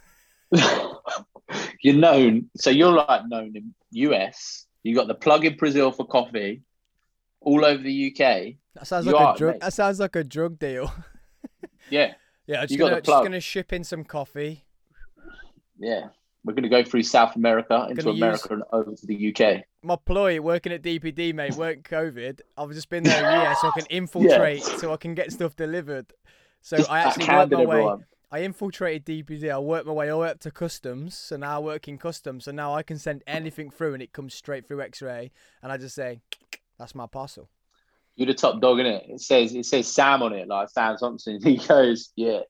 you're 1.82 1.94
known, 1.94 2.50
so 2.56 2.70
you're 2.70 2.92
like 2.92 3.26
known 3.28 3.56
in 3.56 3.74
US. 3.92 4.66
You 4.82 4.94
got 4.94 5.08
the 5.08 5.14
plug 5.14 5.44
in 5.44 5.56
Brazil 5.56 5.92
for 5.92 6.06
coffee, 6.06 6.62
all 7.40 7.64
over 7.64 7.82
the 7.82 8.08
UK. 8.12 8.54
That 8.74 8.86
sounds 8.86 9.06
You 9.06 9.12
like 9.12 9.22
are, 9.22 9.34
a 9.34 9.38
drug 9.38 9.54
mate. 9.54 9.60
that 9.60 9.72
sounds 9.74 10.00
like 10.00 10.16
a 10.16 10.24
drug 10.24 10.58
deal. 10.58 10.92
Yeah, 11.88 12.14
yeah, 12.46 12.60
just 12.60 12.70
You 12.72 12.78
got 12.78 12.90
gonna 12.90 13.00
just 13.00 13.22
gonna 13.24 13.40
ship 13.40 13.72
in 13.72 13.82
some 13.82 14.04
coffee. 14.04 14.64
yeah. 15.78 16.08
We're 16.44 16.54
gonna 16.54 16.68
go 16.68 16.82
through 16.84 17.02
South 17.02 17.34
America 17.36 17.86
into 17.90 18.02
Gonna 18.04 18.16
America 18.16 18.48
and 18.54 18.62
over 18.72 18.94
to 18.94 19.06
the 19.06 19.34
UK. 19.34 19.64
My 19.82 19.96
ploy 19.96 20.40
working 20.40 20.72
at 20.72 20.82
DPD, 20.82 21.34
mate, 21.34 21.56
weren't 21.56 21.82
COVID. 21.82 22.40
I've 22.56 22.70
just 22.70 22.88
been 22.88 23.02
there 23.02 23.28
a 23.28 23.40
year 23.42 23.54
so 23.60 23.68
I 23.68 23.70
can 23.72 23.86
infiltrate, 23.90 24.62
so 24.62 24.92
I 24.92 24.96
can 24.98 25.14
get 25.14 25.32
stuff 25.32 25.56
delivered. 25.56 26.12
So 26.62 26.76
Just 26.76 26.90
I 26.90 27.00
actually 27.00 27.28
worked 27.28 27.52
my 27.52 27.58
way. 27.58 27.76
everyone. 27.78 28.04
I 28.32 28.40
infiltrated 28.40 29.04
DPD. 29.04 29.50
I 29.50 29.58
worked 29.58 29.86
my 29.86 29.92
way 29.92 30.08
all 30.08 30.20
the 30.20 30.22
way 30.22 30.30
up 30.30 30.40
to 30.40 30.50
customs. 30.50 31.16
So 31.16 31.36
now 31.36 31.56
I 31.56 31.58
work 31.58 31.88
in 31.88 31.98
customs. 31.98 32.44
So 32.44 32.52
now 32.52 32.74
I 32.74 32.82
can 32.82 32.98
send 32.98 33.22
anything 33.26 33.70
through 33.70 33.94
and 33.94 34.02
it 34.02 34.12
comes 34.12 34.34
straight 34.34 34.68
through 34.68 34.82
X-ray. 34.82 35.32
And 35.62 35.72
I 35.72 35.76
just 35.76 35.96
say, 35.96 36.20
that's 36.78 36.94
my 36.94 37.06
parcel. 37.06 37.48
You're 38.14 38.26
the 38.26 38.34
top 38.34 38.60
dog 38.60 38.78
in 38.78 38.86
it. 38.86 39.04
It 39.08 39.20
says 39.20 39.54
it 39.54 39.66
says 39.66 39.88
Sam 39.88 40.22
on 40.22 40.32
it, 40.32 40.46
like 40.46 40.68
Sam 40.68 40.96
Thompson. 40.96 41.40
He 41.42 41.56
goes, 41.56 42.10
yeah, 42.14 42.40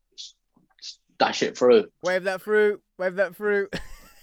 dash 1.18 1.42
it 1.42 1.56
through. 1.56 1.86
Wave 2.02 2.24
that 2.24 2.42
fruit. 2.42 2.82
Wave 2.98 3.14
that 3.16 3.36
fruit. 3.36 3.72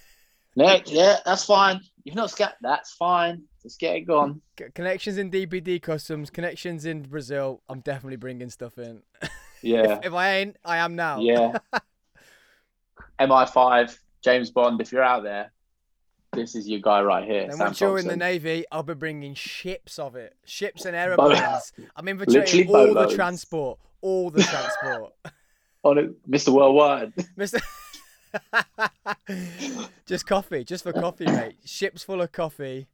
Next, 0.55 0.91
yeah, 0.91 1.17
that's 1.25 1.45
fine. 1.45 1.81
You've 2.03 2.15
not 2.15 2.31
scat. 2.31 2.55
That's 2.61 2.93
fine. 2.93 3.43
Let's 3.63 3.77
get 3.77 3.95
it 3.95 4.01
gone. 4.01 4.41
Connections 4.73 5.17
in 5.17 5.29
DPD 5.29 5.81
customs. 5.81 6.29
Connections 6.29 6.85
in 6.85 7.03
Brazil. 7.03 7.61
I'm 7.69 7.81
definitely 7.81 8.17
bringing 8.17 8.49
stuff 8.49 8.77
in. 8.77 9.01
Yeah, 9.67 9.99
If 10.03 10.13
I 10.13 10.35
ain't, 10.35 10.57
I 10.63 10.77
am 10.77 10.95
now. 10.95 11.19
yeah. 11.19 11.57
MI5, 13.19 13.97
James 14.21 14.51
Bond. 14.51 14.79
If 14.79 14.91
you're 14.91 15.03
out 15.03 15.23
there, 15.23 15.51
this 16.33 16.55
is 16.55 16.67
your 16.67 16.79
guy 16.79 17.01
right 17.01 17.25
here. 17.25 17.43
And 17.43 17.53
Sam 17.53 17.67
once 17.67 17.81
you're 17.81 17.97
in 17.97 18.07
the 18.07 18.15
navy, 18.15 18.63
I'll 18.71 18.83
be 18.83 18.93
bringing 18.93 19.33
ships 19.33 19.97
of 19.97 20.15
it, 20.15 20.35
ships 20.45 20.85
and 20.85 20.95
aeroplanes. 20.95 21.73
I'm 21.95 22.07
infiltrating 22.07 22.69
all 22.69 22.93
the 22.93 23.13
transport, 23.13 23.79
all 24.01 24.29
the 24.29 24.43
transport. 24.43 25.13
on 25.83 25.97
it, 25.97 26.29
Mr. 26.29 26.49
Worldwide. 26.53 27.13
Mister. 27.35 27.59
just 30.05 30.27
coffee, 30.27 30.63
just 30.63 30.83
for 30.83 30.93
coffee, 30.93 31.25
mate. 31.25 31.55
Ships 31.65 32.03
full 32.03 32.21
of 32.21 32.31
coffee. 32.31 32.87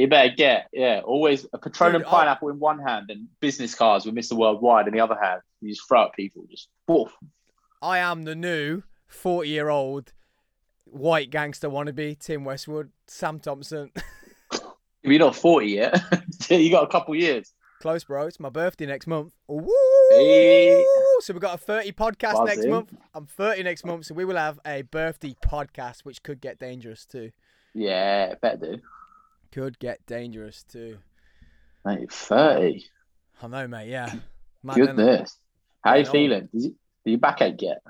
You 0.00 0.08
better 0.08 0.34
get, 0.34 0.68
yeah, 0.72 1.02
always 1.04 1.46
a 1.52 1.58
Patron 1.58 1.92
Dude, 1.92 2.00
and 2.00 2.06
I- 2.06 2.10
pineapple 2.10 2.48
in 2.48 2.58
one 2.58 2.78
hand 2.78 3.10
and 3.10 3.28
business 3.40 3.74
cards 3.74 4.06
with 4.06 4.14
Mr. 4.14 4.32
Worldwide 4.32 4.88
in 4.88 4.94
the 4.94 5.00
other 5.00 5.18
hand. 5.20 5.42
You 5.60 5.68
just 5.68 5.86
throw 5.86 6.06
at 6.06 6.14
people, 6.14 6.44
just 6.50 6.68
woof. 6.88 7.14
I 7.82 7.98
am 7.98 8.22
the 8.22 8.34
new 8.34 8.82
40 9.08 9.48
year 9.48 9.68
old 9.68 10.14
white 10.84 11.28
gangster 11.30 11.68
wannabe, 11.68 12.18
Tim 12.18 12.44
Westwood, 12.44 12.90
Sam 13.08 13.40
Thompson. 13.40 13.90
You're 15.02 15.18
not 15.18 15.36
40 15.36 15.66
yet. 15.66 16.00
you 16.48 16.70
got 16.70 16.84
a 16.84 16.88
couple 16.88 17.14
years. 17.14 17.52
Close, 17.82 18.04
bro. 18.04 18.26
It's 18.26 18.40
my 18.40 18.48
birthday 18.48 18.86
next 18.86 19.06
month. 19.06 19.34
Woo! 19.48 19.68
Hey. 20.10 20.82
So 21.20 21.34
we've 21.34 21.42
got 21.42 21.54
a 21.54 21.58
30 21.58 21.92
podcast 21.92 22.46
next 22.46 22.66
month. 22.66 22.94
I'm 23.14 23.26
30 23.26 23.62
next 23.64 23.84
month, 23.84 24.06
so 24.06 24.14
we 24.14 24.24
will 24.24 24.36
have 24.36 24.60
a 24.66 24.82
birthday 24.82 25.34
podcast, 25.44 26.00
which 26.00 26.22
could 26.22 26.40
get 26.40 26.58
dangerous 26.58 27.04
too. 27.04 27.32
Yeah, 27.74 28.34
better 28.40 28.56
do. 28.56 28.78
Could 29.52 29.78
get 29.78 30.04
dangerous 30.06 30.62
too. 30.62 30.98
Mate, 31.84 32.12
30. 32.12 32.84
I 33.42 33.46
know, 33.46 33.66
mate. 33.66 33.88
Yeah. 33.88 34.14
Innit? 34.64 34.74
Goodness. 34.74 35.36
How 35.82 35.92
are 35.92 35.98
you 35.98 36.04
feeling? 36.06 36.48
Did 36.52 36.62
you, 36.62 36.74
your 37.04 37.18
backache 37.18 37.60
yet? 37.60 37.82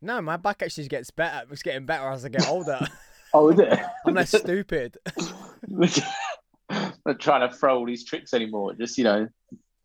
No, 0.00 0.20
my 0.20 0.36
back 0.36 0.62
actually 0.62 0.88
gets 0.88 1.10
better. 1.10 1.46
It's 1.50 1.62
getting 1.62 1.86
better 1.86 2.08
as 2.08 2.24
I 2.24 2.28
get 2.28 2.48
older. 2.48 2.80
Oh, 3.34 3.48
is 3.48 3.58
it? 3.58 3.80
I'm 4.06 4.12
less 4.12 4.28
stupid. 4.28 4.98
not 5.78 7.18
trying 7.18 7.48
to 7.48 7.56
throw 7.56 7.78
all 7.78 7.86
these 7.86 8.04
tricks 8.04 8.34
anymore. 8.34 8.74
Just, 8.74 8.98
you 8.98 9.04
know, 9.04 9.26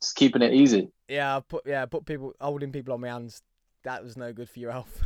just 0.02 0.18
keeping 0.18 0.42
it 0.42 0.54
easy. 0.54 0.90
Yeah, 1.08 1.38
I 1.38 1.40
put 1.40 1.66
yeah, 1.66 1.84
I 1.84 1.86
put 1.86 2.06
people 2.06 2.34
holding 2.42 2.74
people 2.74 2.94
on 2.94 3.00
my 3.00 3.08
hands. 3.08 3.42
That 3.84 4.04
was 4.04 4.18
no 4.18 4.34
good 4.34 4.50
for 4.50 4.60
your 4.60 4.72
health. 4.72 5.02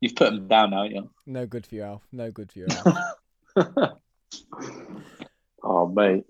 You've 0.00 0.16
put 0.16 0.32
them 0.32 0.48
down 0.48 0.70
now, 0.70 0.82
haven't 0.82 1.10
No 1.24 1.46
good 1.46 1.64
for 1.64 1.76
your 1.76 1.86
health. 1.86 2.02
No 2.10 2.32
good 2.32 2.50
for 2.50 2.58
your 2.58 2.68
health. 2.72 3.98
Oh, 5.62 5.88
mate. 5.88 6.24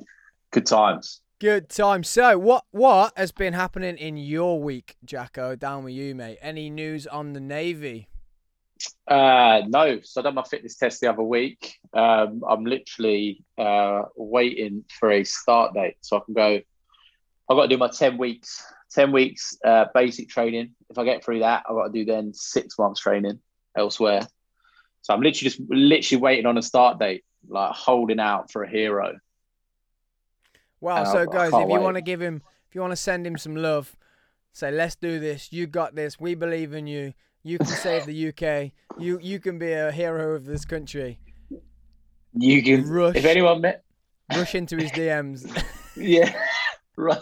Good 0.50 0.66
times. 0.66 1.20
Good 1.40 1.68
time. 1.68 2.04
So, 2.04 2.38
what 2.38 2.64
what 2.70 3.16
has 3.16 3.32
been 3.32 3.52
happening 3.52 3.96
in 3.96 4.16
your 4.16 4.62
week, 4.62 4.96
Jacko? 5.04 5.56
Down 5.56 5.82
with 5.82 5.94
you, 5.94 6.14
mate. 6.14 6.38
Any 6.40 6.70
news 6.70 7.06
on 7.06 7.32
the 7.32 7.40
Navy? 7.40 8.08
Uh, 9.08 9.62
no, 9.66 10.00
so 10.02 10.20
I 10.20 10.24
done 10.24 10.34
my 10.34 10.42
fitness 10.42 10.76
test 10.76 11.00
the 11.00 11.10
other 11.10 11.22
week. 11.22 11.78
Um, 11.92 12.42
I'm 12.48 12.64
literally 12.64 13.44
uh, 13.58 14.02
waiting 14.16 14.84
for 14.98 15.10
a 15.10 15.24
start 15.24 15.74
date 15.74 15.96
so 16.00 16.16
I 16.16 16.20
can 16.24 16.34
go. 16.34 16.60
I've 17.50 17.56
got 17.56 17.62
to 17.62 17.68
do 17.68 17.76
my 17.76 17.88
10 17.88 18.18
weeks, 18.18 18.64
10 18.92 19.12
weeks 19.12 19.56
uh, 19.64 19.86
basic 19.94 20.28
training. 20.28 20.72
If 20.90 20.98
I 20.98 21.04
get 21.04 21.24
through 21.24 21.40
that, 21.40 21.64
I've 21.68 21.74
got 21.74 21.86
to 21.86 21.92
do 21.92 22.04
then 22.04 22.32
six 22.32 22.78
months 22.78 23.00
training 23.00 23.40
elsewhere. 23.76 24.26
So 25.02 25.12
I'm 25.12 25.20
literally 25.20 25.50
just 25.50 25.60
literally 25.68 26.22
waiting 26.22 26.46
on 26.46 26.56
a 26.56 26.62
start 26.62 26.98
date, 26.98 27.24
like 27.48 27.74
holding 27.74 28.20
out 28.20 28.50
for 28.50 28.62
a 28.62 28.68
hero. 28.68 29.14
Wow! 30.80 31.04
So 31.04 31.20
I 31.20 31.26
guys, 31.26 31.52
if 31.52 31.68
you 31.68 31.80
want 31.80 31.96
to 31.96 32.02
give 32.02 32.20
him, 32.20 32.42
if 32.68 32.74
you 32.74 32.80
want 32.80 32.92
to 32.92 32.96
send 32.96 33.26
him 33.26 33.38
some 33.38 33.56
love, 33.56 33.96
say, 34.52 34.70
"Let's 34.70 34.96
do 34.96 35.20
this. 35.20 35.52
You 35.52 35.66
got 35.66 35.94
this. 35.94 36.18
We 36.18 36.34
believe 36.34 36.72
in 36.72 36.86
you. 36.86 37.14
You 37.44 37.58
can 37.58 37.66
save 37.66 38.06
the 38.06 38.28
UK. 38.28 38.72
You 38.98 39.18
you 39.22 39.38
can 39.38 39.58
be 39.58 39.72
a 39.72 39.92
hero 39.92 40.34
of 40.34 40.44
this 40.44 40.64
country." 40.64 41.18
You 42.34 42.62
can, 42.62 42.88
Rush. 42.88 43.16
if 43.16 43.26
anyone 43.26 43.60
met, 43.60 43.84
Rush 44.34 44.54
into 44.54 44.76
his 44.76 44.90
DMs. 44.92 45.46
yeah. 45.96 46.34
Right. 46.96 47.20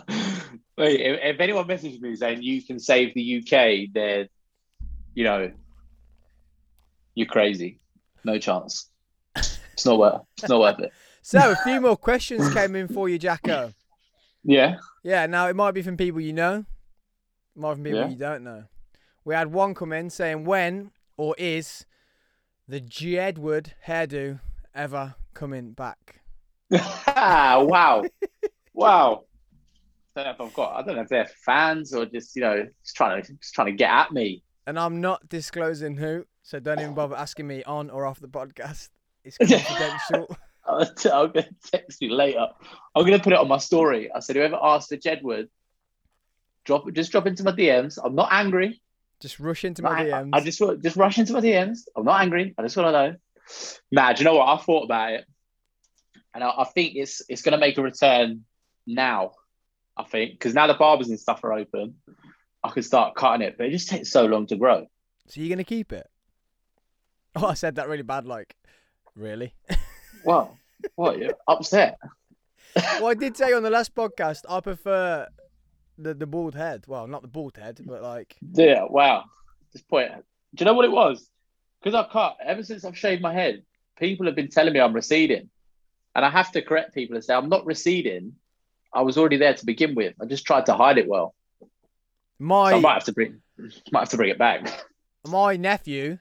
Wait, 0.78 1.00
if, 1.00 1.18
if 1.22 1.40
anyone 1.40 1.66
messages 1.66 2.00
me 2.00 2.14
saying 2.14 2.42
you 2.42 2.62
can 2.62 2.78
save 2.78 3.14
the 3.14 3.38
UK, 3.38 3.92
then 3.92 4.28
you 5.14 5.24
know 5.24 5.50
you're 7.14 7.26
crazy. 7.26 7.78
No 8.24 8.38
chance. 8.38 8.89
It's 9.80 9.86
not 9.86 9.98
worth. 9.98 10.20
It's 10.36 10.48
not 10.50 10.60
worth 10.60 10.78
it. 10.80 10.92
so, 11.22 11.52
a 11.52 11.56
few 11.64 11.80
more 11.80 11.96
questions 11.96 12.52
came 12.52 12.76
in 12.76 12.86
for 12.86 13.08
you, 13.08 13.18
Jacko. 13.18 13.72
Yeah. 14.44 14.76
Yeah, 15.02 15.24
now 15.24 15.48
it 15.48 15.56
might 15.56 15.70
be 15.70 15.80
from 15.80 15.96
people 15.96 16.20
you 16.20 16.34
know, 16.34 16.66
it 17.56 17.58
might 17.58 17.70
be 17.70 17.74
from 17.76 17.84
people 17.84 18.00
Yeah. 18.00 18.08
you 18.10 18.16
don't 18.16 18.44
know. 18.44 18.64
We 19.24 19.34
had 19.34 19.50
one 19.52 19.74
come 19.74 19.94
in 19.94 20.10
saying, 20.10 20.44
"When 20.44 20.90
or 21.16 21.34
is 21.38 21.86
the 22.68 22.78
Jedward 22.78 23.72
hairdo 23.86 24.40
ever 24.74 25.14
coming 25.32 25.72
back?" 25.72 26.20
wow. 26.70 28.04
Wow. 28.74 29.24
I 30.14 30.22
don't 30.22 30.24
know 30.24 30.44
if 30.44 30.50
I've 30.50 30.54
got. 30.54 30.76
I 30.76 30.82
don't 30.82 30.96
know 30.96 31.02
if 31.02 31.08
they're 31.08 31.30
fans 31.44 31.94
or 31.94 32.04
just 32.04 32.36
you 32.36 32.42
know 32.42 32.66
just 32.84 32.96
trying 32.96 33.22
to 33.22 33.32
just 33.34 33.54
trying 33.54 33.68
to 33.68 33.72
get 33.72 33.90
at 33.90 34.12
me. 34.12 34.42
And 34.66 34.78
I'm 34.78 35.00
not 35.00 35.26
disclosing 35.30 35.96
who, 35.96 36.26
so 36.42 36.60
don't 36.60 36.80
even 36.80 36.94
bother 36.94 37.16
asking 37.16 37.46
me 37.46 37.64
on 37.64 37.88
or 37.88 38.04
off 38.04 38.20
the 38.20 38.28
podcast. 38.28 38.90
It's 39.24 39.36
confidential. 39.38 40.36
I'm 40.66 40.86
going 41.32 41.32
to 41.32 41.48
text 41.72 42.00
you 42.00 42.12
later. 42.14 42.46
I'm 42.94 43.04
going 43.06 43.18
to 43.18 43.22
put 43.24 43.32
it 43.32 43.38
on 43.38 43.48
my 43.48 43.58
story. 43.58 44.10
I 44.12 44.20
said, 44.20 44.36
whoever 44.36 44.58
asked 44.62 44.88
for 44.88 44.96
Jedward, 44.96 45.48
drop 46.64 46.90
just 46.92 47.10
drop 47.12 47.26
into 47.26 47.42
my 47.42 47.52
DMs. 47.52 47.98
I'm 48.02 48.14
not 48.14 48.28
angry. 48.30 48.80
Just 49.20 49.40
rush 49.40 49.64
into 49.64 49.82
my 49.82 49.90
Right, 49.92 50.12
I- 50.12 50.22
DMs. 50.22 50.30
I, 50.32 50.40
just 50.40 50.60
want- 50.60 50.82
just 50.82 50.96
rush 50.96 51.18
into 51.18 51.32
my 51.32 51.40
DMs. 51.40 51.80
I'm 51.96 52.04
not 52.04 52.20
angry. 52.20 52.54
I 52.56 52.62
just 52.62 52.76
want 52.76 52.88
to 52.88 52.92
know. 52.92 53.16
Nah, 53.90 54.12
do 54.12 54.20
you 54.20 54.24
know 54.24 54.36
what? 54.36 54.46
I 54.48 54.62
thought 54.62 54.84
about 54.84 55.12
it, 55.12 55.24
and 56.34 56.44
I, 56.44 56.50
I 56.58 56.64
think 56.64 56.92
it's 56.94 57.20
it's 57.28 57.42
going 57.42 57.52
to 57.52 57.58
make 57.58 57.76
a 57.78 57.82
return 57.82 58.44
now. 58.86 59.32
I 59.96 60.04
think 60.04 60.32
because 60.32 60.54
now 60.54 60.68
the 60.68 60.74
barbers 60.74 61.08
and 61.08 61.18
stuff 61.18 61.42
are 61.42 61.52
open, 61.52 61.96
I 62.62 62.70
can 62.70 62.82
start 62.84 63.16
cutting 63.16 63.44
it, 63.46 63.56
but 63.58 63.66
it 63.66 63.70
just 63.72 63.88
takes 63.88 64.10
so 64.12 64.24
long 64.26 64.46
to 64.46 64.56
grow. 64.56 64.86
so 65.26 65.40
you're 65.40 65.48
gonna 65.50 65.64
keep 65.64 65.92
it? 65.92 66.08
Oh, 67.36 67.46
I 67.46 67.54
said 67.54 67.74
that 67.76 67.88
really 67.88 68.02
bad. 68.02 68.24
Like, 68.26 68.56
really? 69.16 69.54
What? 70.24 70.52
What? 70.94 71.18
You're 71.18 71.34
upset? 71.48 71.98
well, 72.76 73.08
I 73.08 73.14
did 73.14 73.36
say 73.36 73.52
on 73.52 73.62
the 73.62 73.70
last 73.70 73.94
podcast 73.94 74.40
I 74.48 74.60
prefer 74.60 75.26
the 75.98 76.14
the 76.14 76.26
bald 76.26 76.54
head. 76.54 76.84
Well, 76.86 77.06
not 77.06 77.22
the 77.22 77.28
bald 77.28 77.56
head, 77.56 77.80
but 77.84 78.02
like 78.02 78.36
Yeah. 78.52 78.84
Wow. 78.88 79.24
This 79.72 79.82
point. 79.82 80.10
Do 80.54 80.62
you 80.62 80.66
know 80.66 80.74
what 80.74 80.84
it 80.84 80.92
was? 80.92 81.28
Because 81.82 81.94
I 81.94 82.10
cut 82.10 82.36
ever 82.44 82.62
since 82.62 82.84
I've 82.84 82.98
shaved 82.98 83.22
my 83.22 83.32
head. 83.32 83.62
People 83.98 84.26
have 84.26 84.34
been 84.34 84.48
telling 84.48 84.72
me 84.72 84.80
I'm 84.80 84.94
receding, 84.94 85.50
and 86.14 86.24
I 86.24 86.30
have 86.30 86.50
to 86.52 86.62
correct 86.62 86.94
people 86.94 87.16
and 87.16 87.24
say 87.24 87.34
I'm 87.34 87.48
not 87.48 87.66
receding. 87.66 88.34
I 88.92 89.02
was 89.02 89.16
already 89.16 89.36
there 89.36 89.54
to 89.54 89.66
begin 89.66 89.94
with. 89.94 90.14
I 90.20 90.24
just 90.24 90.44
tried 90.44 90.66
to 90.66 90.74
hide 90.74 90.98
it 90.98 91.06
well. 91.06 91.34
my 92.38 92.70
So 92.70 92.78
I 92.78 92.80
might 92.80 92.94
have 92.94 93.04
to 93.04 93.12
bring, 93.12 93.40
might 93.92 94.00
have 94.00 94.08
to 94.08 94.16
bring 94.16 94.30
it 94.30 94.38
back. 94.38 94.84
my 95.26 95.56
nephew 95.56 96.18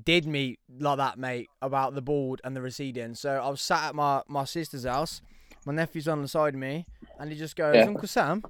did 0.00 0.26
me 0.26 0.58
like 0.78 0.98
that, 0.98 1.18
mate, 1.18 1.48
about 1.60 1.94
the 1.94 2.02
bald 2.02 2.40
and 2.44 2.56
the 2.56 2.62
receding. 2.62 3.14
So 3.14 3.32
I 3.32 3.48
was 3.48 3.60
sat 3.60 3.88
at 3.88 3.94
my, 3.94 4.22
my 4.28 4.44
sister's 4.44 4.84
house. 4.84 5.20
My 5.64 5.72
nephew's 5.72 6.08
on 6.08 6.22
the 6.22 6.28
side 6.28 6.54
of 6.54 6.60
me, 6.60 6.86
and 7.20 7.30
he 7.30 7.38
just 7.38 7.54
goes, 7.54 7.76
Yeah. 7.76 7.84
Uncle 7.84 8.08
Sam, 8.08 8.42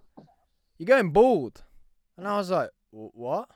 you're 0.79 0.87
going 0.87 1.11
bald. 1.11 1.63
And 2.17 2.27
I 2.27 2.37
was 2.37 2.51
like, 2.51 2.71
what? 2.91 3.49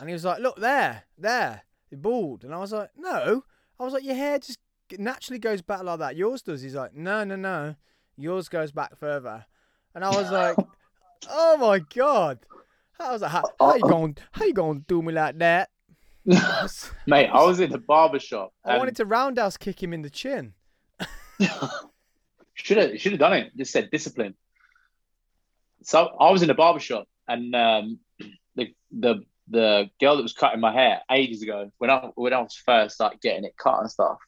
And 0.00 0.08
he 0.08 0.12
was 0.12 0.24
like, 0.24 0.40
look 0.40 0.56
there, 0.56 1.04
there, 1.18 1.62
you're 1.90 2.00
bald. 2.00 2.44
And 2.44 2.54
I 2.54 2.58
was 2.58 2.72
like, 2.72 2.90
no. 2.96 3.44
I 3.78 3.84
was 3.84 3.92
like, 3.92 4.04
your 4.04 4.14
hair 4.14 4.38
just 4.38 4.58
naturally 4.98 5.38
goes 5.38 5.62
back 5.62 5.82
like 5.82 5.98
that. 5.98 6.16
Yours 6.16 6.42
does. 6.42 6.62
He's 6.62 6.74
like, 6.74 6.94
no, 6.94 7.24
no, 7.24 7.36
no. 7.36 7.76
Yours 8.16 8.48
goes 8.48 8.72
back 8.72 8.96
further. 8.96 9.46
And 9.94 10.04
I 10.04 10.10
was 10.10 10.30
like, 10.30 10.56
oh 11.30 11.56
my 11.58 11.78
god. 11.78 12.40
I 12.98 13.12
was 13.12 13.22
like, 13.22 13.30
how, 13.30 13.44
how 13.60 13.74
you 13.74 13.82
going? 13.82 14.16
How 14.32 14.44
you 14.46 14.54
going 14.54 14.80
to 14.80 14.84
do 14.88 15.02
me 15.02 15.12
like 15.12 15.38
that? 15.38 15.68
Mate, 17.06 17.28
I 17.28 17.44
was 17.44 17.60
in 17.60 17.70
the 17.70 17.78
barber 17.78 18.18
shop. 18.18 18.52
I 18.64 18.78
wanted 18.78 18.96
to 18.96 19.04
roundhouse 19.04 19.56
kick 19.56 19.80
him 19.80 19.92
in 19.92 20.02
the 20.02 20.10
chin. 20.10 20.54
should 22.54 22.78
have 22.78 23.00
should 23.00 23.12
have 23.12 23.20
done 23.20 23.34
it. 23.34 23.52
Just 23.56 23.72
said 23.72 23.90
discipline. 23.90 24.34
So 25.82 26.16
I 26.18 26.30
was 26.32 26.42
in 26.42 26.48
the 26.48 26.54
barber 26.54 26.80
shop, 26.80 27.06
and 27.28 27.54
um, 27.54 28.00
the 28.56 28.74
the 28.90 29.22
the 29.48 29.88
girl 30.00 30.16
that 30.16 30.22
was 30.22 30.32
cutting 30.32 30.60
my 30.60 30.72
hair 30.72 31.00
ages 31.10 31.42
ago, 31.42 31.70
when 31.78 31.90
I 31.90 32.10
when 32.16 32.32
I 32.32 32.40
was 32.40 32.56
first 32.56 32.98
like 32.98 33.20
getting 33.20 33.44
it 33.44 33.56
cut 33.56 33.80
and 33.80 33.90
stuff, 33.90 34.18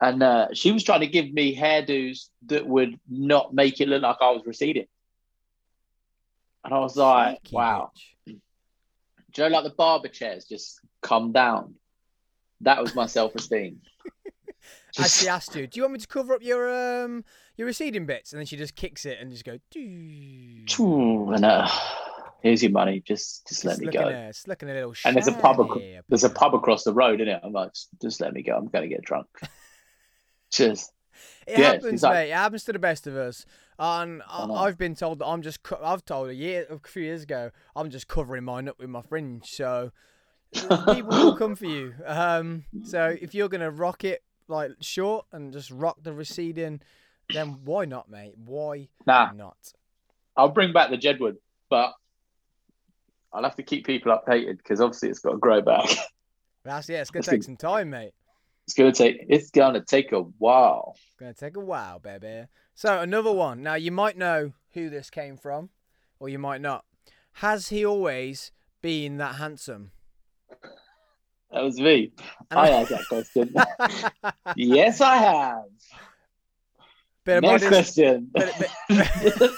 and 0.00 0.20
uh, 0.20 0.48
she 0.52 0.72
was 0.72 0.82
trying 0.82 1.00
to 1.00 1.06
give 1.06 1.32
me 1.32 1.56
hairdos 1.56 2.28
that 2.46 2.66
would 2.66 2.98
not 3.08 3.54
make 3.54 3.80
it 3.80 3.88
look 3.88 4.02
like 4.02 4.16
I 4.20 4.32
was 4.32 4.42
receding. 4.44 4.86
And 6.64 6.74
I 6.74 6.78
was 6.78 6.96
like, 6.96 7.40
wow. 7.52 7.92
bitch. 8.26 8.40
Do 9.34 9.42
you 9.42 9.48
know, 9.48 9.56
like 9.56 9.64
the 9.64 9.76
barber 9.76 10.08
chairs 10.08 10.44
just 10.44 10.80
come 11.02 11.32
down? 11.32 11.74
That 12.60 12.80
was 12.80 12.94
my 12.94 13.06
self 13.06 13.34
esteem. 13.34 13.80
As 14.98 15.20
she 15.20 15.28
asked 15.28 15.56
you, 15.56 15.66
do 15.66 15.78
you 15.78 15.82
want 15.82 15.94
me 15.94 15.98
to 15.98 16.06
cover 16.06 16.34
up 16.34 16.42
your 16.42 17.02
um 17.02 17.24
your 17.56 17.66
receding 17.66 18.06
bits? 18.06 18.32
And 18.32 18.38
then 18.38 18.46
she 18.46 18.56
just 18.56 18.76
kicks 18.76 19.04
it 19.04 19.18
and 19.20 19.30
just 19.30 19.44
go, 19.44 19.58
"Doo." 19.70 20.64
and 21.32 21.44
uh, 21.44 21.68
here's 22.42 22.62
your 22.62 22.70
money. 22.70 23.02
Just 23.04 23.48
just 23.48 23.64
let 23.64 23.78
me 23.78 23.86
go. 23.86 24.08
just 24.28 24.46
looking 24.46 24.70
a 24.70 24.74
little 24.74 24.94
And 25.04 25.16
there's 25.16 25.26
a 25.26 25.32
pub 25.32 25.58
ac- 25.60 25.98
There's 26.08 26.22
a 26.22 26.30
pub 26.30 26.54
across 26.54 26.84
the 26.84 26.92
road, 26.92 27.20
isn't 27.20 27.28
it? 27.34 27.40
I'm 27.42 27.52
like, 27.52 27.72
just, 27.72 27.88
just 28.00 28.20
let 28.20 28.32
me 28.32 28.42
go. 28.42 28.56
I'm 28.56 28.68
going 28.68 28.88
to 28.88 28.94
get 28.94 29.02
drunk. 29.02 29.26
Just 30.52 30.92
It 31.46 31.58
Yeah, 31.58 31.72
happens, 31.72 32.02
like- 32.02 32.14
mate. 32.14 32.30
It 32.30 32.34
happens 32.34 32.64
to 32.64 32.72
the 32.72 32.78
best 32.78 33.06
of 33.06 33.16
us. 33.16 33.46
And 33.78 34.22
I. 34.28 34.44
I've 34.44 34.78
been 34.78 34.94
told 34.94 35.18
that 35.18 35.26
I'm 35.26 35.42
just. 35.42 35.62
Co- 35.62 35.80
I've 35.82 36.04
told 36.04 36.28
a 36.28 36.34
year, 36.34 36.66
a 36.70 36.78
few 36.86 37.02
years 37.02 37.22
ago, 37.24 37.50
I'm 37.74 37.90
just 37.90 38.06
covering 38.06 38.44
mine 38.44 38.68
up 38.68 38.78
with 38.78 38.88
my 38.88 39.02
fringe. 39.02 39.46
So 39.46 39.90
people 40.52 41.08
will 41.08 41.36
come 41.36 41.56
for 41.56 41.66
you. 41.66 41.94
Um, 42.06 42.64
so 42.84 43.16
if 43.20 43.34
you're 43.34 43.48
gonna 43.48 43.70
rock 43.70 44.04
it 44.04 44.22
like 44.46 44.72
short 44.80 45.26
and 45.32 45.52
just 45.52 45.70
rock 45.70 45.98
the 46.02 46.12
receding, 46.12 46.80
then 47.32 47.58
why 47.64 47.84
not, 47.84 48.08
mate? 48.08 48.34
Why 48.44 48.88
nah. 49.06 49.32
not? 49.32 49.56
I'll 50.36 50.50
bring 50.50 50.72
back 50.72 50.90
the 50.90 50.98
Jedward, 50.98 51.36
but 51.68 51.94
I'll 53.32 53.42
have 53.42 53.56
to 53.56 53.62
keep 53.62 53.84
people 53.86 54.16
updated 54.16 54.58
because 54.58 54.80
obviously 54.80 55.08
it's 55.08 55.18
got 55.18 55.32
to 55.32 55.38
grow 55.38 55.60
back. 55.60 55.88
That's 56.64 56.88
yeah. 56.88 57.00
It's 57.00 57.10
gonna 57.10 57.24
take 57.24 57.42
some 57.42 57.56
time, 57.56 57.90
mate. 57.90 58.12
It's 58.66 58.74
gonna 58.74 58.92
take. 58.92 59.24
It's 59.28 59.50
gonna 59.50 59.82
take 59.84 60.12
a 60.12 60.20
while. 60.22 60.96
Gonna 61.20 61.34
take 61.34 61.56
a 61.56 61.60
while, 61.60 61.98
baby. 61.98 62.46
So 62.74 63.00
another 63.00 63.32
one. 63.32 63.62
Now 63.62 63.74
you 63.74 63.92
might 63.92 64.16
know 64.16 64.52
who 64.72 64.88
this 64.90 65.10
came 65.10 65.36
from, 65.36 65.70
or 66.18 66.28
you 66.28 66.38
might 66.38 66.60
not. 66.60 66.84
Has 67.38 67.68
he 67.68 67.84
always 67.84 68.52
been 68.80 69.18
that 69.18 69.34
handsome? 69.36 69.90
That 71.52 71.62
was 71.62 71.78
me. 71.78 72.12
And 72.50 72.58
I 72.60 72.68
asked 72.70 72.90
that 72.90 73.06
question. 73.08 73.54
yes, 74.56 75.00
I 75.00 75.16
have. 75.16 75.64
Bit 77.24 77.42
Next 77.42 77.64
modest- 77.64 77.68
question. 77.94 78.30
bit- 78.34 78.54
bit- 78.88 79.50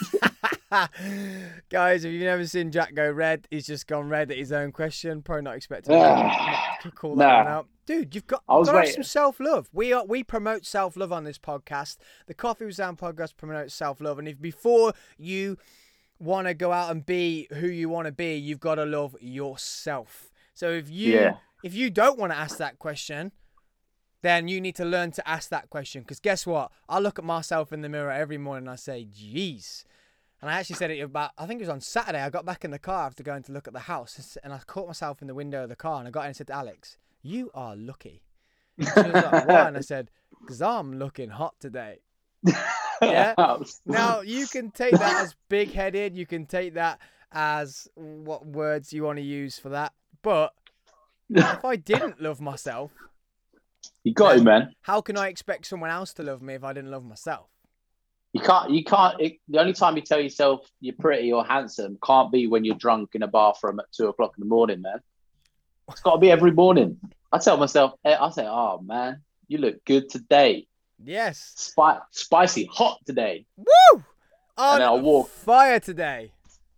Guys, 1.70 2.04
if 2.04 2.12
you've 2.12 2.22
never 2.22 2.46
seen 2.46 2.70
Jack 2.70 2.94
go 2.94 3.11
red, 3.11 3.46
he's 3.50 3.66
just 3.66 3.86
gone 3.86 4.09
red 4.09 4.30
at 4.30 4.36
his 4.36 4.52
own 4.52 4.72
question. 4.72 5.22
Probably 5.22 5.42
not 5.42 5.57
expecting 5.57 5.92
to 6.82 6.90
call 6.94 7.16
that 7.16 7.24
Nah. 7.26 7.38
one 7.44 7.46
out. 7.52 7.68
Dude, 7.87 8.14
you've 8.16 8.26
got, 8.26 8.43
I 8.49 8.55
you've 8.55 8.59
was 8.61 8.68
got 8.68 8.72
to 8.72 8.87
have 8.87 8.95
some 8.95 9.03
self 9.05 9.39
love. 9.39 9.68
We 9.72 9.93
are 9.93 10.05
we 10.05 10.24
promote 10.24 10.66
self 10.66 10.97
love 10.97 11.12
on 11.12 11.22
this 11.24 11.39
podcast. 11.39 11.99
The 12.26 12.34
Coffee 12.34 12.66
with 12.66 12.74
Sam 12.74 12.97
podcast 12.97 13.37
promotes 13.37 13.74
self 13.74 14.01
love, 14.01 14.18
and 14.18 14.26
if 14.26 14.41
before 14.41 14.93
you 15.16 15.57
want 16.18 16.49
to 16.49 16.55
go 16.55 16.72
out 16.72 16.91
and 16.91 17.07
be 17.07 17.47
who 17.53 17.68
you 17.68 17.89
want 17.89 18.07
to 18.07 18.12
be, 18.12 18.34
you've 18.37 18.59
got 18.61 18.74
to 18.76 18.84
love 18.84 19.14
yourself. 19.20 20.30
So 20.53 20.70
if 20.70 20.91
you 20.91 21.12
Yeah. 21.14 21.37
if 21.62 21.74
you 21.74 21.91
don't 21.91 22.18
want 22.18 22.32
to 22.32 22.39
ask 22.39 22.59
that 22.59 22.78
question, 22.80 23.30
then 24.22 24.49
you 24.49 24.61
need 24.61 24.74
to 24.76 24.84
learn 24.84 25.12
to 25.12 25.28
ask 25.28 25.49
that 25.51 25.70
question. 25.70 26.03
Because 26.03 26.18
guess 26.18 26.45
what? 26.45 26.72
I 26.89 26.99
look 26.99 27.18
at 27.20 27.24
myself 27.24 27.72
in 27.72 27.82
the 27.82 27.89
mirror 27.89 28.11
every 28.11 28.39
morning 28.39 28.64
and 28.66 28.70
I 28.72 28.76
say, 28.76 29.07
"Jeez." 29.07 29.84
And 30.43 30.51
I 30.51 30.59
actually 30.59 30.76
said 30.76 30.91
it 30.91 30.99
about, 31.01 31.30
I 31.39 31.47
think 31.47 31.61
it 31.61 31.62
was 31.62 31.70
on 31.70 31.80
Saturday. 31.80 32.20
I 32.20 32.28
got 32.30 32.45
back 32.45 32.62
in 32.64 32.70
the 32.70 32.78
car 32.78 33.07
after 33.07 33.22
going 33.22 33.43
to 33.45 33.53
look 33.53 33.66
at 33.66 33.72
the 33.72 33.80
house 33.80 34.37
and 34.45 34.53
I 34.53 34.59
caught 34.66 34.87
myself 34.87 35.22
in 35.22 35.28
the 35.28 35.34
window 35.34 35.62
of 35.62 35.70
the 35.70 35.76
car 35.76 35.99
and 35.99 36.07
I 36.09 36.11
got 36.11 36.22
in 36.22 36.26
and 36.28 36.37
said 36.37 36.49
to 36.49 36.53
Alex, 36.53 36.99
You 37.23 37.51
are 37.55 37.77
lucky. 37.77 38.23
And 38.79 39.12
like, 39.12 39.47
Why? 39.49 39.69
And 39.69 39.77
I 39.77 39.81
said, 39.81 40.11
Because 40.41 40.62
I'm 40.62 40.99
looking 40.99 41.31
hot 41.31 41.55
today. 41.61 42.01
Yeah. 43.03 43.35
Now, 43.85 44.23
you 44.23 44.47
can 44.47 44.71
take 44.71 44.93
that 44.93 45.23
as 45.23 45.35
big 45.51 45.71
headed. 45.73 46.17
You 46.17 46.25
can 46.25 46.47
take 46.47 46.75
that 46.75 46.99
as 47.31 47.89
what 47.95 48.47
words 48.47 48.91
you 48.91 49.03
want 49.03 49.19
to 49.19 49.23
use 49.23 49.59
for 49.59 49.69
that. 49.69 49.93
But 50.23 50.55
if 51.29 51.62
I 51.64 51.77
didn't 51.77 52.21
love 52.23 52.41
myself, 52.41 52.93
you 54.03 54.14
got 54.14 54.39
it, 54.39 54.43
man. 54.43 54.75
how 54.81 55.01
can 55.01 55.19
I 55.19 55.29
expect 55.29 55.67
someone 55.67 55.91
else 55.91 56.14
to 56.14 56.23
love 56.23 56.41
me 56.41 56.55
if 56.55 56.64
I 56.64 56.73
didn't 56.73 56.91
love 56.91 57.05
myself? 57.05 57.49
You 58.33 58.41
can't. 58.41 58.71
You 58.71 58.85
can't. 58.85 59.21
It, 59.21 59.35
the 59.49 59.61
only 59.61 59.73
time 59.73 59.97
you 59.97 60.03
tell 60.03 60.21
yourself 60.21 60.67
you're 60.81 60.95
pretty 60.99 61.33
or 61.33 61.45
handsome 61.45 61.99
can't 62.05 62.33
be 62.33 62.47
when 62.47 62.64
you're 62.64 62.77
drunk 62.77 63.11
in 63.14 63.23
a 63.23 63.29
bathroom 63.29 63.79
at 63.81 63.87
two 63.93 64.09
o'clock 64.09 64.33
in 64.39 64.41
the 64.43 64.49
morning, 64.49 64.83
man. 64.83 65.01
It's 65.91 66.01
got 66.01 66.14
to 66.14 66.18
be 66.18 66.30
every 66.30 66.51
morning. 66.53 66.99
I 67.32 67.39
tell 67.39 67.57
myself, 67.57 67.93
eh, 68.05 68.16
I 68.18 68.30
say, 68.30 68.47
"Oh 68.47 68.80
man, 68.84 69.22
you 69.49 69.59
look 69.59 69.84
good 69.84 70.09
today. 70.09 70.66
Yes. 71.03 71.53
Spi- 71.57 72.01
spicy, 72.11 72.68
hot 72.72 72.99
today." 73.07 73.47
Woo! 73.57 74.05
And 74.59 74.80
then 74.80 74.89
On 74.89 75.03
walk. 75.03 75.28
fire 75.28 75.78
today. 75.80 76.32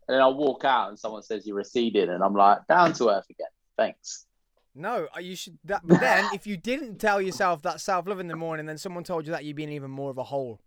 And 0.08 0.14
then 0.16 0.22
I 0.22 0.28
walk 0.28 0.64
out 0.64 0.88
and 0.88 0.98
someone 0.98 1.22
says 1.22 1.46
you're 1.46 1.56
receding, 1.56 2.08
and 2.08 2.22
I'm 2.24 2.34
like, 2.34 2.66
down 2.66 2.92
to 2.94 3.10
earth 3.10 3.26
again. 3.30 3.46
Thanks. 3.76 4.26
No, 4.74 5.06
uh, 5.16 5.20
you 5.20 5.36
should. 5.36 5.58
That, 5.64 5.82
but 5.84 6.00
then, 6.00 6.28
if 6.32 6.46
you 6.46 6.56
didn't 6.56 6.98
tell 6.98 7.20
yourself 7.20 7.62
that 7.62 7.80
self 7.80 8.06
love 8.06 8.20
in 8.20 8.28
the 8.28 8.36
morning, 8.36 8.66
then 8.66 8.78
someone 8.78 9.04
told 9.04 9.26
you 9.26 9.32
that 9.32 9.44
you'd 9.44 9.56
been 9.56 9.70
even 9.70 9.90
more 9.90 10.10
of 10.10 10.18
a 10.18 10.24
hole. 10.24 10.60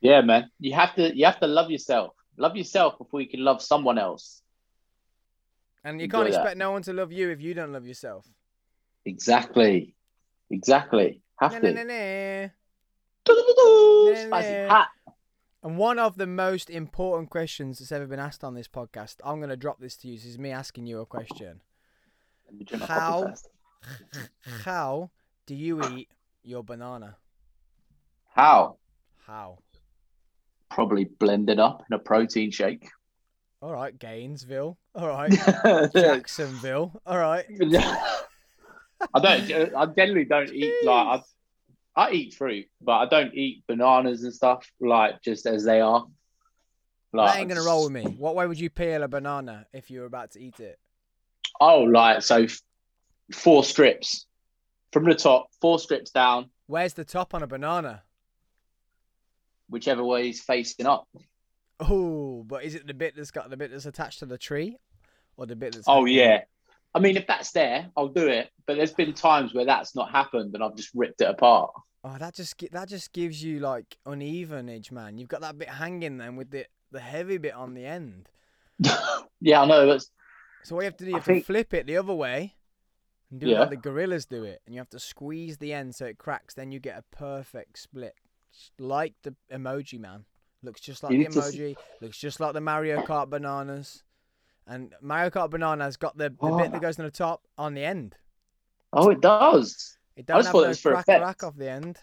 Yeah, 0.00 0.20
man. 0.22 0.50
You 0.58 0.74
have 0.74 0.94
to. 0.96 1.16
You 1.16 1.24
have 1.26 1.40
to 1.40 1.46
love 1.46 1.70
yourself. 1.70 2.14
Love 2.36 2.56
yourself 2.56 2.96
before 2.98 3.20
you 3.20 3.28
can 3.28 3.44
love 3.44 3.60
someone 3.62 3.98
else. 3.98 4.42
And 5.84 6.00
you 6.00 6.08
can't 6.08 6.28
expect 6.28 6.56
no 6.56 6.72
one 6.72 6.82
to 6.82 6.92
love 6.92 7.12
you 7.12 7.30
if 7.30 7.40
you 7.40 7.54
don't 7.54 7.72
love 7.72 7.86
yourself. 7.86 8.26
Exactly. 9.04 9.94
Exactly. 10.50 11.22
Have 11.40 11.52
to. 11.60 12.50
Spicy. 14.26 14.86
And 15.62 15.76
one 15.76 15.98
of 15.98 16.16
the 16.16 16.26
most 16.26 16.70
important 16.70 17.28
questions 17.28 17.78
that's 17.78 17.92
ever 17.92 18.06
been 18.06 18.18
asked 18.18 18.42
on 18.42 18.54
this 18.54 18.66
podcast, 18.68 19.16
I'm 19.22 19.38
going 19.38 19.50
to 19.50 19.56
drop 19.56 19.78
this 19.78 19.96
to 19.98 20.08
you. 20.08 20.16
This 20.16 20.24
is 20.24 20.38
me 20.38 20.50
asking 20.50 20.86
you 20.86 21.00
a 21.00 21.06
question. 21.06 21.60
Let 22.46 22.54
me 22.58 22.64
drink 22.64 22.80
my 22.80 22.86
How? 22.86 23.34
How 24.64 25.10
do 25.46 25.54
you 25.54 25.82
eat 25.92 26.08
your 26.42 26.64
banana? 26.64 27.16
How? 28.34 28.76
How? 29.26 29.58
Probably 30.70 31.04
blended 31.04 31.58
up 31.60 31.84
in 31.90 31.94
a 31.94 31.98
protein 31.98 32.50
shake. 32.50 32.88
All 33.62 33.72
right, 33.72 33.96
Gainesville. 33.98 34.78
All 34.94 35.08
right, 35.08 35.30
Jacksonville. 35.94 37.00
All 37.04 37.18
right. 37.18 37.44
I 39.14 39.20
don't. 39.20 39.74
I 39.76 39.86
generally 39.86 40.24
don't 40.24 40.50
eat 40.52 40.72
like 40.84 41.20
I. 41.20 41.22
I 41.96 42.12
eat 42.12 42.34
fruit, 42.34 42.66
but 42.80 42.92
I 42.92 43.06
don't 43.06 43.34
eat 43.34 43.64
bananas 43.66 44.22
and 44.22 44.32
stuff 44.32 44.64
like 44.80 45.20
just 45.22 45.44
as 45.44 45.64
they 45.64 45.80
are. 45.80 46.06
Like, 47.12 47.32
That 47.34 47.40
ain't 47.40 47.48
gonna 47.48 47.64
roll 47.64 47.84
with 47.84 47.92
me. 47.92 48.04
What 48.04 48.36
way 48.36 48.46
would 48.46 48.60
you 48.60 48.70
peel 48.70 49.02
a 49.02 49.08
banana 49.08 49.66
if 49.72 49.90
you 49.90 50.00
were 50.00 50.06
about 50.06 50.30
to 50.32 50.40
eat 50.40 50.60
it? 50.60 50.78
Oh, 51.60 51.80
like 51.80 52.22
so, 52.22 52.44
f- 52.44 52.60
four 53.34 53.64
strips 53.64 54.26
from 54.92 55.04
the 55.04 55.14
top, 55.14 55.48
four 55.60 55.78
strips 55.80 56.10
down, 56.12 56.50
Where's 56.66 56.94
the 56.94 57.04
top 57.04 57.34
on 57.34 57.42
a 57.42 57.46
banana? 57.46 58.02
whichever 59.68 60.02
way 60.04 60.26
he's 60.26 60.40
facing 60.40 60.86
up. 60.86 61.08
Oh, 61.80 62.44
but 62.46 62.64
is 62.64 62.74
it 62.74 62.86
the 62.86 62.94
bit 62.94 63.14
that's 63.16 63.30
got 63.30 63.50
the 63.50 63.56
bit 63.56 63.70
that's 63.70 63.86
attached 63.86 64.18
to 64.20 64.26
the 64.26 64.38
tree, 64.38 64.76
or 65.36 65.46
the 65.46 65.56
bit 65.56 65.72
that's? 65.74 65.86
Oh 65.88 66.04
yeah. 66.04 66.42
I 66.94 66.98
mean, 66.98 67.16
if 67.16 67.26
that's 67.26 67.52
there, 67.52 67.88
I'll 67.96 68.08
do 68.08 68.26
it. 68.26 68.50
But 68.66 68.76
there's 68.76 68.92
been 68.92 69.14
times 69.14 69.54
where 69.54 69.64
that's 69.64 69.94
not 69.94 70.10
happened, 70.10 70.54
and 70.54 70.62
I've 70.62 70.74
just 70.76 70.90
ripped 70.94 71.20
it 71.20 71.28
apart. 71.30 71.70
Oh, 72.02 72.16
that 72.18 72.34
just 72.34 72.56
that 72.72 72.88
just 72.88 73.12
gives 73.12 73.42
you 73.42 73.60
like 73.60 73.96
unevenage, 74.06 74.90
man. 74.90 75.16
You've 75.18 75.28
got 75.28 75.40
that 75.42 75.56
bit 75.58 75.68
hanging 75.68 76.18
then 76.18 76.36
with 76.36 76.50
the 76.50 76.66
the 76.90 77.00
heavy 77.00 77.38
bit 77.38 77.54
on 77.54 77.74
the 77.74 77.86
end. 77.86 78.28
yeah, 79.40 79.62
I 79.62 79.66
know. 79.66 79.86
That's 79.86 80.10
So 80.64 80.74
what 80.74 80.82
you 80.82 80.86
have 80.86 80.96
to 80.98 81.04
do, 81.04 81.10
you 81.10 81.16
I 81.16 81.18
have 81.20 81.24
think- 81.26 81.44
flip 81.46 81.72
it 81.74 81.86
the 81.86 81.96
other 81.98 82.14
way, 82.14 82.56
and 83.30 83.38
do 83.40 83.46
it 83.46 83.50
Yeah. 83.50 83.60
like 83.60 83.70
the 83.70 83.76
gorillas 83.76 84.26
do 84.26 84.44
it, 84.44 84.60
and 84.66 84.74
you 84.74 84.80
have 84.80 84.90
to 84.90 84.98
squeeze 84.98 85.58
the 85.58 85.72
end 85.72 85.94
so 85.94 86.06
it 86.06 86.18
cracks. 86.18 86.54
Then 86.54 86.72
you 86.72 86.80
get 86.80 86.98
a 86.98 87.16
perfect 87.16 87.78
split, 87.78 88.14
like 88.78 89.14
the 89.22 89.34
emoji 89.52 90.00
man. 90.00 90.24
Looks 90.62 90.80
just 90.80 91.02
like 91.02 91.12
You 91.12 91.24
the 91.24 91.30
to 91.30 91.38
emoji. 91.40 91.76
Looks 92.00 92.18
just 92.18 92.38
like 92.40 92.52
the 92.52 92.60
Mario 92.60 93.02
Kart 93.02 93.30
bananas. 93.30 94.02
And 94.66 94.92
Mario 95.00 95.30
Kart 95.30 95.50
bananas 95.50 95.96
got 95.96 96.16
the, 96.16 96.30
the 96.30 96.36
Oh. 96.42 96.58
bit 96.58 96.72
that 96.72 96.80
goes 96.82 96.98
on 96.98 97.04
the 97.06 97.10
top 97.10 97.46
on 97.58 97.74
the 97.74 97.84
end. 97.84 98.14
oh, 98.92 99.10
it 99.10 99.20
does. 99.20 99.96
It 100.16 100.26
don't 100.26 100.44
have 100.44 100.52
thought 100.52 100.60
it 100.60 100.62
no 100.64 100.68
was 100.68 100.80
for 100.80 100.90
crack 100.92 101.04
effect. 101.04 101.22
rack 101.22 101.42
off 101.44 101.56
the 101.56 101.70
end. 101.70 101.98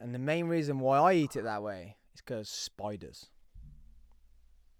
And 0.00 0.14
the 0.14 0.18
main 0.18 0.46
reason 0.46 0.80
why 0.80 0.98
I 0.98 1.12
eat 1.14 1.36
it 1.36 1.44
that 1.44 1.62
way 1.62 1.96
is 2.14 2.20
because 2.20 2.48
spiders. 2.48 3.26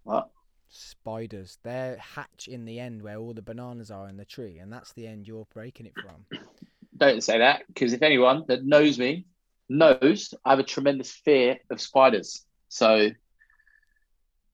What? 0.03 0.29
Spiders. 0.67 1.59
They 1.63 1.95
hatch 1.99 2.47
in 2.49 2.65
the 2.65 2.79
end 2.79 3.01
where 3.01 3.17
all 3.17 3.33
the 3.33 3.41
bananas 3.41 3.91
are 3.91 4.09
in 4.09 4.17
the 4.17 4.25
tree, 4.25 4.57
and 4.57 4.71
that's 4.73 4.91
the 4.93 5.07
end 5.07 5.27
you're 5.27 5.47
breaking 5.53 5.85
it 5.85 5.93
from. 5.95 6.25
Don't 6.97 7.23
say 7.23 7.37
that 7.39 7.63
because 7.67 7.93
if 7.93 8.01
anyone 8.01 8.43
that 8.47 8.65
knows 8.65 8.99
me 8.99 9.25
knows, 9.69 10.33
I 10.45 10.49
have 10.51 10.59
a 10.59 10.63
tremendous 10.63 11.11
fear 11.11 11.57
of 11.69 11.79
spiders. 11.81 12.45
So 12.73 13.11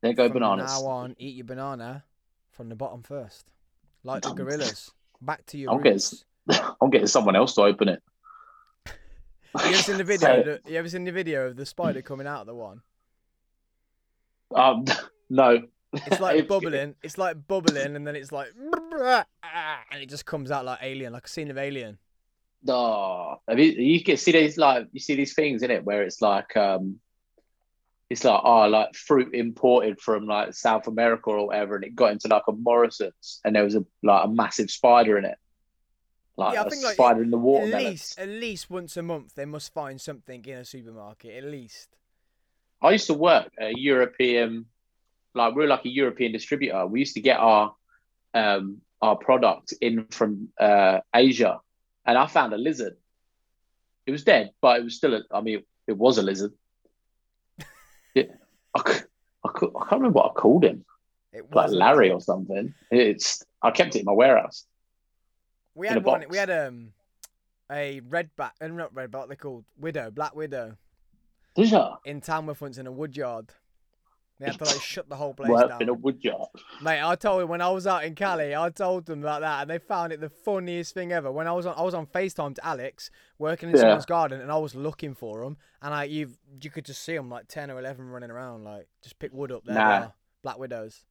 there 0.02 0.14
go 0.14 0.28
from 0.28 0.40
bananas. 0.42 0.82
now 0.82 0.88
on, 0.88 1.16
eat 1.20 1.38
your 1.38 1.46
banana 1.46 2.04
from 2.52 2.68
the 2.68 2.76
bottom 2.76 3.02
first, 3.02 3.46
like 4.04 4.24
the 4.24 4.34
gorillas. 4.34 4.92
Back 5.22 5.46
to 5.48 5.58
your 5.58 5.72
I'll 5.72 5.80
get 5.80 5.92
roots. 5.92 6.26
I'm 6.82 6.90
getting 6.90 7.08
someone 7.08 7.38
else 7.38 7.56
to 7.56 7.62
open 7.62 7.88
it. 7.88 8.04
You 9.56 9.70
ever 9.70 9.78
seen 9.78 9.98
the 9.98 10.04
video? 10.16 10.28
So- 10.28 10.44
the, 10.44 10.70
you 10.70 10.78
ever 10.78 10.90
seen 10.90 11.06
the 11.06 11.14
video 11.14 11.48
of 11.48 11.56
the 11.56 11.66
spider 11.66 12.02
coming 12.02 12.28
out 12.28 12.42
of 12.42 12.48
the 12.48 12.56
one? 12.56 12.82
Um, 14.54 14.84
no. 15.30 15.62
It's 15.94 16.20
like 16.20 16.46
bubbling. 16.46 16.96
It's 17.02 17.18
like 17.18 17.48
bubbling, 17.48 17.96
and 17.96 18.06
then 18.06 18.18
it's 18.18 18.34
like, 18.34 18.50
and 18.60 20.02
it 20.02 20.10
just 20.10 20.26
comes 20.26 20.52
out 20.52 20.66
like 20.66 20.80
alien, 20.82 21.14
like 21.14 21.26
a 21.26 21.30
scene 21.30 21.50
of 21.50 21.58
Alien. 21.58 21.98
No, 22.64 23.40
you, 23.48 23.64
you 23.64 24.04
can 24.04 24.18
see 24.18 24.34
these 24.34 24.58
like 24.58 24.88
you 24.92 25.00
see 25.00 25.16
these 25.16 25.34
things 25.34 25.64
in 25.64 25.72
it 25.72 25.86
where 25.86 26.04
it's 26.04 26.22
like 26.22 26.56
um, 26.58 27.00
it's 28.10 28.24
like 28.24 28.42
oh 28.44 28.68
like 28.68 28.96
fruit 28.96 29.34
imported 29.34 30.02
from 30.02 30.26
like 30.26 30.54
South 30.54 30.88
America 30.88 31.30
or 31.30 31.48
whatever, 31.48 31.76
and 31.76 31.86
it 31.86 31.96
got 31.96 32.12
into 32.12 32.28
like 32.28 32.44
a 32.48 32.52
Morrison's, 32.52 33.40
and 33.46 33.56
there 33.56 33.64
was 33.64 33.76
a 33.76 33.86
like 34.02 34.26
a 34.26 34.28
massive 34.28 34.72
spider 34.72 35.18
in 35.18 35.26
it, 35.26 35.38
like 36.36 36.54
Yeah, 36.54 36.64
I 36.64 36.66
a 36.66 36.70
think, 36.70 36.84
like, 36.84 36.94
spider 36.94 37.22
in 37.22 37.30
the 37.30 37.38
water 37.38 37.76
At 37.76 37.84
least, 37.84 38.20
at 38.20 38.30
least 38.30 38.70
once 38.70 38.98
a 38.98 39.04
month, 39.04 39.36
they 39.36 39.46
must 39.46 39.74
find 39.74 40.02
something 40.02 40.44
in 40.46 40.58
a 40.58 40.66
supermarket. 40.66 41.36
At 41.36 41.44
least. 41.44 41.90
I 42.82 42.92
used 42.92 43.08
to 43.08 43.14
work 43.14 43.52
at 43.60 43.72
a 43.72 43.80
European, 43.80 44.66
like 45.36 45.54
we're 45.54 45.68
like 45.68 45.86
a 45.86 45.90
European 45.90 46.32
distributor. 46.32 46.88
We 46.88 47.00
used 47.02 47.16
to 47.16 47.22
get 47.22 47.40
our 47.40 47.76
um 48.34 48.82
our 49.02 49.18
product 49.18 49.74
in 49.82 50.06
from 50.10 50.50
uh 50.60 51.00
Asia, 51.14 51.60
and 52.06 52.18
I 52.18 52.26
found 52.26 52.54
a 52.54 52.58
lizard. 52.58 52.96
It 54.08 54.12
was 54.12 54.24
dead, 54.24 54.52
but 54.62 54.80
it 54.80 54.84
was 54.84 54.96
still 54.96 55.14
a. 55.14 55.22
I 55.32 55.42
mean, 55.42 55.62
it 55.88 55.98
was 55.98 56.18
a 56.18 56.24
lizard. 56.24 56.54
It, 58.16 58.32
I, 58.76 58.82
I, 58.86 59.02
I 59.44 59.50
can't 59.60 59.92
remember 59.92 60.18
what 60.18 60.32
I 60.32 60.34
called 60.34 60.64
him, 60.66 60.86
It 61.34 61.46
like 61.54 61.72
Larry 61.72 62.12
or 62.12 62.22
something. 62.22 62.74
It's 62.92 63.44
I 63.62 63.72
kept 63.72 63.96
it 63.96 64.00
in 64.00 64.06
my 64.06 64.12
warehouse. 64.12 64.66
We 65.76 65.88
had 65.88 65.98
a 65.98 66.02
one. 66.02 66.26
We 66.30 66.38
had 66.38 66.50
um, 66.50 66.94
a 67.72 68.02
red 68.02 68.30
bat, 68.36 68.54
uh, 68.62 68.68
not 68.68 68.94
red 68.94 69.12
back, 69.12 69.28
they're 69.28 69.36
called 69.36 69.66
widow, 69.80 70.12
black 70.12 70.36
widow, 70.36 70.78
Did 71.56 71.72
you? 71.72 71.86
in 72.06 72.22
Tamworth 72.22 72.62
once 72.62 72.78
in 72.78 72.88
a 72.88 72.92
wood 72.92 73.16
yard. 73.16 73.54
They 74.40 74.46
had 74.46 74.58
to 74.60 74.66
like 74.66 74.82
shut 74.82 75.10
the 75.10 75.16
whole 75.18 75.34
place 75.34 75.50
Worked 75.50 75.70
down. 75.70 75.82
in 75.82 75.90
a 75.90 75.94
wood 75.94 76.24
yard. 76.24 76.48
Mate, 76.82 77.02
I 77.04 77.16
told 77.16 77.42
them 77.42 77.50
when 77.50 77.60
I 77.62 77.70
was 77.70 77.86
out 77.86 78.06
in 78.06 78.16
Cali, 78.16 78.56
I 78.56 78.70
told 78.70 79.06
them 79.06 79.20
about 79.20 79.42
that, 79.42 79.62
and 79.64 79.70
they 79.70 79.80
found 79.80 80.14
it 80.14 80.22
the 80.22 80.30
funniest 80.30 80.94
thing 80.94 81.12
ever. 81.12 81.30
When 81.30 81.46
I 81.46 81.52
was 81.52 81.66
on, 81.66 81.76
I 81.78 81.82
was 81.82 81.94
on 81.94 82.06
Facetime 82.06 82.56
to 82.56 82.66
Alex, 82.66 83.12
working 83.38 83.70
in 83.70 83.76
Yeah. 83.76 83.82
someone's 83.82 84.06
garden, 84.06 84.40
and 84.40 84.50
I 84.50 84.58
was 84.58 84.76
looking 84.76 85.14
for 85.14 85.44
them, 85.44 85.58
and 85.82 85.94
I 85.94 86.06
you 86.06 86.32
you 86.62 86.70
could 86.70 86.86
just 86.86 87.04
see 87.04 87.16
them 87.16 87.30
like 87.30 87.48
ten 87.50 87.70
or 87.70 87.80
eleven 87.80 88.08
running 88.10 88.32
around, 88.32 88.64
like 88.64 88.88
just 89.04 89.20
pick 89.20 89.34
wood 89.34 89.52
up 89.52 89.66
there. 89.66 89.76
Nah. 89.76 89.90
they 90.00 90.06
are, 90.06 90.14
Black 90.42 90.58
widows. 90.58 91.04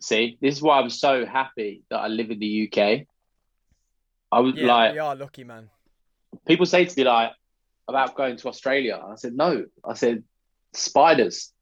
See, 0.00 0.38
this 0.40 0.56
is 0.56 0.62
why 0.62 0.80
I'm 0.80 0.88
so 0.88 1.26
happy 1.26 1.82
that 1.90 1.98
I 1.98 2.08
live 2.08 2.30
in 2.30 2.38
the 2.38 2.66
UK. 2.72 3.06
I 4.32 4.40
was 4.40 4.54
Yeah, 4.56 4.66
like, 4.74 4.94
you 4.94 5.02
are 5.02 5.14
lucky, 5.14 5.44
man. 5.44 5.68
people 6.46 6.64
say 6.64 6.86
to 6.86 6.98
me 6.98 7.04
like 7.04 7.32
about 7.86 8.14
going 8.16 8.38
to 8.38 8.48
Australia. 8.48 8.98
I 9.06 9.16
said 9.16 9.34
no. 9.34 9.66
I 9.84 9.92
said 9.92 10.24
spiders. 10.72 11.52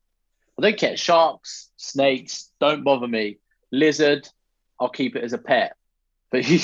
I 0.59 0.63
don't 0.63 0.79
care. 0.79 0.97
Sharks, 0.97 1.71
snakes, 1.77 2.51
don't 2.61 2.85
bother 2.85 3.09
me. 3.09 3.39
Lizard, 3.71 4.29
I'll 4.79 4.91
keep 4.91 5.17
it 5.17 5.25
as 5.25 5.33
a 5.33 5.39
pet. 5.39 5.77
But 6.31 6.49
you, 6.49 6.61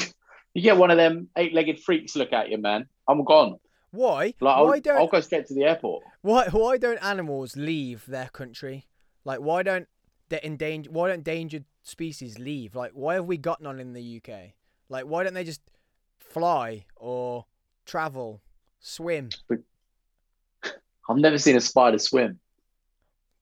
you 0.54 0.62
get 0.62 0.76
one 0.76 0.90
of 0.90 0.96
them 0.96 1.28
eight-legged 1.36 1.80
freaks 1.80 2.16
look 2.16 2.32
at 2.32 2.50
you, 2.50 2.58
man. 2.58 2.86
I'm 3.08 3.24
gone. 3.24 3.58
Why? 3.90 4.34
Like 4.40 4.56
I'll, 4.56 4.66
why 4.66 4.78
don't 4.80 4.98
I'll 4.98 5.06
go 5.06 5.20
straight 5.20 5.46
to 5.46 5.54
the 5.54 5.64
airport. 5.64 6.04
why 6.20 6.48
why 6.48 6.76
don't 6.76 6.98
animals 6.98 7.56
leave 7.56 8.04
their 8.06 8.28
country? 8.28 8.86
Like 9.24 9.38
why 9.38 9.62
don't 9.62 9.88
the 10.28 10.44
endangered 10.44 10.92
why 10.92 11.08
don't 11.08 11.18
endangered 11.18 11.64
species 11.82 12.38
leave? 12.38 12.74
Like 12.74 12.92
why 12.92 13.14
have 13.14 13.24
we 13.24 13.38
got 13.38 13.62
none 13.62 13.80
in 13.80 13.94
the 13.94 14.20
UK? 14.22 14.52
Like 14.90 15.04
why 15.04 15.24
don't 15.24 15.34
they 15.34 15.44
just 15.44 15.62
fly 16.18 16.84
or 16.96 17.46
travel, 17.86 18.42
swim? 18.78 19.30
I've 19.50 21.16
never 21.16 21.38
seen 21.38 21.56
a 21.56 21.60
spider 21.60 21.98
swim, 21.98 22.38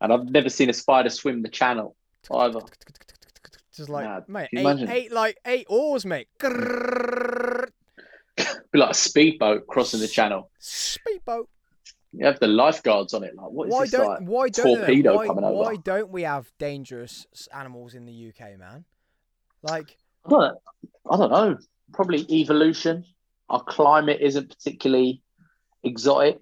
and 0.01 0.12
I've 0.12 0.24
never 0.24 0.49
seen 0.49 0.70
a 0.70 0.72
spider 0.72 1.11
swim 1.11 1.42
the 1.42 1.49
channel 1.49 1.97
either. 2.32 2.61
Just 3.74 3.88
like 3.88 4.05
Nah, 4.05 4.20
mate, 4.28 4.49
eight, 4.55 4.88
eight 4.88 5.12
like 5.12 5.38
eight 5.47 5.66
oars, 5.68 6.07
mate. 6.07 6.28
Be 6.40 6.49
like 8.78 8.90
a 8.90 8.94
speedboat 8.94 9.66
crossing 9.66 10.01
the 10.01 10.09
channel. 10.09 10.51
Speedboat. 10.59 11.49
You 12.12 12.24
have 12.24 12.40
the 12.40 12.47
lifeguards 12.47 13.12
on 13.12 13.22
it. 13.24 13.34
Like 13.36 13.51
what 13.51 13.68
is 13.68 13.74
Why 13.74 13.82
this 13.82 13.90
don't 13.92 14.07
like? 14.07 14.20
why 14.22 14.49
don't 14.49 14.78
torpedo 14.78 15.16
why, 15.16 15.26
coming 15.26 15.44
over? 15.44 15.57
why 15.57 15.76
don't 15.76 16.11
we 16.11 16.22
have 16.22 16.51
dangerous 16.59 17.26
animals 17.53 17.94
in 17.94 18.07
the 18.07 18.28
UK, 18.28 18.59
man? 18.59 18.84
Like 19.62 19.99
I 20.24 20.30
don't, 20.30 20.59
I 21.11 21.16
don't 21.16 21.30
know. 21.30 21.59
Probably 21.92 22.26
evolution. 22.30 23.05
Our 23.49 23.62
climate 23.62 24.18
isn't 24.22 24.49
particularly 24.49 25.22
exotic, 25.84 26.38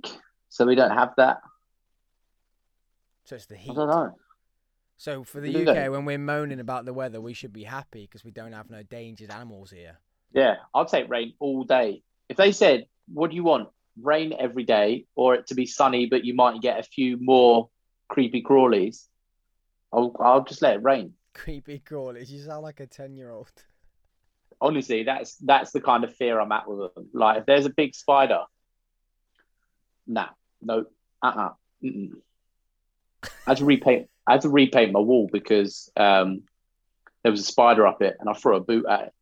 so 0.49 0.65
we 0.65 0.75
don't 0.75 0.97
have 0.97 1.13
that. 1.17 1.39
So 3.25 3.37
it's 3.37 3.47
the 3.47 3.57
I 3.57 3.59
heat. 3.59 3.75
don't 3.75 3.89
know. 3.89 4.15
So 4.97 5.25
for 5.25 5.41
the 5.41 5.69
UK, 5.69 5.91
when 5.91 6.05
we're 6.05 6.19
moaning 6.19 6.61
about 6.61 6.85
the 6.85 6.93
weather, 6.93 7.21
we 7.21 7.35
should 7.35 7.53
be 7.53 7.65
happy 7.65 8.03
because 8.03 8.25
we 8.25 8.31
don't 8.31 8.53
have 8.53 8.71
no 8.71 8.83
dangerous 8.83 9.31
animals 9.31 9.71
here. 9.71 9.99
Yeah, 10.33 10.57
I'll 10.73 10.87
take 10.87 11.09
rain 11.09 11.35
all 11.41 11.65
day. 11.65 12.03
If 12.29 12.37
they 12.37 12.53
said, 12.53 12.87
"What 13.13 13.31
do 13.31 13.37
you 13.37 13.45
want? 13.45 13.69
Rain 14.01 14.33
every 14.39 14.65
day, 14.65 15.07
or 15.15 15.35
it 15.35 15.47
to 15.49 15.55
be 15.55 15.67
sunny, 15.67 16.07
but 16.07 16.25
you 16.25 16.35
might 16.35 16.61
get 16.61 16.79
a 16.79 16.83
few 16.83 17.17
more 17.21 17.71
creepy 18.09 18.43
crawlies," 18.43 19.09
I'll 19.93 20.15
I'll 20.21 20.45
just 20.45 20.63
let 20.63 20.77
it 20.77 20.83
rain. 20.83 21.15
Creepy 21.35 21.81
crawlies. 21.81 22.31
You 22.31 22.41
sound 22.43 22.63
like 22.63 22.81
a 22.81 22.87
ten-year-old. 22.87 23.53
Honestly, 24.61 25.03
that's 25.03 25.37
that's 25.37 25.73
the 25.73 25.81
kind 25.81 26.05
of 26.05 26.15
fear 26.15 26.41
I'm 26.41 26.53
at 26.53 26.69
with 26.69 26.95
them. 26.95 27.09
Like, 27.13 27.41
if 27.41 27.47
there's 27.47 27.67
a 27.67 27.71
big 27.71 27.95
spider, 27.95 28.45
nah, 30.07 30.29
no, 30.63 30.87
uh, 31.23 31.27
uh 31.27 31.51
mm-mm. 31.83 32.13
I 33.47 33.51
had 33.51 33.59
to 33.59 33.65
repaint. 33.65 34.09
I 34.27 34.33
had 34.33 34.41
to 34.43 34.49
repaint 34.49 34.93
my 34.93 35.01
wall 35.01 35.29
because 35.33 35.91
um, 35.97 36.43
there 37.23 37.31
was 37.33 37.41
a 37.41 37.45
spider 37.45 37.87
up 37.87 38.01
it, 38.03 38.17
and 38.21 38.29
I 38.29 38.33
threw 38.33 38.57
a 38.57 38.61
boot 38.61 38.87
at 38.89 39.01
it. 39.03 39.13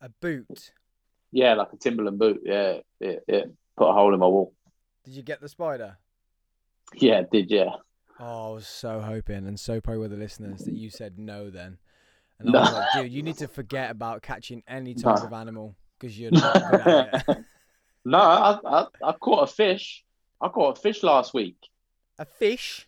A 0.00 0.08
boot. 0.08 0.72
Yeah, 1.32 1.54
like 1.54 1.72
a 1.72 1.76
Timberland 1.76 2.18
boot. 2.18 2.40
Yeah, 2.44 2.78
it, 3.00 3.24
yeah. 3.28 3.44
Put 3.76 3.88
a 3.88 3.92
hole 3.92 4.14
in 4.14 4.20
my 4.20 4.26
wall. 4.26 4.52
Did 5.04 5.14
you 5.14 5.22
get 5.22 5.40
the 5.40 5.48
spider? 5.48 5.96
Yeah, 6.94 7.20
it 7.20 7.30
did 7.30 7.50
yeah. 7.50 7.70
Oh, 8.18 8.50
I 8.50 8.54
was 8.54 8.66
so 8.66 9.00
hoping, 9.00 9.46
and 9.46 9.58
so 9.58 9.80
probably 9.80 10.00
were 10.00 10.08
the 10.08 10.16
listeners 10.16 10.64
that 10.64 10.74
you 10.74 10.90
said 10.90 11.18
no 11.18 11.50
then. 11.50 11.78
And. 12.38 12.56
I 12.56 12.60
was 12.60 12.72
like, 12.72 12.86
dude, 12.94 13.12
you 13.12 13.22
need 13.22 13.38
to 13.38 13.48
forget 13.48 13.90
about 13.90 14.22
catching 14.22 14.62
any 14.66 14.94
type 14.94 15.18
No. 15.18 15.24
of 15.26 15.32
animal 15.32 15.76
because 15.98 16.18
you're 16.18 16.30
not 16.30 16.70
good 16.70 16.80
at 16.80 17.24
it. 17.28 17.38
no, 18.04 18.18
I, 18.18 18.58
I 18.64 18.86
I 19.04 19.12
caught 19.12 19.44
a 19.48 19.52
fish. 19.52 20.04
I 20.40 20.48
caught 20.48 20.78
a 20.78 20.80
fish 20.80 21.02
last 21.02 21.32
week. 21.34 21.56
A 22.18 22.24
fish? 22.24 22.86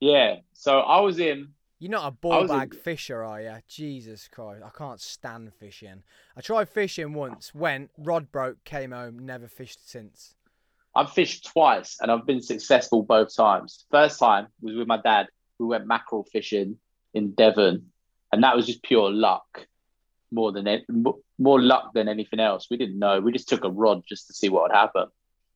Yeah, 0.00 0.36
so 0.52 0.80
I 0.80 1.00
was 1.00 1.18
in. 1.18 1.48
You're 1.78 1.92
not 1.92 2.08
a 2.08 2.10
ball 2.10 2.42
was 2.42 2.50
in- 2.50 2.58
bag 2.58 2.74
fisher, 2.74 3.22
are 3.22 3.40
you? 3.40 3.54
Jesus 3.68 4.28
Christ, 4.28 4.62
I 4.64 4.70
can't 4.76 5.00
stand 5.00 5.52
fishing. 5.54 6.02
I 6.36 6.40
tried 6.40 6.68
fishing 6.68 7.12
once, 7.14 7.54
went, 7.54 7.90
rod 7.96 8.32
broke, 8.32 8.64
came 8.64 8.90
home, 8.90 9.18
never 9.20 9.46
fished 9.46 9.88
since. 9.88 10.34
I've 10.94 11.12
fished 11.12 11.46
twice 11.46 11.98
and 12.00 12.10
I've 12.10 12.26
been 12.26 12.42
successful 12.42 13.02
both 13.02 13.34
times. 13.36 13.84
First 13.90 14.18
time 14.18 14.48
was 14.60 14.74
with 14.74 14.88
my 14.88 15.00
dad. 15.00 15.28
We 15.58 15.66
went 15.66 15.86
mackerel 15.86 16.24
fishing 16.24 16.78
in 17.14 17.32
Devon, 17.32 17.90
and 18.32 18.42
that 18.42 18.56
was 18.56 18.66
just 18.66 18.82
pure 18.82 19.10
luck, 19.10 19.66
more 20.32 20.52
than 20.52 20.84
more 21.38 21.60
luck 21.60 21.92
than 21.94 22.08
anything 22.08 22.40
else. 22.40 22.68
We 22.70 22.76
didn't 22.76 22.98
know. 22.98 23.20
We 23.20 23.32
just 23.32 23.48
took 23.48 23.64
a 23.64 23.70
rod 23.70 24.02
just 24.08 24.26
to 24.28 24.32
see 24.34 24.48
what 24.48 24.62
would 24.64 24.72
happen. 24.72 25.06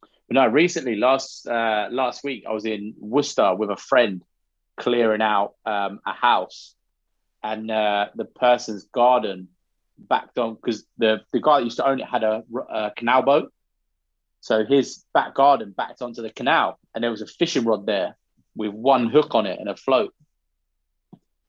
But 0.00 0.34
no, 0.34 0.46
recently, 0.46 0.96
last 0.96 1.46
uh, 1.46 1.88
last 1.90 2.22
week, 2.24 2.44
I 2.48 2.52
was 2.52 2.64
in 2.64 2.94
Worcester 2.98 3.54
with 3.54 3.70
a 3.70 3.76
friend, 3.76 4.22
clearing 4.82 5.22
out 5.22 5.54
um, 5.64 6.00
a 6.04 6.12
house, 6.12 6.74
and 7.42 7.70
uh, 7.70 8.08
the 8.16 8.24
person's 8.24 8.84
garden 8.84 9.48
backed 9.96 10.38
on 10.38 10.54
because 10.56 10.84
the 10.98 11.20
the 11.32 11.40
guy 11.40 11.60
that 11.60 11.64
used 11.64 11.76
to 11.76 11.86
own 11.86 12.00
it 12.00 12.06
had 12.06 12.24
a, 12.24 12.42
a 12.68 12.90
canal 12.96 13.22
boat. 13.22 13.52
So 14.40 14.64
his 14.64 15.04
back 15.14 15.36
garden 15.36 15.72
backed 15.76 16.02
onto 16.02 16.20
the 16.20 16.30
canal, 16.30 16.80
and 16.94 17.04
there 17.04 17.12
was 17.12 17.22
a 17.22 17.26
fishing 17.26 17.64
rod 17.64 17.86
there 17.86 18.16
with 18.56 18.72
one 18.72 19.08
hook 19.08 19.36
on 19.36 19.46
it 19.46 19.60
and 19.60 19.68
a 19.68 19.76
float. 19.76 20.12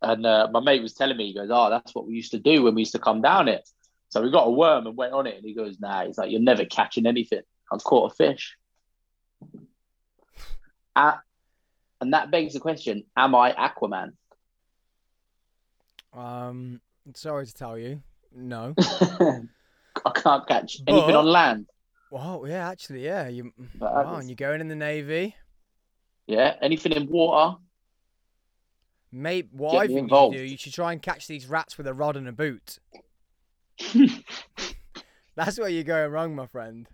And 0.04 0.26
uh, 0.26 0.50
my 0.52 0.60
mate 0.60 0.84
was 0.84 0.94
telling 0.94 1.18
me, 1.18 1.28
he 1.28 1.34
goes, 1.34 1.50
"Oh, 1.52 1.72
that's 1.72 1.96
what 1.96 2.06
we 2.06 2.14
used 2.14 2.32
to 2.32 2.40
do 2.40 2.62
when 2.62 2.76
we 2.76 2.82
used 2.82 2.92
to 2.92 3.00
come 3.00 3.22
down 3.22 3.48
it." 3.48 3.68
So 4.10 4.22
we 4.22 4.30
got 4.30 4.48
a 4.48 4.52
worm 4.52 4.86
and 4.86 4.96
went 4.96 5.14
on 5.14 5.26
it, 5.26 5.38
and 5.38 5.46
he 5.46 5.56
goes, 5.56 5.80
"Nah," 5.80 6.06
he's 6.06 6.20
like, 6.20 6.30
"You're 6.30 6.40
never 6.40 6.66
catching 6.66 7.08
anything. 7.08 7.42
I've 7.72 7.84
caught 7.84 8.12
a 8.12 8.16
fish." 8.16 8.56
Uh, 10.96 11.16
and 12.04 12.14
that 12.14 12.30
begs 12.30 12.54
the 12.54 12.60
question: 12.60 13.06
Am 13.16 13.34
I 13.34 13.54
Aquaman? 13.54 14.12
Um, 16.14 16.82
sorry 17.16 17.48
to 17.48 17.54
tell 17.54 17.78
you, 17.78 18.04
no. 18.36 18.76
I 20.06 20.12
can't 20.14 20.46
catch 20.46 20.78
anything 20.86 21.16
on 21.16 21.26
land. 21.26 21.68
Well, 22.12 22.44
yeah, 22.46 22.70
actually, 22.70 23.06
yeah. 23.06 23.30
You 23.30 23.54
but 23.76 23.94
wow, 23.94 24.16
and 24.18 24.30
you're 24.30 24.36
going 24.36 24.60
in 24.60 24.68
the 24.68 24.76
navy. 24.76 25.36
Yeah, 26.28 26.56
anything 26.62 26.92
in 26.92 27.08
water. 27.08 27.58
Mate, 29.12 29.48
what 29.52 29.72
Get 29.72 29.82
I 29.82 29.88
think 29.88 30.00
involved. 30.00 30.36
you 30.36 30.42
do, 30.42 30.46
you 30.46 30.58
should 30.58 30.74
try 30.74 30.92
and 30.92 31.02
catch 31.02 31.28
these 31.28 31.48
rats 31.48 31.78
with 31.78 31.88
a 31.88 31.94
rod 31.94 32.18
and 32.18 32.28
a 32.28 32.32
boot. 32.32 32.80
That's 35.36 35.58
where 35.58 35.70
you're 35.70 35.84
going 35.84 36.12
wrong, 36.12 36.36
my 36.36 36.48
friend. 36.48 36.88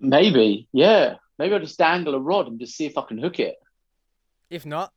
Maybe, 0.00 0.68
yeah. 0.72 1.16
Maybe 1.38 1.54
I'll 1.54 1.60
just 1.60 1.78
dangle 1.78 2.14
a 2.14 2.18
rod 2.18 2.48
and 2.48 2.58
just 2.58 2.76
see 2.76 2.86
if 2.86 2.98
I 2.98 3.02
can 3.02 3.18
hook 3.18 3.38
it. 3.38 3.56
If 4.50 4.66
not, 4.66 4.92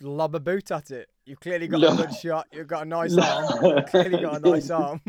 lob 0.00 0.34
a 0.34 0.40
boot 0.40 0.70
at 0.70 0.90
it. 0.90 1.08
You've 1.24 1.40
clearly 1.40 1.68
got 1.68 1.80
No. 1.80 1.92
a 1.92 1.96
good 1.96 2.14
shot. 2.14 2.48
You've 2.52 2.66
got 2.66 2.82
a 2.82 2.84
nice 2.86 3.16
arm. 3.16 3.64
You've 3.64 3.86
clearly 3.86 4.20
got 4.20 4.36
a 4.36 4.40
nice 4.50 4.68
arm. 4.70 5.00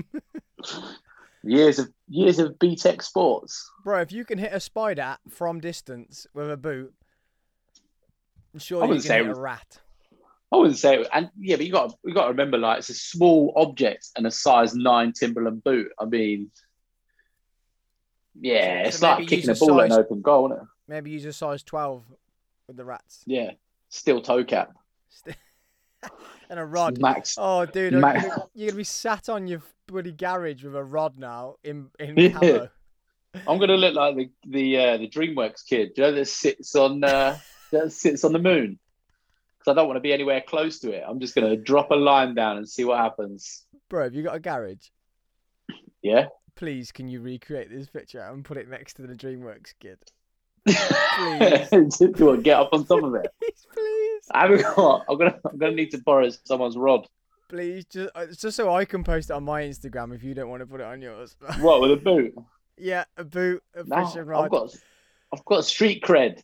Years 1.43 1.79
of 1.79 1.91
years 2.07 2.37
of 2.37 2.51
BTEC 2.59 3.01
sports. 3.01 3.69
Bro, 3.83 4.01
if 4.01 4.11
you 4.11 4.23
can 4.25 4.37
hit 4.37 4.53
a 4.53 4.59
spider 4.59 5.17
from 5.29 5.59
distance 5.59 6.27
with 6.35 6.51
a 6.51 6.57
boot, 6.57 6.93
I'm 8.53 8.59
sure 8.59 8.83
I 8.83 8.87
you 8.87 9.01
can 9.01 9.11
hit 9.11 9.25
it 9.27 9.37
a 9.37 9.39
rat. 9.39 9.79
I 10.53 10.57
wouldn't 10.57 10.77
say, 10.77 10.99
it, 10.99 11.07
and 11.13 11.29
yeah, 11.39 11.55
but 11.55 11.65
you 11.65 11.71
got 11.71 11.95
you 12.03 12.13
got 12.13 12.23
to 12.25 12.29
remember, 12.29 12.57
like 12.59 12.79
it's 12.79 12.89
a 12.89 12.93
small 12.93 13.53
object 13.55 14.09
and 14.17 14.27
a 14.27 14.31
size 14.31 14.75
nine 14.75 15.13
Timberland 15.13 15.63
boot. 15.63 15.91
I 15.97 16.05
mean, 16.05 16.51
yeah, 18.39 18.83
So 18.83 18.87
it's 18.89 19.01
like 19.01 19.27
kicking 19.27 19.49
a 19.49 19.53
a 19.53 19.55
ball 19.55 19.81
at 19.81 19.91
an 19.91 19.93
open 19.93 20.21
goal, 20.21 20.51
isn't 20.51 20.61
it? 20.61 20.67
Maybe 20.87 21.09
use 21.11 21.25
a 21.25 21.33
size 21.33 21.63
12 21.63 22.03
with 22.67 22.75
the 22.77 22.85
rats. 22.85 23.23
Yeah, 23.25 23.51
steel 23.91 24.21
toe 24.21 24.43
cap, 24.43 24.71
and 26.49 26.59
a 26.59 26.65
rod. 26.65 26.99
max. 26.99 27.35
Oh, 27.37 27.65
dude, 27.67 27.93
Ma- 27.93 28.13
you're 28.13 28.21
gonna, 28.21 28.45
you're 28.55 28.67
gonna 28.69 28.77
be 28.77 28.83
sat 28.83 29.29
on 29.29 29.45
your 29.47 29.61
bloody 29.87 30.11
garage 30.13 30.63
with 30.63 30.75
a 30.75 30.83
rod 30.83 31.19
now 31.19 31.55
in 31.63 31.89
in 31.99 32.17
Yeah. 32.17 32.29
camo. 32.31 32.69
I'm 33.47 33.59
gonna 33.59 33.77
look 33.77 33.93
like 33.95 34.15
the 34.15 34.29
the 34.47 34.77
uh, 34.77 34.97
the 34.97 35.07
DreamWorks 35.07 35.65
kid, 35.67 35.91
you 35.95 36.03
know, 36.03 36.11
that 36.13 36.25
sits 36.27 36.75
on 36.75 37.03
uh, 37.03 37.37
that 37.71 37.91
sits 37.93 38.23
on 38.23 38.33
the 38.33 38.39
moon. 38.39 38.79
Because 39.59 39.73
I 39.73 39.75
don't 39.75 39.87
want 39.87 39.97
to 39.97 40.01
be 40.01 40.11
anywhere 40.11 40.41
close 40.41 40.79
to 40.79 40.91
it. 40.91 41.03
I'm 41.07 41.19
just 41.19 41.35
gonna 41.35 41.55
drop 41.55 41.91
a 41.91 41.95
line 41.95 42.33
down 42.33 42.57
and 42.57 42.67
see 42.67 42.83
what 42.83 42.97
happens. 42.97 43.65
Bro, 43.89 44.05
have 44.05 44.15
you 44.15 44.23
got 44.23 44.35
a 44.35 44.39
garage? 44.39 44.87
Yeah, 46.01 46.27
please, 46.55 46.91
can 46.91 47.07
you 47.07 47.21
recreate 47.21 47.69
this 47.69 47.87
picture 47.87 48.21
and 48.21 48.43
put 48.43 48.57
it 48.57 48.67
next 48.67 48.95
to 48.95 49.03
the 49.03 49.13
DreamWorks 49.13 49.73
kid? 49.79 49.99
Please. 50.65 51.97
Do 51.97 52.13
you 52.17 52.37
get 52.37 52.59
up 52.59 52.69
on 52.73 52.85
top 52.85 53.03
of 53.03 53.15
it? 53.15 53.31
Please, 53.39 53.67
please, 53.73 54.23
I 54.31 54.41
haven't 54.47 54.63
got. 54.75 55.05
I'm 55.09 55.17
gonna. 55.17 55.39
I'm 55.49 55.57
gonna 55.57 55.75
need 55.75 55.91
to 55.91 55.97
borrow 55.99 56.29
someone's 56.43 56.77
rod. 56.77 57.07
please, 57.49 57.85
just 57.85 58.11
uh, 58.15 58.25
just 58.27 58.55
so 58.57 58.73
I 58.73 58.85
can 58.85 59.03
post 59.03 59.29
it 59.29 59.33
on 59.33 59.43
my 59.43 59.63
Instagram 59.63 60.13
if 60.15 60.23
you 60.23 60.33
don't 60.33 60.49
want 60.49 60.61
to 60.61 60.65
put 60.67 60.81
it 60.81 60.85
on 60.85 61.01
yours. 61.01 61.35
What 61.59 61.81
with 61.81 61.91
a 61.91 61.97
boot? 61.97 62.33
yeah, 62.77 63.05
a 63.17 63.23
boot, 63.23 63.63
a 63.75 63.83
No, 63.83 64.05
fishing 64.05 64.25
rod. 64.25 64.45
I've 64.45 64.51
got. 64.51 64.75
I've 65.33 65.45
got 65.45 65.65
street 65.65 66.03
cred. 66.03 66.41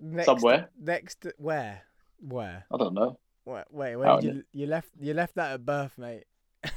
next 0.00 0.26
somewhere. 0.26 0.68
Next, 0.80 1.26
where? 1.38 1.82
Where? 2.20 2.64
I 2.72 2.76
don't 2.76 2.94
know. 2.94 3.18
Wait, 3.44 3.64
wait, 3.70 3.96
where 3.96 4.20
did 4.20 4.34
you 4.34 4.42
you 4.52 4.66
left 4.66 4.88
you 5.00 5.14
left 5.14 5.34
that 5.36 5.52
at 5.52 5.64
birth, 5.66 5.96
mate? 5.98 6.24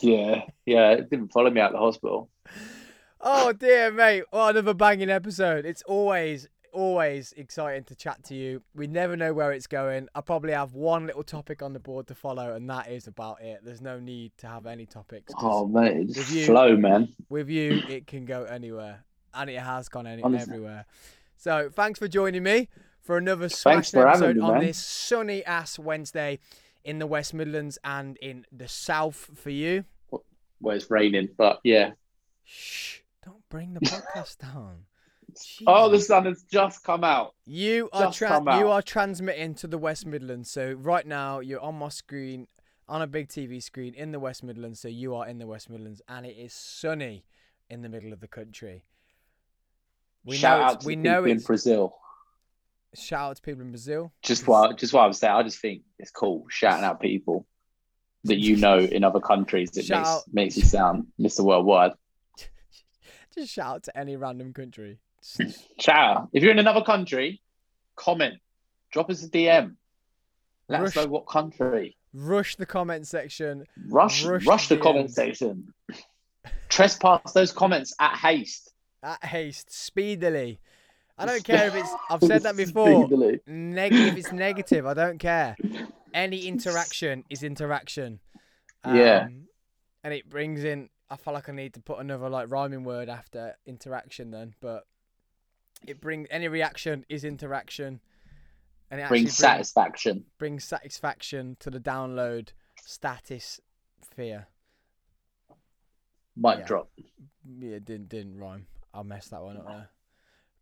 Yeah, 0.00 0.42
yeah. 0.66 0.90
It 0.90 1.08
didn't 1.08 1.28
follow 1.32 1.50
me 1.50 1.60
out 1.60 1.70
the 1.70 1.78
hospital. 1.78 2.28
Oh 3.20 3.52
dear, 3.52 3.90
mate! 3.90 4.24
What 4.30 4.50
another 4.50 4.74
banging 4.74 5.10
episode. 5.10 5.64
It's 5.66 5.82
always, 5.82 6.48
always 6.72 7.32
exciting 7.36 7.84
to 7.84 7.94
chat 7.96 8.22
to 8.24 8.34
you. 8.34 8.62
We 8.74 8.86
never 8.86 9.16
know 9.16 9.32
where 9.34 9.50
it's 9.52 9.66
going. 9.66 10.08
I 10.14 10.20
probably 10.20 10.52
have 10.52 10.74
one 10.74 11.06
little 11.06 11.24
topic 11.24 11.60
on 11.60 11.72
the 11.72 11.80
board 11.80 12.06
to 12.08 12.14
follow, 12.14 12.54
and 12.54 12.70
that 12.70 12.90
is 12.90 13.08
about 13.08 13.40
it. 13.42 13.60
There's 13.64 13.80
no 13.80 13.98
need 13.98 14.32
to 14.38 14.46
have 14.46 14.66
any 14.66 14.86
topics. 14.86 15.32
Oh 15.36 15.66
mate, 15.66 16.10
just 16.12 16.30
you- 16.32 16.46
flow, 16.46 16.76
man. 16.76 17.08
With 17.28 17.48
you, 17.48 17.82
it 17.88 18.06
can 18.06 18.24
go 18.24 18.44
anywhere, 18.44 19.04
and 19.34 19.50
it 19.50 19.58
has 19.58 19.88
gone 19.88 20.06
any- 20.06 20.22
everywhere. 20.22 20.86
So, 21.36 21.70
thanks 21.72 21.98
for 21.98 22.06
joining 22.08 22.42
me 22.44 22.68
for 23.02 23.16
another 23.16 23.48
Thanks 23.48 23.88
smashing 23.88 24.00
for 24.00 24.06
having 24.06 24.28
episode 24.30 24.36
me, 24.36 24.42
on 24.42 24.60
this 24.60 24.78
sunny 24.78 25.44
ass 25.44 25.78
Wednesday 25.78 26.38
in 26.84 26.98
the 27.00 27.06
West 27.06 27.34
Midlands 27.34 27.78
and 27.82 28.16
in 28.18 28.44
the 28.52 28.68
South 28.68 29.30
for 29.34 29.50
you. 29.50 29.84
Well, 30.60 30.76
it's 30.76 30.88
raining, 30.90 31.28
but 31.36 31.60
yeah. 31.64 31.92
Shh! 32.44 32.98
Don't 33.28 33.48
bring 33.50 33.74
the 33.74 33.80
podcast 33.80 34.38
down. 34.54 34.84
Oh, 35.66 35.90
the 35.90 36.00
sun 36.00 36.24
has 36.24 36.42
just 36.50 36.82
come 36.82 37.04
out. 37.04 37.34
You 37.44 37.90
are 37.92 38.10
tra- 38.10 38.42
out. 38.48 38.58
you 38.58 38.68
are 38.70 38.80
transmitting 38.80 39.54
to 39.56 39.66
the 39.66 39.76
West 39.76 40.06
Midlands. 40.06 40.50
So 40.50 40.72
right 40.72 41.06
now 41.06 41.40
you're 41.40 41.60
on 41.60 41.74
my 41.74 41.90
screen, 41.90 42.46
on 42.88 43.02
a 43.02 43.06
big 43.06 43.28
TV 43.28 43.62
screen 43.62 43.92
in 43.94 44.10
the 44.12 44.18
West 44.18 44.42
Midlands. 44.42 44.80
So 44.80 44.88
you 44.88 45.14
are 45.14 45.28
in 45.28 45.38
the 45.38 45.46
West 45.46 45.68
Midlands, 45.68 46.00
and 46.08 46.24
it 46.24 46.36
is 46.38 46.54
sunny 46.54 47.24
in 47.68 47.82
the 47.82 47.88
middle 47.90 48.12
of 48.14 48.20
the 48.20 48.28
country. 48.28 48.84
We 50.24 50.36
Shout 50.36 50.58
know 50.60 50.64
out 50.64 50.80
to 50.80 50.86
we 50.86 50.96
know 50.96 51.22
people 51.22 51.30
in 51.32 51.38
Brazil. 51.44 51.94
shout 52.94 53.30
out 53.30 53.36
to 53.36 53.42
people 53.42 53.60
in 53.62 53.70
Brazil. 53.70 54.12
Just 54.22 54.46
what, 54.48 54.78
just 54.78 54.94
what 54.94 55.02
I 55.02 55.06
was 55.06 55.18
saying. 55.18 55.34
I 55.34 55.42
just 55.42 55.58
think 55.60 55.82
it's 55.98 56.10
cool 56.10 56.46
shouting 56.48 56.84
out 56.84 57.00
people 57.00 57.46
that 58.24 58.38
you 58.38 58.56
know 58.56 58.78
in 58.78 59.04
other 59.04 59.20
countries. 59.20 59.76
It 59.76 59.84
Shout 59.84 59.98
makes 59.98 60.08
out- 60.08 60.22
makes 60.32 60.56
you 60.56 60.62
sound 60.64 61.06
Mr. 61.20 61.40
Worldwide. 61.44 61.92
Just 63.34 63.52
shout 63.52 63.66
out 63.76 63.82
to 63.84 63.98
any 63.98 64.16
random 64.16 64.52
country. 64.52 64.98
Shout. 65.78 66.28
If 66.32 66.42
you're 66.42 66.52
in 66.52 66.58
another 66.58 66.82
country, 66.82 67.40
comment, 67.96 68.34
drop 68.92 69.10
us 69.10 69.24
a 69.24 69.28
DM. 69.28 69.74
Let 70.68 70.80
Rush- 70.80 70.88
us 70.90 70.96
know 70.96 71.06
what 71.10 71.26
country. 71.26 71.96
Rush 72.14 72.56
the 72.56 72.66
comment 72.66 73.06
section. 73.06 73.64
Rush, 73.88 74.24
Rush 74.24 74.46
rush, 74.46 74.68
the 74.68 74.76
the 74.76 74.80
comment 74.80 75.10
section. 75.10 75.72
Trespass 76.68 77.32
those 77.32 77.52
comments 77.52 77.94
at 78.00 78.16
haste. 78.16 78.72
At 79.02 79.22
haste, 79.24 79.70
speedily. 79.72 80.58
I 81.18 81.26
don't 81.26 81.44
care 81.52 81.68
if 81.68 81.74
it's. 81.74 81.90
I've 82.10 82.22
said 82.22 82.42
that 82.42 82.56
before. 82.56 83.06
Speedily. 83.06 83.40
Neg- 83.46 83.92
if 83.92 84.16
it's 84.16 84.32
negative, 84.32 84.86
I 84.86 84.94
don't 84.94 85.18
care. 85.18 85.56
Any 86.14 86.46
interaction 86.46 87.24
is 87.28 87.42
interaction. 87.42 88.20
Yeah. 88.86 89.24
Um, 89.26 89.48
And 90.04 90.14
it 90.14 90.28
brings 90.28 90.64
in. 90.64 90.88
I 91.10 91.16
feel 91.16 91.32
like 91.34 91.48
I 91.48 91.52
need 91.52 91.74
to 91.74 91.80
put 91.80 91.98
another 92.00 92.28
like 92.28 92.50
rhyming 92.50 92.84
word 92.84 93.08
after 93.08 93.56
interaction 93.66 94.30
then, 94.30 94.54
but 94.60 94.86
it 95.86 96.00
brings 96.00 96.28
any 96.30 96.48
reaction 96.48 97.06
is 97.08 97.24
interaction, 97.24 98.00
and 98.90 99.00
it 99.00 99.04
actually 99.04 99.16
Bring 99.16 99.24
brings, 99.24 99.36
satisfaction. 99.36 100.24
brings 100.38 100.64
satisfaction 100.64 101.56
to 101.60 101.70
the 101.70 101.80
download 101.80 102.48
status 102.84 103.60
fear. 104.02 104.48
Mic 106.36 106.58
Yeah. 106.58 106.64
drop. 106.66 106.90
Yeah, 107.58 107.76
it 107.76 107.84
didn't 107.84 108.08
didn't 108.08 108.36
rhyme. 108.38 108.66
I 108.92 109.02
messed 109.02 109.30
that 109.30 109.42
one 109.42 109.56
up 109.56 109.66
there. 109.66 109.88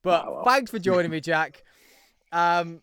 But 0.02 0.26
Oh, 0.26 0.34
well. 0.36 0.44
thanks 0.44 0.70
for 0.70 0.78
joining 0.78 1.10
me, 1.10 1.20
Jack. 1.20 1.64
Um, 2.32 2.80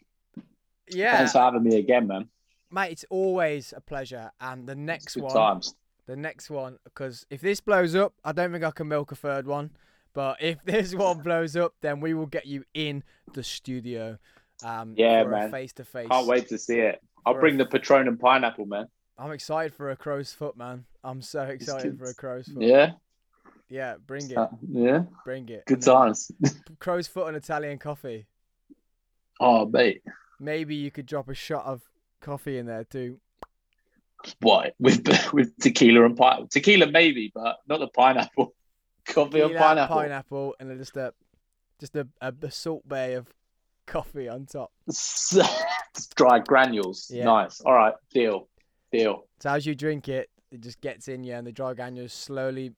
yeah, 0.90 1.18
Thanks 1.18 1.32
for 1.32 1.40
having 1.40 1.64
me 1.64 1.78
again, 1.78 2.08
man. 2.08 2.30
mate, 2.70 2.92
it's 2.92 3.06
always 3.10 3.74
a 3.76 3.80
pleasure. 3.82 4.32
And 4.42 4.68
the 4.68 4.76
next 4.76 5.16
one, 5.16 5.34
times. 5.34 5.76
The 6.06 6.16
next 6.16 6.50
one, 6.50 6.80
because 6.84 7.26
if 7.30 7.42
this 7.42 7.60
blows 7.62 7.96
up, 7.96 8.14
I 8.24 8.32
don't 8.32 8.52
think 8.52 8.64
I 8.64 8.72
can 8.72 8.88
milk 8.88 9.12
a 9.12 9.16
third 9.16 9.48
one. 9.48 9.72
But 10.14 10.42
if 10.42 10.58
this 10.66 10.94
one 10.94 11.20
blows 11.20 11.56
up, 11.56 11.74
then 11.82 12.00
we 12.00 12.14
will 12.14 12.26
get 12.28 12.46
you 12.46 12.64
in 12.74 13.04
the 13.34 13.44
studio. 13.44 14.18
Um, 14.64 14.94
Yeah, 14.98 15.24
man. 15.24 15.50
Face 15.52 15.74
to 15.74 15.84
face. 15.86 16.08
Can't 16.10 16.28
wait 16.28 16.48
to 16.50 16.58
see 16.58 16.80
it. 16.80 17.02
I'll 17.26 17.34
For 17.34 17.40
a- 17.40 17.42
bring 17.42 17.58
the 17.58 17.66
Patron 17.66 18.08
and 18.08 18.20
pineapple, 18.20 18.66
man. 18.66 18.88
I'm 19.18 19.32
excited 19.32 19.74
for 19.74 19.92
a 19.92 19.96
crow's 19.96 20.34
foot, 20.34 20.58
man. 20.58 20.86
I'm 21.04 21.22
so 21.22 21.42
excited 21.44 21.98
for 21.98 22.06
a 22.06 22.14
crow's 22.14 22.48
foot. 22.48 22.62
Yeah, 22.64 22.92
Yeah, 23.70 23.96
bring 24.06 24.30
it, 24.30 24.38
Uh, 24.38 24.48
yeah. 24.68 25.04
bring 25.24 25.48
it. 25.50 25.66
Good 25.66 25.82
times. 25.82 26.32
Crow's 26.80 27.08
foot 27.08 27.28
and 27.28 27.38
Italian 27.38 27.78
coffee. 27.80 28.26
Oh, 29.40 29.66
mate. 29.66 30.04
Maybe 30.40 30.76
you 30.76 30.92
could 30.92 31.06
drop 31.06 31.30
a 31.30 31.34
shot 31.34 31.66
of 31.66 31.82
coffee 32.22 32.58
in 32.58 32.66
there 32.66 32.84
too. 32.84 33.20
What 34.42 34.76
with 34.80 35.04
with 35.34 35.58
tequila 35.60 36.06
and 36.06 36.16
pineapple? 36.16 36.48
Tequila 36.48 36.88
maybe, 36.92 37.32
but 37.34 37.58
not 37.68 37.80
the 37.80 37.88
pineapple. 37.88 38.54
Coffee 39.06 39.42
and 39.42 39.56
pineapple. 39.56 39.96
pineapple, 39.98 40.56
and 40.60 40.70
then 40.70 40.78
just 40.78 40.96
a 40.96 41.14
just 41.80 41.96
a, 41.96 42.08
a, 42.22 42.34
Salt 42.50 42.88
Bae 42.88 43.16
of 43.18 43.28
coffee 43.86 44.30
on 44.30 44.46
top. 44.46 44.72
Dry 46.16 46.40
granules. 46.40 47.12
Yeah. 47.14 47.26
Nice. 47.26 47.60
All 47.62 47.74
right. 47.74 47.94
Deal. 48.14 48.48
Deal. 48.94 49.28
So 49.42 49.50
as 49.50 49.66
you 49.66 49.76
drink 49.76 50.08
it, 50.08 50.30
it 50.52 50.62
just 50.62 50.80
gets 50.80 51.10
in 51.10 51.24
you, 51.26 51.34
and 51.34 51.46
the 51.46 51.52
dry 51.52 51.74
granules 51.74 52.14
slowly 52.14 52.74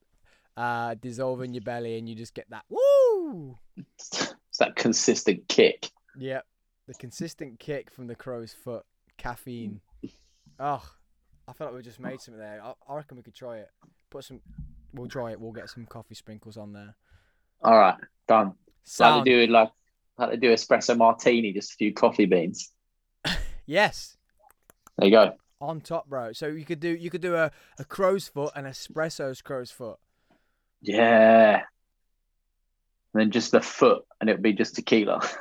uh, 0.57 0.95
dissolve 0.95 1.41
in 1.41 1.53
your 1.53 1.61
belly, 1.61 1.97
and 1.97 2.09
you 2.09 2.15
just 2.15 2.33
get 2.33 2.49
that 2.49 2.63
woo. 2.69 3.57
It's 3.77 4.33
that 4.57 4.75
consistent 4.75 5.47
kick. 5.47 5.89
Yep, 6.17 6.45
the 6.87 6.93
consistent 6.95 7.59
kick 7.59 7.91
from 7.91 8.07
the 8.07 8.15
crow's 8.15 8.53
foot, 8.53 8.83
caffeine. 9.17 9.81
Oh, 10.59 10.83
I 11.47 11.53
feel 11.53 11.67
like 11.67 11.75
we 11.75 11.81
just 11.83 11.99
made 11.99 12.19
something 12.21 12.39
there. 12.39 12.61
I, 12.63 12.73
I 12.89 12.95
reckon 12.95 13.17
we 13.17 13.23
could 13.23 13.35
try 13.35 13.57
it. 13.57 13.69
Put 14.09 14.23
some. 14.23 14.41
We'll 14.93 15.07
try 15.07 15.31
it. 15.31 15.39
We'll 15.39 15.51
get 15.51 15.69
some 15.69 15.85
coffee 15.85 16.15
sprinkles 16.15 16.57
on 16.57 16.73
there. 16.73 16.95
All 17.63 17.77
right. 17.77 17.95
Done. 18.27 18.47
Like 18.47 18.55
Sound. 18.85 19.25
they 19.25 19.29
do 19.31 19.39
it 19.41 19.49
like 19.49 19.69
like 20.17 20.29
they 20.31 20.37
do 20.37 20.51
espresso 20.53 20.95
martini, 20.97 21.51
just 21.53 21.73
a 21.73 21.75
few 21.75 21.93
coffee 21.93 22.25
beans. 22.25 22.71
Yes, 23.67 24.15
There 24.97 25.07
you 25.07 25.11
go. 25.11 25.33
on 25.59 25.81
top, 25.81 26.07
bro. 26.07 26.33
So 26.33 26.45
you 26.45 26.65
could 26.65 26.79
do 26.79 26.89
you 26.89 27.09
could 27.09 27.21
do 27.21 27.35
a, 27.35 27.49
a 27.79 27.83
crow's 27.83 28.27
foot 28.27 28.51
and 28.55 28.67
espresso's 28.67 29.41
crow's 29.41 29.71
foot. 29.71 29.97
Yeah. 30.83 31.55
And 33.13 33.21
then 33.21 33.31
just 33.31 33.51
the 33.51 33.61
foot, 33.61 34.05
and 34.21 34.29
it 34.29 34.33
would 34.33 34.43
be 34.43 34.53
just 34.53 34.75
tequila. 34.75 35.21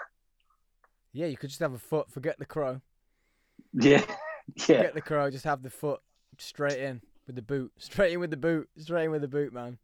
Yeah, 1.12 1.26
you 1.26 1.36
could 1.36 1.50
just 1.50 1.61
have 1.61 1.74
a 1.74 1.78
foot. 1.78 2.11
Forget 2.11 2.38
the 2.40 2.44
crow. 2.46 2.80
yeah. 3.72 4.02
Yeah. 4.57 4.76
Forget 4.76 4.95
the 4.95 5.01
crow. 5.01 5.30
Just 5.30 5.45
have 5.45 5.62
the 5.62 5.70
foot 5.70 6.01
straight 6.38 6.78
in 6.78 7.01
with 7.26 7.36
the 7.36 7.42
boot. 7.42 7.72
Straight 7.78 8.12
in 8.12 8.20
with 8.20 8.30
the 8.30 8.36
boot. 8.36 8.68
Straight 8.78 9.05
in 9.05 9.11
with 9.11 9.22
the 9.22 9.28
boot, 9.28 9.53
man. 9.53 9.78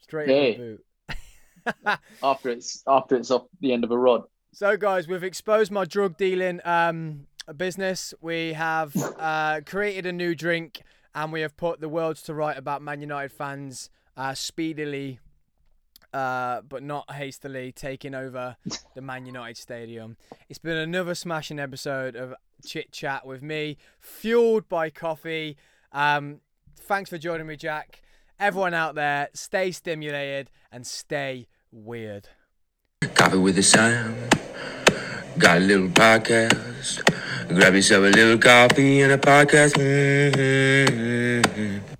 Straight 0.00 0.28
in 0.28 0.36
with 0.36 0.56
the 0.56 0.62
boot. 0.62 1.98
After 2.22 2.50
it's 2.50 2.82
after 2.88 3.14
it's 3.14 3.30
off 3.30 3.46
the 3.60 3.72
end 3.72 3.84
of 3.84 3.90
a 3.92 3.98
rod. 3.98 4.24
So, 4.52 4.76
guys, 4.76 5.06
we've 5.08 5.22
exposed 5.22 5.70
my 5.70 5.84
drug 5.84 6.16
dealing 6.16 6.60
um, 6.64 7.26
business. 7.56 8.12
We 8.20 8.52
have 8.52 8.94
uh, 9.18 9.60
created 9.64 10.04
a 10.06 10.12
new 10.12 10.34
drink, 10.34 10.82
and 11.14 11.32
we 11.32 11.40
have 11.40 11.56
put 11.56 11.80
the 11.80 11.88
world 11.88 12.16
to 12.16 12.34
right 12.34 12.56
about 12.58 12.82
Man 12.82 13.00
United 13.00 13.32
fans 13.32 13.90
uh, 14.16 14.34
speedily, 14.34 15.20
uh, 16.12 16.62
but 16.68 16.82
not 16.82 17.10
hastily, 17.12 17.72
taking 17.72 18.14
over 18.14 18.56
the 18.94 19.00
Man 19.00 19.24
United 19.24 19.56
stadium. 19.56 20.16
It's 20.48 20.58
been 20.58 20.76
another 20.76 21.14
smashing 21.14 21.58
episode 21.58 22.16
of 22.16 22.34
chit 22.64 22.92
chat 22.92 23.26
with 23.26 23.42
me, 23.42 23.76
fueled 24.00 24.68
by 24.68 24.90
coffee. 24.90 25.56
Um, 25.92 26.40
thanks 26.76 27.10
for 27.10 27.18
joining 27.18 27.46
me, 27.46 27.56
Jack. 27.56 28.02
Everyone 28.38 28.74
out 28.74 28.94
there, 28.94 29.28
stay 29.34 29.70
stimulated 29.70 30.50
and 30.70 30.86
stay 30.86 31.46
weird. 31.70 32.28
Coffee 33.14 33.38
with 33.38 33.56
the 33.56 33.62
Sam. 33.62 34.16
Got 35.38 35.58
a 35.58 35.60
little 35.60 35.88
podcast. 35.88 37.02
Grab 37.48 37.74
yourself 37.74 38.04
a 38.04 38.08
little 38.08 38.38
coffee 38.38 39.00
and 39.00 39.12
a 39.12 39.18
podcast. 39.18 39.74
Mm-hmm. 39.74 41.91